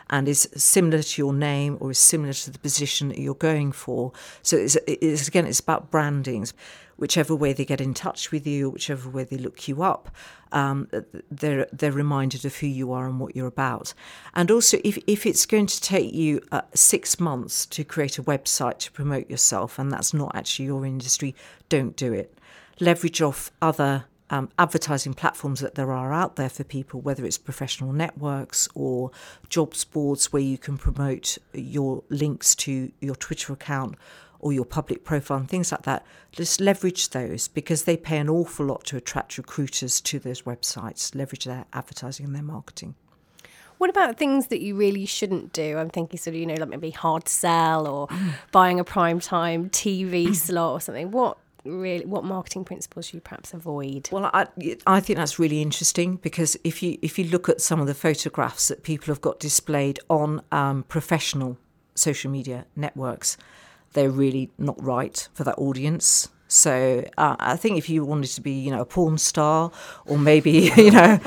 and 0.09 0.29
is 0.29 0.49
similar 0.55 1.03
to 1.03 1.21
your 1.21 1.33
name 1.33 1.77
or 1.81 1.91
is 1.91 1.99
similar 1.99 2.31
to 2.33 2.51
the 2.51 2.59
position 2.59 3.09
that 3.09 3.19
you're 3.19 3.35
going 3.35 3.73
for. 3.73 4.13
So 4.41 4.55
it's, 4.55 4.77
it's 4.87 5.27
again, 5.27 5.45
it's 5.45 5.59
about 5.59 5.91
brandings. 5.91 6.53
Whichever 6.95 7.35
way 7.35 7.53
they 7.53 7.65
get 7.65 7.79
in 7.79 7.93
touch 7.93 8.31
with 8.31 8.47
you, 8.47 8.71
whichever 8.71 9.07
way 9.09 9.23
they 9.23 9.37
look 9.37 9.67
you 9.67 9.83
up, 9.83 10.09
um, 10.51 10.89
they're 11.29 11.67
they're 11.71 11.91
reminded 11.91 12.43
of 12.43 12.55
who 12.55 12.65
you 12.65 12.91
are 12.91 13.05
and 13.05 13.19
what 13.19 13.35
you're 13.35 13.45
about. 13.45 13.93
And 14.33 14.49
also, 14.49 14.79
if 14.83 14.97
if 15.05 15.27
it's 15.27 15.45
going 15.45 15.67
to 15.67 15.79
take 15.79 16.11
you 16.11 16.41
uh, 16.51 16.61
six 16.73 17.19
months 17.19 17.67
to 17.67 17.83
create 17.83 18.17
a 18.17 18.23
website 18.23 18.79
to 18.79 18.91
promote 18.91 19.29
yourself, 19.29 19.77
and 19.77 19.91
that's 19.91 20.11
not 20.11 20.35
actually 20.35 20.65
your 20.65 20.87
industry, 20.87 21.35
don't 21.69 21.95
do 21.95 22.13
it. 22.13 22.35
Leverage 22.79 23.21
off 23.21 23.51
other 23.61 24.05
um, 24.29 24.49
advertising 24.59 25.13
platforms 25.13 25.61
that 25.61 25.75
there 25.75 25.91
are 25.91 26.13
out 26.13 26.35
there 26.35 26.49
for 26.49 26.63
people, 26.63 27.01
whether 27.01 27.25
it's 27.25 27.37
professional 27.37 27.93
networks 27.93 28.67
or 28.75 29.11
jobs 29.49 29.83
boards 29.85 30.31
where 30.33 30.41
you 30.41 30.57
can 30.57 30.77
promote 30.77 31.37
your 31.53 32.03
links 32.09 32.55
to 32.55 32.91
your 32.99 33.15
Twitter 33.15 33.53
account 33.53 33.95
or 34.39 34.53
your 34.53 34.65
public 34.65 35.03
profile 35.03 35.37
and 35.37 35.49
things 35.49 35.71
like 35.71 35.83
that, 35.83 36.05
just 36.31 36.61
leverage 36.61 37.09
those 37.09 37.47
because 37.47 37.83
they 37.83 37.97
pay 37.97 38.17
an 38.17 38.29
awful 38.29 38.65
lot 38.65 38.83
to 38.85 38.97
attract 38.97 39.37
recruiters 39.37 39.99
to 40.01 40.19
those 40.19 40.43
websites, 40.43 41.15
leverage 41.15 41.45
their 41.45 41.65
advertising 41.73 42.25
and 42.25 42.35
their 42.35 42.43
marketing. 42.43 42.95
What 43.77 43.89
about 43.89 44.17
things 44.17 44.47
that 44.47 44.61
you 44.61 44.75
really 44.75 45.05
shouldn't 45.05 45.53
do? 45.53 45.77
I'm 45.77 45.89
thinking 45.89 46.17
sort 46.17 46.35
of, 46.35 46.39
you 46.39 46.47
know, 46.47 46.55
like 46.55 46.69
maybe 46.69 46.89
hard 46.89 47.27
sell 47.29 47.87
or 47.87 48.07
buying 48.51 48.79
a 48.79 48.83
prime 48.83 49.19
time 49.19 49.69
TV 49.69 50.35
slot 50.35 50.73
or 50.73 50.81
something. 50.81 51.11
What 51.11 51.37
really 51.67 52.05
what 52.05 52.23
marketing 52.23 52.65
principles 52.65 53.13
you 53.13 53.19
perhaps 53.19 53.53
avoid? 53.53 54.09
Well, 54.11 54.29
I 54.33 54.47
I 54.85 54.99
think 54.99 55.17
that's 55.17 55.39
really 55.39 55.61
interesting 55.61 56.17
because 56.17 56.57
if 56.63 56.81
you 56.81 56.97
if 57.01 57.17
you 57.19 57.25
look 57.25 57.49
at 57.49 57.61
some 57.61 57.79
of 57.79 57.87
the 57.87 57.93
photographs 57.93 58.67
that 58.69 58.83
people 58.83 59.07
have 59.07 59.21
got 59.21 59.39
displayed 59.39 59.99
on 60.09 60.41
um, 60.51 60.83
professional 60.83 61.57
social 61.95 62.31
media 62.31 62.65
networks, 62.75 63.37
they're 63.93 64.09
really 64.09 64.51
not 64.57 64.81
right 64.83 65.27
for 65.33 65.43
that 65.43 65.57
audience. 65.57 66.29
So 66.47 67.03
uh, 67.17 67.35
I 67.39 67.57
think 67.57 67.77
if 67.77 67.89
you 67.89 68.05
wanted 68.05 68.31
to 68.31 68.41
be, 68.41 68.51
you 68.51 68.71
know, 68.71 68.81
a 68.81 68.85
porn 68.85 69.17
star, 69.17 69.71
or 70.05 70.17
maybe, 70.17 70.71
you 70.77 70.91
know, 70.91 71.19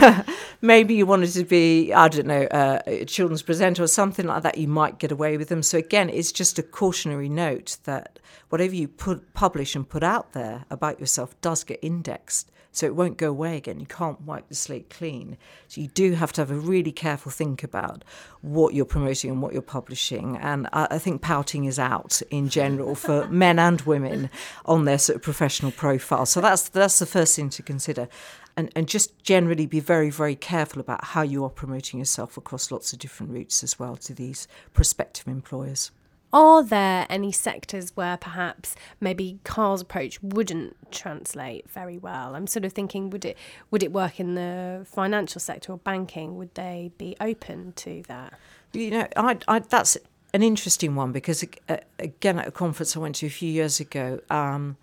maybe 0.60 0.94
you 0.94 1.06
wanted 1.06 1.32
to 1.32 1.44
be, 1.44 1.92
I 1.92 2.08
don't 2.08 2.26
know, 2.26 2.42
uh, 2.44 2.80
a 2.86 3.04
children's 3.04 3.42
presenter 3.42 3.82
or 3.82 3.86
something 3.86 4.26
like 4.26 4.42
that, 4.42 4.58
you 4.58 4.68
might 4.68 4.98
get 4.98 5.12
away 5.12 5.36
with 5.36 5.48
them. 5.48 5.62
So 5.62 5.78
again, 5.78 6.10
it's 6.10 6.32
just 6.32 6.58
a 6.58 6.62
cautionary 6.62 7.28
note 7.28 7.78
that 7.84 8.18
whatever 8.48 8.74
you 8.74 8.88
put, 8.88 9.34
publish 9.34 9.76
and 9.76 9.88
put 9.88 10.02
out 10.02 10.32
there 10.32 10.64
about 10.70 10.98
yourself 10.98 11.40
does 11.40 11.64
get 11.64 11.78
indexed. 11.82 12.50
So 12.78 12.86
it 12.86 12.94
won't 12.94 13.16
go 13.16 13.30
away 13.30 13.56
again. 13.56 13.80
You 13.80 13.86
can't 13.86 14.20
wipe 14.20 14.48
the 14.48 14.54
slate 14.54 14.88
clean. 14.88 15.36
So 15.66 15.80
you 15.80 15.88
do 15.88 16.12
have 16.12 16.32
to 16.34 16.42
have 16.42 16.52
a 16.52 16.54
really 16.54 16.92
careful 16.92 17.32
think 17.32 17.64
about 17.64 18.04
what 18.40 18.72
you're 18.72 18.84
promoting 18.84 19.32
and 19.32 19.42
what 19.42 19.52
you're 19.52 19.62
publishing. 19.62 20.36
And 20.36 20.68
I, 20.72 20.86
I 20.92 20.98
think 21.00 21.20
pouting 21.20 21.64
is 21.64 21.80
out 21.80 22.22
in 22.30 22.48
general 22.48 22.94
for 22.94 23.26
men 23.30 23.58
and 23.58 23.80
women 23.80 24.30
on 24.64 24.84
their 24.84 24.98
sort 24.98 25.16
of 25.16 25.22
professional 25.22 25.72
profile. 25.72 26.24
So 26.24 26.40
that's 26.40 26.68
that's 26.68 27.00
the 27.00 27.06
first 27.06 27.34
thing 27.34 27.50
to 27.50 27.64
consider. 27.64 28.08
And, 28.56 28.70
and 28.76 28.86
just 28.86 29.24
generally 29.24 29.66
be 29.66 29.80
very, 29.80 30.10
very 30.10 30.36
careful 30.36 30.80
about 30.80 31.02
how 31.02 31.22
you 31.22 31.42
are 31.42 31.50
promoting 31.50 31.98
yourself 31.98 32.36
across 32.36 32.70
lots 32.70 32.92
of 32.92 33.00
different 33.00 33.32
routes 33.32 33.64
as 33.64 33.80
well 33.80 33.96
to 33.96 34.14
these 34.14 34.46
prospective 34.72 35.26
employers. 35.26 35.90
Are 36.32 36.62
there 36.62 37.06
any 37.08 37.32
sectors 37.32 37.96
where 37.96 38.18
perhaps 38.18 38.74
maybe 39.00 39.38
Carl's 39.44 39.80
approach 39.80 40.22
wouldn't 40.22 40.76
translate 40.90 41.70
very 41.70 41.96
well? 41.96 42.34
I'm 42.34 42.46
sort 42.46 42.66
of 42.66 42.72
thinking, 42.72 43.08
would 43.10 43.24
it 43.24 43.38
would 43.70 43.82
it 43.82 43.92
work 43.92 44.20
in 44.20 44.34
the 44.34 44.84
financial 44.84 45.40
sector 45.40 45.72
or 45.72 45.78
banking? 45.78 46.36
Would 46.36 46.54
they 46.54 46.92
be 46.98 47.16
open 47.20 47.72
to 47.76 48.02
that? 48.08 48.34
You 48.72 48.90
know, 48.90 49.08
I, 49.16 49.38
I, 49.48 49.60
that's 49.60 49.96
an 50.34 50.42
interesting 50.42 50.94
one 50.94 51.12
because 51.12 51.44
uh, 51.68 51.78
again, 51.98 52.38
at 52.38 52.48
a 52.48 52.52
conference 52.52 52.94
I 52.94 53.00
went 53.00 53.16
to 53.16 53.26
a 53.26 53.30
few 53.30 53.50
years 53.50 53.80
ago, 53.80 54.20
um, 54.28 54.76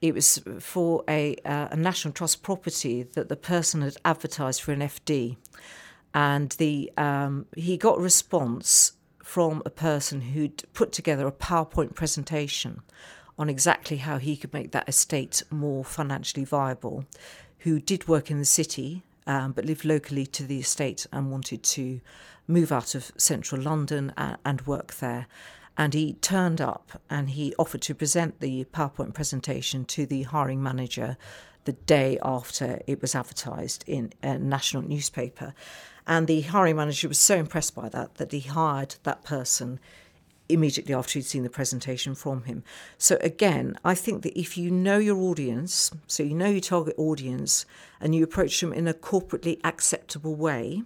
it 0.00 0.14
was 0.14 0.40
for 0.60 1.02
a, 1.08 1.34
uh, 1.44 1.68
a 1.72 1.76
national 1.76 2.12
trust 2.14 2.44
property 2.44 3.02
that 3.02 3.28
the 3.28 3.36
person 3.36 3.82
had 3.82 3.96
advertised 4.04 4.62
for 4.62 4.70
an 4.70 4.80
FD, 4.80 5.36
and 6.14 6.50
the 6.52 6.92
um, 6.96 7.46
he 7.56 7.76
got 7.76 7.98
a 7.98 8.00
response 8.00 8.92
from 9.26 9.60
a 9.66 9.70
person 9.70 10.20
who'd 10.20 10.62
put 10.72 10.92
together 10.92 11.26
a 11.26 11.32
PowerPoint 11.32 11.96
presentation 11.96 12.80
on 13.36 13.50
exactly 13.50 13.96
how 13.96 14.18
he 14.18 14.36
could 14.36 14.52
make 14.52 14.70
that 14.70 14.88
estate 14.88 15.42
more 15.50 15.84
financially 15.84 16.44
viable, 16.44 17.04
who 17.58 17.80
did 17.80 18.06
work 18.06 18.30
in 18.30 18.38
the 18.38 18.44
city 18.44 19.02
um, 19.26 19.50
but 19.50 19.64
lived 19.64 19.84
locally 19.84 20.26
to 20.26 20.44
the 20.44 20.60
estate 20.60 21.08
and 21.12 21.32
wanted 21.32 21.64
to 21.64 22.00
move 22.46 22.70
out 22.70 22.94
of 22.94 23.10
central 23.16 23.60
London 23.60 24.12
and, 24.16 24.38
and 24.44 24.60
work 24.64 24.94
there. 24.94 25.26
And 25.76 25.92
he 25.92 26.12
turned 26.14 26.60
up 26.60 27.02
and 27.10 27.30
he 27.30 27.52
offered 27.58 27.82
to 27.82 27.96
present 27.96 28.38
the 28.38 28.64
PowerPoint 28.66 29.12
presentation 29.12 29.84
to 29.86 30.06
the 30.06 30.22
hiring 30.22 30.62
manager 30.62 31.16
the 31.64 31.72
day 31.72 32.16
after 32.22 32.80
it 32.86 33.02
was 33.02 33.16
advertised 33.16 33.82
in 33.88 34.12
a 34.22 34.38
national 34.38 34.84
newspaper. 34.84 35.52
And 36.06 36.26
the 36.26 36.42
hiring 36.42 36.76
manager 36.76 37.08
was 37.08 37.18
so 37.18 37.36
impressed 37.36 37.74
by 37.74 37.88
that 37.88 38.14
that 38.16 38.32
he 38.32 38.40
hired 38.40 38.96
that 39.02 39.24
person 39.24 39.80
immediately 40.48 40.94
after 40.94 41.18
he'd 41.18 41.24
seen 41.24 41.42
the 41.42 41.50
presentation 41.50 42.14
from 42.14 42.44
him. 42.44 42.62
So 42.98 43.18
again, 43.20 43.76
I 43.84 43.94
think 43.94 44.22
that 44.22 44.38
if 44.38 44.56
you 44.56 44.70
know 44.70 44.98
your 44.98 45.16
audience, 45.16 45.90
so 46.06 46.22
you 46.22 46.34
know 46.34 46.46
your 46.46 46.60
target 46.60 46.94
audience, 46.96 47.66
and 48.00 48.14
you 48.14 48.22
approach 48.22 48.60
them 48.60 48.72
in 48.72 48.86
a 48.86 48.94
corporately 48.94 49.58
acceptable 49.64 50.36
way, 50.36 50.82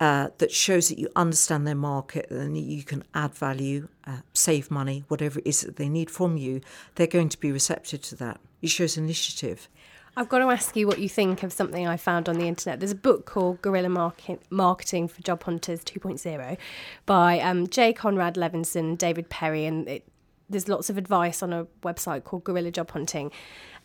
uh, 0.00 0.28
that 0.38 0.50
shows 0.50 0.88
that 0.88 0.98
you 0.98 1.08
understand 1.14 1.66
their 1.66 1.74
market 1.74 2.28
and 2.30 2.58
you 2.58 2.82
can 2.82 3.04
add 3.14 3.32
value, 3.32 3.88
uh, 4.06 4.18
save 4.32 4.70
money, 4.70 5.04
whatever 5.08 5.38
it 5.38 5.46
is 5.46 5.60
that 5.60 5.76
they 5.76 5.88
need 5.88 6.10
from 6.10 6.36
you, 6.36 6.60
they're 6.96 7.06
going 7.06 7.28
to 7.28 7.38
be 7.38 7.52
receptive 7.52 8.02
to 8.02 8.16
that. 8.16 8.40
It 8.60 8.70
shows 8.70 8.96
initiative. 8.96 9.68
I've 10.16 10.28
got 10.28 10.38
to 10.38 10.50
ask 10.50 10.76
you 10.76 10.86
what 10.86 11.00
you 11.00 11.08
think 11.08 11.42
of 11.42 11.52
something 11.52 11.88
I 11.88 11.96
found 11.96 12.28
on 12.28 12.38
the 12.38 12.46
internet. 12.46 12.78
There's 12.78 12.92
a 12.92 12.96
book 12.96 13.26
called 13.26 13.60
Guerrilla 13.62 13.88
Market- 13.88 14.42
Marketing 14.48 15.08
for 15.08 15.20
Job 15.22 15.42
Hunters 15.42 15.82
2.0 15.82 16.56
by 17.04 17.40
um, 17.40 17.66
Jay 17.66 17.92
Conrad 17.92 18.36
Levinson, 18.36 18.96
David 18.96 19.28
Perry, 19.28 19.64
and 19.66 19.88
it, 19.88 20.06
there's 20.48 20.68
lots 20.68 20.88
of 20.88 20.98
advice 20.98 21.42
on 21.42 21.52
a 21.52 21.64
website 21.82 22.22
called 22.22 22.44
Guerrilla 22.44 22.70
Job 22.70 22.92
Hunting. 22.92 23.32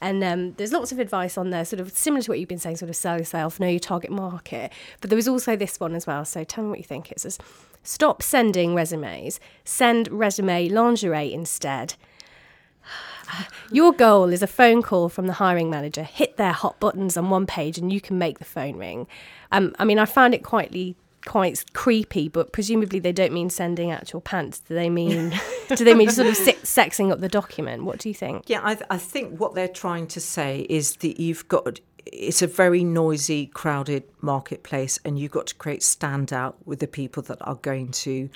And 0.02 0.24
um, 0.24 0.54
there's 0.54 0.72
lots 0.72 0.92
of 0.92 1.00
advice 1.00 1.36
on 1.36 1.50
there, 1.50 1.66
sort 1.66 1.80
of 1.80 1.92
similar 1.98 2.22
to 2.22 2.32
what 2.32 2.40
you've 2.40 2.48
been 2.48 2.60
saying, 2.60 2.78
sort 2.78 2.90
of 2.90 2.96
sell 2.96 3.18
yourself, 3.18 3.60
know 3.60 3.68
your 3.68 3.80
target 3.80 4.12
market. 4.12 4.72
But 5.02 5.10
there 5.10 5.18
was 5.18 5.28
also 5.28 5.56
this 5.56 5.80
one 5.80 5.96
as 5.96 6.06
well. 6.06 6.26
So 6.26 6.44
tell 6.44 6.64
me 6.64 6.70
what 6.70 6.78
you 6.78 6.86
think. 6.86 7.12
It 7.12 7.20
says, 7.20 7.40
stop 7.84 8.22
sending 8.22 8.76
resumes, 8.76 9.40
send 9.66 10.08
resume 10.10 10.70
lingerie 10.70 11.34
instead. 11.34 11.96
Your 13.72 13.94
goal 13.94 14.32
is 14.32 14.42
a 14.42 14.48
phone 14.48 14.82
call 14.82 15.10
from 15.10 15.28
the 15.28 15.34
hiring 15.34 15.70
manager. 15.70 16.04
Hit 16.04 16.38
their 16.38 16.52
hot 16.52 16.80
buttons 16.80 17.18
on 17.18 17.30
one 17.30 17.46
page, 17.46 17.78
and 17.78 17.92
you 17.92 18.02
can 18.02 18.18
make 18.18 18.40
the 18.40 18.46
phone 18.46 18.78
ring. 18.78 19.08
Um, 19.52 19.76
I 19.80 19.86
mean, 19.86 20.00
I 20.00 20.06
found 20.06 20.34
it 20.34 20.44
quite 20.44 20.96
quite 21.26 21.64
creepy, 21.74 22.30
but 22.30 22.54
presumably 22.54 23.00
they 23.00 23.12
don't 23.12 23.34
mean 23.34 23.50
sending 23.50 23.92
actual 23.92 24.22
pants. 24.22 24.60
Do 24.60 24.74
they 24.74 24.90
mean 24.90 25.34
do 25.68 25.84
they 25.84 25.94
mean 25.94 26.10
sort 26.10 26.28
of 26.28 26.36
sexing 26.36 27.12
up 27.12 27.20
the 27.20 27.30
document? 27.30 27.84
What 27.84 28.00
do 28.00 28.10
you 28.10 28.16
think? 28.16 28.44
Yeah, 28.48 28.62
I, 28.64 28.78
I 28.90 28.98
think 28.98 29.40
what 29.40 29.56
they're 29.56 29.68
trying 29.68 30.08
to 30.08 30.20
say 30.20 30.66
is 30.70 30.96
that 30.98 31.20
you've 31.20 31.48
got 31.48 31.80
it's 32.06 32.42
a 32.42 32.48
very 32.48 32.84
noisy, 32.84 33.48
crowded 33.48 34.04
marketplace, 34.22 35.00
and 35.06 35.20
you've 35.20 35.32
got 35.32 35.48
to 35.48 35.56
create 35.56 35.82
standout 35.82 36.56
with 36.66 36.80
the 36.80 36.88
people 36.88 37.22
that 37.24 37.38
are 37.42 37.56
going 37.56 37.92
to 37.92 38.30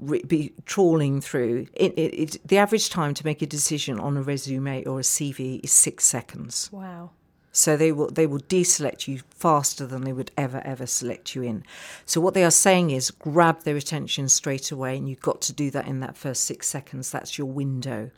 re- 0.00 0.22
be 0.22 0.52
trawling 0.66 1.20
through. 1.20 1.66
It, 1.74 1.92
it, 1.98 2.14
it, 2.14 2.48
the 2.48 2.58
average 2.58 2.90
time 2.90 3.14
to 3.14 3.24
make 3.24 3.42
a 3.42 3.46
decision 3.46 3.98
on 3.98 4.16
a 4.16 4.22
resume 4.22 4.84
or 4.84 5.00
a 5.00 5.02
CV 5.02 5.60
is 5.62 5.72
six 5.72 6.04
seconds. 6.04 6.68
Wow. 6.72 7.10
So 7.50 7.76
they 7.76 7.90
will 7.90 8.08
they 8.10 8.26
will 8.26 8.40
deselect 8.40 9.08
you 9.08 9.20
faster 9.30 9.86
than 9.86 10.04
they 10.04 10.12
would 10.12 10.30
ever 10.36 10.60
ever 10.64 10.86
select 10.86 11.34
you 11.34 11.42
in. 11.42 11.64
So 12.04 12.20
what 12.20 12.34
they 12.34 12.44
are 12.44 12.52
saying 12.52 12.90
is 12.90 13.10
grab 13.10 13.62
their 13.62 13.76
attention 13.76 14.28
straight 14.28 14.70
away, 14.70 14.96
and 14.96 15.08
you've 15.08 15.20
got 15.20 15.40
to 15.42 15.52
do 15.52 15.70
that 15.72 15.88
in 15.88 16.00
that 16.00 16.16
first 16.16 16.44
six 16.44 16.68
seconds. 16.68 17.10
That's 17.10 17.38
your 17.38 17.48
window. 17.48 18.10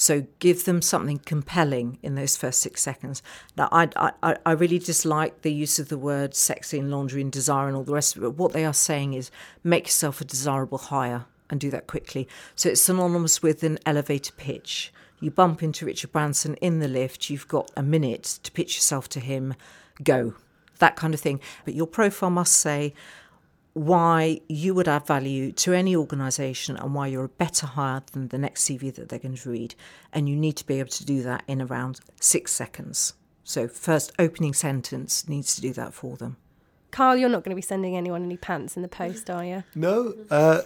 So 0.00 0.26
give 0.38 0.64
them 0.64 0.80
something 0.80 1.18
compelling 1.18 1.98
in 2.02 2.14
those 2.14 2.34
first 2.34 2.62
six 2.62 2.80
seconds. 2.80 3.22
Now, 3.54 3.68
I, 3.70 3.90
I, 4.22 4.36
I 4.46 4.52
really 4.52 4.78
dislike 4.78 5.42
the 5.42 5.52
use 5.52 5.78
of 5.78 5.90
the 5.90 5.98
word 5.98 6.34
sexy 6.34 6.78
and 6.78 6.90
laundry 6.90 7.20
and 7.20 7.30
desire 7.30 7.68
and 7.68 7.76
all 7.76 7.84
the 7.84 7.92
rest 7.92 8.16
of 8.16 8.22
it. 8.22 8.24
But 8.24 8.38
what 8.38 8.54
they 8.54 8.64
are 8.64 8.72
saying 8.72 9.12
is 9.12 9.30
make 9.62 9.88
yourself 9.88 10.22
a 10.22 10.24
desirable 10.24 10.78
hire 10.78 11.26
and 11.50 11.60
do 11.60 11.68
that 11.72 11.86
quickly. 11.86 12.26
So 12.56 12.70
it's 12.70 12.80
synonymous 12.80 13.42
with 13.42 13.62
an 13.62 13.78
elevator 13.84 14.32
pitch. 14.32 14.90
You 15.20 15.30
bump 15.30 15.62
into 15.62 15.84
Richard 15.84 16.12
Branson 16.12 16.54
in 16.62 16.78
the 16.78 16.88
lift, 16.88 17.28
you've 17.28 17.46
got 17.46 17.70
a 17.76 17.82
minute 17.82 18.38
to 18.42 18.50
pitch 18.52 18.76
yourself 18.76 19.06
to 19.10 19.20
him, 19.20 19.52
go, 20.02 20.32
that 20.78 20.96
kind 20.96 21.12
of 21.12 21.20
thing. 21.20 21.40
But 21.66 21.74
your 21.74 21.86
profile 21.86 22.30
must 22.30 22.54
say, 22.54 22.94
why 23.72 24.40
you 24.48 24.74
would 24.74 24.88
add 24.88 25.06
value 25.06 25.52
to 25.52 25.72
any 25.72 25.94
organisation 25.94 26.76
and 26.76 26.94
why 26.94 27.06
you're 27.06 27.24
a 27.24 27.28
better 27.28 27.66
hire 27.66 28.02
than 28.12 28.28
the 28.28 28.38
next 28.38 28.64
CV 28.64 28.92
that 28.94 29.08
they're 29.08 29.18
going 29.18 29.36
to 29.36 29.50
read. 29.50 29.74
And 30.12 30.28
you 30.28 30.36
need 30.36 30.56
to 30.56 30.66
be 30.66 30.80
able 30.80 30.90
to 30.90 31.04
do 31.04 31.22
that 31.22 31.44
in 31.46 31.62
around 31.62 32.00
six 32.20 32.52
seconds. 32.52 33.14
So, 33.44 33.68
first 33.68 34.12
opening 34.18 34.54
sentence 34.54 35.28
needs 35.28 35.54
to 35.54 35.60
do 35.60 35.72
that 35.74 35.94
for 35.94 36.16
them. 36.16 36.36
Carl, 36.90 37.16
you're 37.16 37.28
not 37.28 37.44
going 37.44 37.50
to 37.50 37.56
be 37.56 37.62
sending 37.62 37.96
anyone 37.96 38.24
any 38.24 38.36
pants 38.36 38.76
in 38.76 38.82
the 38.82 38.88
post, 38.88 39.30
are 39.30 39.44
you? 39.44 39.62
No. 39.76 40.14
Uh, 40.28 40.62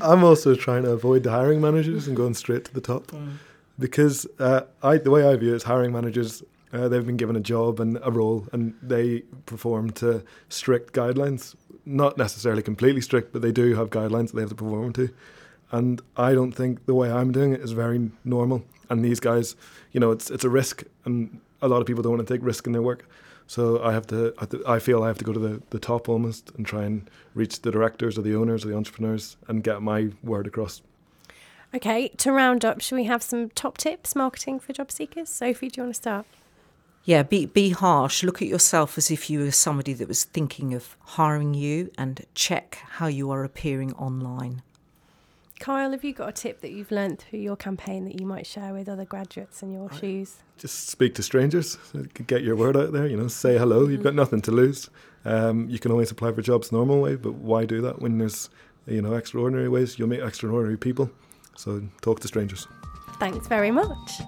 I'm 0.00 0.22
also 0.22 0.54
trying 0.54 0.84
to 0.84 0.90
avoid 0.90 1.24
the 1.24 1.30
hiring 1.30 1.60
managers 1.60 2.06
and 2.06 2.16
going 2.16 2.34
straight 2.34 2.64
to 2.66 2.74
the 2.74 2.80
top. 2.80 3.08
Mm. 3.08 3.34
Because 3.76 4.24
uh, 4.38 4.62
I, 4.84 4.98
the 4.98 5.10
way 5.10 5.28
I 5.28 5.34
view 5.34 5.52
it 5.52 5.56
is 5.56 5.62
hiring 5.64 5.92
managers 5.92 6.44
uh, 6.74 6.88
they've 6.88 7.06
been 7.06 7.16
given 7.16 7.36
a 7.36 7.40
job 7.40 7.78
and 7.78 7.98
a 8.02 8.10
role, 8.10 8.48
and 8.52 8.74
they 8.82 9.20
perform 9.46 9.90
to 9.90 10.24
strict 10.48 10.92
guidelines. 10.92 11.54
Not 11.86 12.16
necessarily 12.16 12.62
completely 12.62 13.00
strict, 13.00 13.32
but 13.32 13.42
they 13.42 13.52
do 13.52 13.74
have 13.74 13.90
guidelines 13.90 14.28
that 14.28 14.36
they 14.36 14.42
have 14.42 14.50
to 14.50 14.56
perform 14.56 14.92
to. 14.94 15.10
And 15.70 16.00
I 16.16 16.34
don't 16.34 16.52
think 16.52 16.86
the 16.86 16.94
way 16.94 17.10
I'm 17.10 17.32
doing 17.32 17.52
it 17.52 17.60
is 17.60 17.72
very 17.72 18.10
normal. 18.24 18.64
And 18.88 19.04
these 19.04 19.20
guys, 19.20 19.56
you 19.92 20.00
know, 20.00 20.10
it's 20.10 20.30
it's 20.30 20.44
a 20.44 20.50
risk, 20.50 20.84
and 21.04 21.40
a 21.60 21.68
lot 21.68 21.80
of 21.80 21.86
people 21.86 22.02
don't 22.02 22.16
want 22.16 22.26
to 22.26 22.34
take 22.34 22.44
risk 22.44 22.66
in 22.66 22.72
their 22.72 22.82
work. 22.82 23.06
So 23.46 23.82
I 23.82 23.92
have 23.92 24.06
to, 24.06 24.34
I 24.66 24.78
feel 24.78 25.02
I 25.02 25.08
have 25.08 25.18
to 25.18 25.24
go 25.24 25.32
to 25.32 25.38
the, 25.38 25.62
the 25.70 25.78
top 25.78 26.08
almost 26.08 26.50
and 26.56 26.64
try 26.64 26.84
and 26.84 27.10
reach 27.34 27.60
the 27.60 27.70
directors 27.70 28.16
or 28.16 28.22
the 28.22 28.34
owners 28.34 28.64
or 28.64 28.68
the 28.68 28.76
entrepreneurs 28.76 29.36
and 29.48 29.62
get 29.62 29.82
my 29.82 30.10
word 30.22 30.46
across. 30.46 30.80
Okay, 31.74 32.08
to 32.08 32.32
round 32.32 32.64
up, 32.64 32.80
should 32.80 32.96
we 32.96 33.04
have 33.04 33.22
some 33.22 33.50
top 33.50 33.76
tips 33.76 34.14
marketing 34.14 34.60
for 34.60 34.72
job 34.72 34.90
seekers? 34.90 35.28
Sophie, 35.28 35.68
do 35.68 35.80
you 35.80 35.84
want 35.84 35.94
to 35.94 36.00
start? 36.00 36.26
Yeah, 37.04 37.22
be 37.22 37.46
be 37.46 37.70
harsh. 37.70 38.22
Look 38.22 38.40
at 38.40 38.48
yourself 38.48 38.96
as 38.96 39.10
if 39.10 39.28
you 39.28 39.40
were 39.40 39.50
somebody 39.50 39.92
that 39.92 40.08
was 40.08 40.24
thinking 40.24 40.72
of 40.72 40.96
hiring 41.00 41.52
you, 41.52 41.90
and 41.98 42.24
check 42.34 42.78
how 42.92 43.06
you 43.06 43.30
are 43.30 43.44
appearing 43.44 43.92
online. 43.94 44.62
Kyle, 45.60 45.92
have 45.92 46.02
you 46.02 46.12
got 46.12 46.28
a 46.28 46.32
tip 46.32 46.60
that 46.62 46.72
you've 46.72 46.90
learned 46.90 47.20
through 47.20 47.38
your 47.38 47.56
campaign 47.56 48.04
that 48.06 48.20
you 48.20 48.26
might 48.26 48.46
share 48.46 48.72
with 48.72 48.88
other 48.88 49.04
graduates 49.04 49.62
in 49.62 49.72
your 49.72 49.90
shoes? 49.92 50.36
Just 50.58 50.88
speak 50.88 51.14
to 51.14 51.22
strangers, 51.22 51.78
get 52.26 52.42
your 52.42 52.56
word 52.56 52.76
out 52.76 52.92
there. 52.92 53.06
You 53.06 53.16
know, 53.16 53.28
say 53.28 53.56
hello. 53.56 53.86
You've 53.86 54.02
got 54.02 54.14
nothing 54.14 54.40
to 54.42 54.50
lose. 54.50 54.90
Um, 55.24 55.68
you 55.68 55.78
can 55.78 55.90
always 55.90 56.10
apply 56.10 56.32
for 56.32 56.42
jobs 56.42 56.72
normal 56.72 57.00
way, 57.00 57.16
but 57.16 57.34
why 57.34 57.64
do 57.66 57.80
that 57.82 58.00
when 58.00 58.18
there's 58.18 58.50
you 58.86 59.02
know 59.02 59.14
extraordinary 59.14 59.68
ways? 59.68 59.98
You'll 59.98 60.08
meet 60.08 60.20
extraordinary 60.20 60.78
people. 60.78 61.10
So 61.56 61.82
talk 62.00 62.20
to 62.20 62.28
strangers. 62.28 62.66
Thanks 63.20 63.46
very 63.46 63.70
much. 63.70 64.20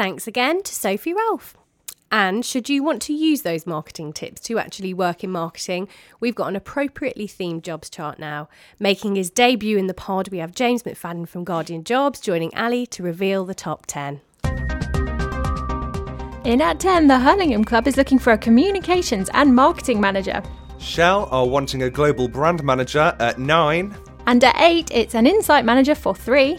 Thanks 0.00 0.26
again 0.26 0.62
to 0.62 0.74
Sophie 0.74 1.12
Ralph. 1.12 1.58
And 2.10 2.42
should 2.42 2.70
you 2.70 2.82
want 2.82 3.02
to 3.02 3.12
use 3.12 3.42
those 3.42 3.66
marketing 3.66 4.14
tips 4.14 4.40
to 4.44 4.58
actually 4.58 4.94
work 4.94 5.22
in 5.22 5.30
marketing, 5.30 5.88
we've 6.20 6.34
got 6.34 6.46
an 6.46 6.56
appropriately 6.56 7.28
themed 7.28 7.60
jobs 7.60 7.90
chart 7.90 8.18
now. 8.18 8.48
Making 8.78 9.16
his 9.16 9.28
debut 9.28 9.76
in 9.76 9.88
the 9.88 9.92
pod, 9.92 10.30
we 10.30 10.38
have 10.38 10.54
James 10.54 10.84
McFadden 10.84 11.28
from 11.28 11.44
Guardian 11.44 11.84
Jobs 11.84 12.18
joining 12.18 12.50
Ali 12.54 12.86
to 12.86 13.02
reveal 13.02 13.44
the 13.44 13.54
top 13.54 13.84
10. 13.84 14.22
In 16.46 16.62
at 16.62 16.80
10, 16.80 17.06
the 17.06 17.18
Hurlingham 17.18 17.66
Club 17.66 17.86
is 17.86 17.98
looking 17.98 18.18
for 18.18 18.32
a 18.32 18.38
communications 18.38 19.28
and 19.34 19.54
marketing 19.54 20.00
manager. 20.00 20.42
Shell 20.78 21.28
are 21.30 21.46
wanting 21.46 21.82
a 21.82 21.90
global 21.90 22.26
brand 22.26 22.64
manager 22.64 23.14
at 23.20 23.38
9. 23.38 23.94
And 24.26 24.44
at 24.44 24.56
8, 24.58 24.92
it's 24.92 25.14
an 25.14 25.26
insight 25.26 25.66
manager 25.66 25.94
for 25.94 26.14
3. 26.14 26.58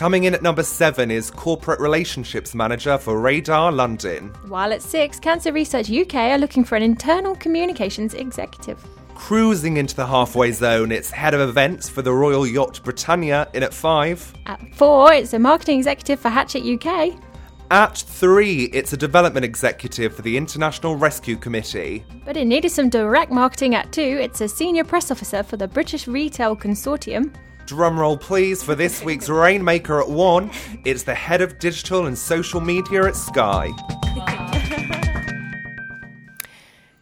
Coming 0.00 0.24
in 0.24 0.32
at 0.32 0.40
number 0.40 0.62
seven 0.62 1.10
is 1.10 1.30
Corporate 1.30 1.78
Relationships 1.78 2.54
Manager 2.54 2.96
for 2.96 3.20
RADA 3.20 3.70
London. 3.70 4.28
While 4.48 4.72
at 4.72 4.80
six, 4.80 5.20
Cancer 5.20 5.52
Research 5.52 5.90
UK 5.90 6.14
are 6.14 6.38
looking 6.38 6.64
for 6.64 6.74
an 6.74 6.82
internal 6.82 7.34
communications 7.34 8.14
executive. 8.14 8.82
Cruising 9.14 9.76
into 9.76 9.94
the 9.94 10.06
halfway 10.06 10.52
zone, 10.52 10.90
it's 10.90 11.10
Head 11.10 11.34
of 11.34 11.46
Events 11.46 11.90
for 11.90 12.00
the 12.00 12.14
Royal 12.14 12.46
Yacht 12.46 12.80
Britannia 12.82 13.46
in 13.52 13.62
at 13.62 13.74
five. 13.74 14.32
At 14.46 14.74
four, 14.74 15.12
it's 15.12 15.34
a 15.34 15.38
Marketing 15.38 15.76
Executive 15.76 16.18
for 16.18 16.30
Hachette 16.30 16.64
UK. 16.64 17.22
At 17.70 17.98
three, 17.98 18.70
it's 18.72 18.94
a 18.94 18.96
development 18.96 19.44
executive 19.44 20.16
for 20.16 20.22
the 20.22 20.34
International 20.34 20.96
Rescue 20.96 21.36
Committee. 21.36 22.06
But 22.24 22.38
it 22.38 22.46
needed 22.46 22.70
some 22.70 22.88
direct 22.88 23.30
marketing 23.30 23.74
at 23.74 23.92
two, 23.92 24.00
it's 24.18 24.40
a 24.40 24.48
senior 24.48 24.84
press 24.84 25.10
officer 25.10 25.42
for 25.42 25.58
the 25.58 25.68
British 25.68 26.08
Retail 26.08 26.56
Consortium. 26.56 27.34
Drumroll, 27.66 28.20
please, 28.20 28.62
for 28.62 28.74
this 28.74 29.02
week's 29.02 29.28
Rainmaker 29.28 30.00
at 30.00 30.08
one. 30.08 30.50
It's 30.84 31.02
the 31.02 31.14
head 31.14 31.40
of 31.40 31.58
digital 31.58 32.06
and 32.06 32.16
social 32.16 32.60
media 32.60 33.06
at 33.06 33.16
Sky. 33.16 33.70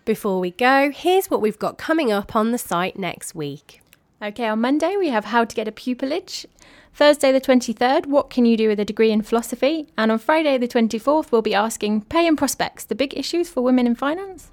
Before 0.04 0.40
we 0.40 0.52
go, 0.52 0.90
here's 0.90 1.30
what 1.30 1.40
we've 1.40 1.58
got 1.58 1.76
coming 1.76 2.10
up 2.10 2.34
on 2.34 2.50
the 2.50 2.58
site 2.58 2.98
next 2.98 3.34
week. 3.34 3.82
Okay, 4.22 4.48
on 4.48 4.60
Monday 4.60 4.96
we 4.96 5.08
have 5.10 5.26
how 5.26 5.44
to 5.44 5.54
get 5.54 5.68
a 5.68 5.72
pupillage. 5.72 6.46
Thursday 6.92 7.30
the 7.30 7.40
23rd, 7.40 8.06
what 8.06 8.30
can 8.30 8.44
you 8.44 8.56
do 8.56 8.68
with 8.68 8.80
a 8.80 8.84
degree 8.84 9.12
in 9.12 9.22
philosophy? 9.22 9.86
And 9.96 10.10
on 10.10 10.18
Friday 10.18 10.58
the 10.58 10.66
24th, 10.66 11.30
we'll 11.30 11.42
be 11.42 11.54
asking 11.54 12.02
pay 12.06 12.26
and 12.26 12.36
prospects, 12.36 12.84
the 12.84 12.94
big 12.94 13.16
issues 13.16 13.48
for 13.48 13.60
women 13.60 13.86
in 13.86 13.94
finance. 13.94 14.50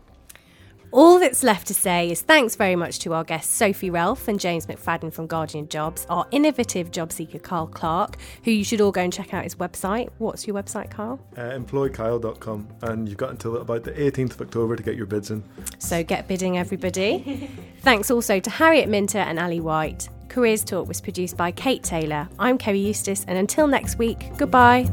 All 0.91 1.19
that's 1.19 1.43
left 1.43 1.67
to 1.67 1.73
say 1.73 2.09
is 2.09 2.21
thanks 2.21 2.55
very 2.55 2.75
much 2.75 2.99
to 2.99 3.13
our 3.13 3.23
guests 3.23 3.53
Sophie 3.53 3.89
Ralph 3.89 4.27
and 4.27 4.39
James 4.39 4.65
McFadden 4.65 5.11
from 5.11 5.27
Guardian 5.27 5.67
Jobs, 5.67 6.05
our 6.09 6.25
innovative 6.31 6.91
job 6.91 7.11
seeker 7.11 7.39
Carl 7.39 7.67
Clark, 7.67 8.17
who 8.43 8.51
you 8.51 8.63
should 8.63 8.81
all 8.81 8.91
go 8.91 9.01
and 9.01 9.11
check 9.11 9.33
out 9.33 9.43
his 9.43 9.55
website. 9.55 10.09
What's 10.17 10.47
your 10.47 10.55
website, 10.55 10.91
Carl? 10.91 11.19
Uh, 11.35 11.41
employkyle.com, 11.51 12.67
and 12.83 13.09
you've 13.09 13.17
got 13.17 13.31
until 13.31 13.57
about 13.57 13.83
the 13.83 13.91
18th 13.91 14.35
of 14.35 14.41
October 14.41 14.75
to 14.75 14.83
get 14.83 14.95
your 14.95 15.05
bids 15.05 15.31
in. 15.31 15.43
So 15.79 16.03
get 16.03 16.27
bidding, 16.27 16.57
everybody. 16.57 17.49
thanks 17.79 18.09
also 18.09 18.39
to 18.39 18.49
Harriet 18.49 18.89
Minter 18.89 19.19
and 19.19 19.39
Ali 19.39 19.59
White. 19.59 20.09
Careers 20.29 20.63
Talk 20.63 20.87
was 20.87 21.01
produced 21.01 21.37
by 21.37 21.51
Kate 21.51 21.83
Taylor. 21.83 22.27
I'm 22.39 22.57
Kerry 22.57 22.79
Eustace, 22.79 23.25
and 23.27 23.37
until 23.37 23.67
next 23.67 23.97
week, 23.97 24.31
goodbye. 24.37 24.89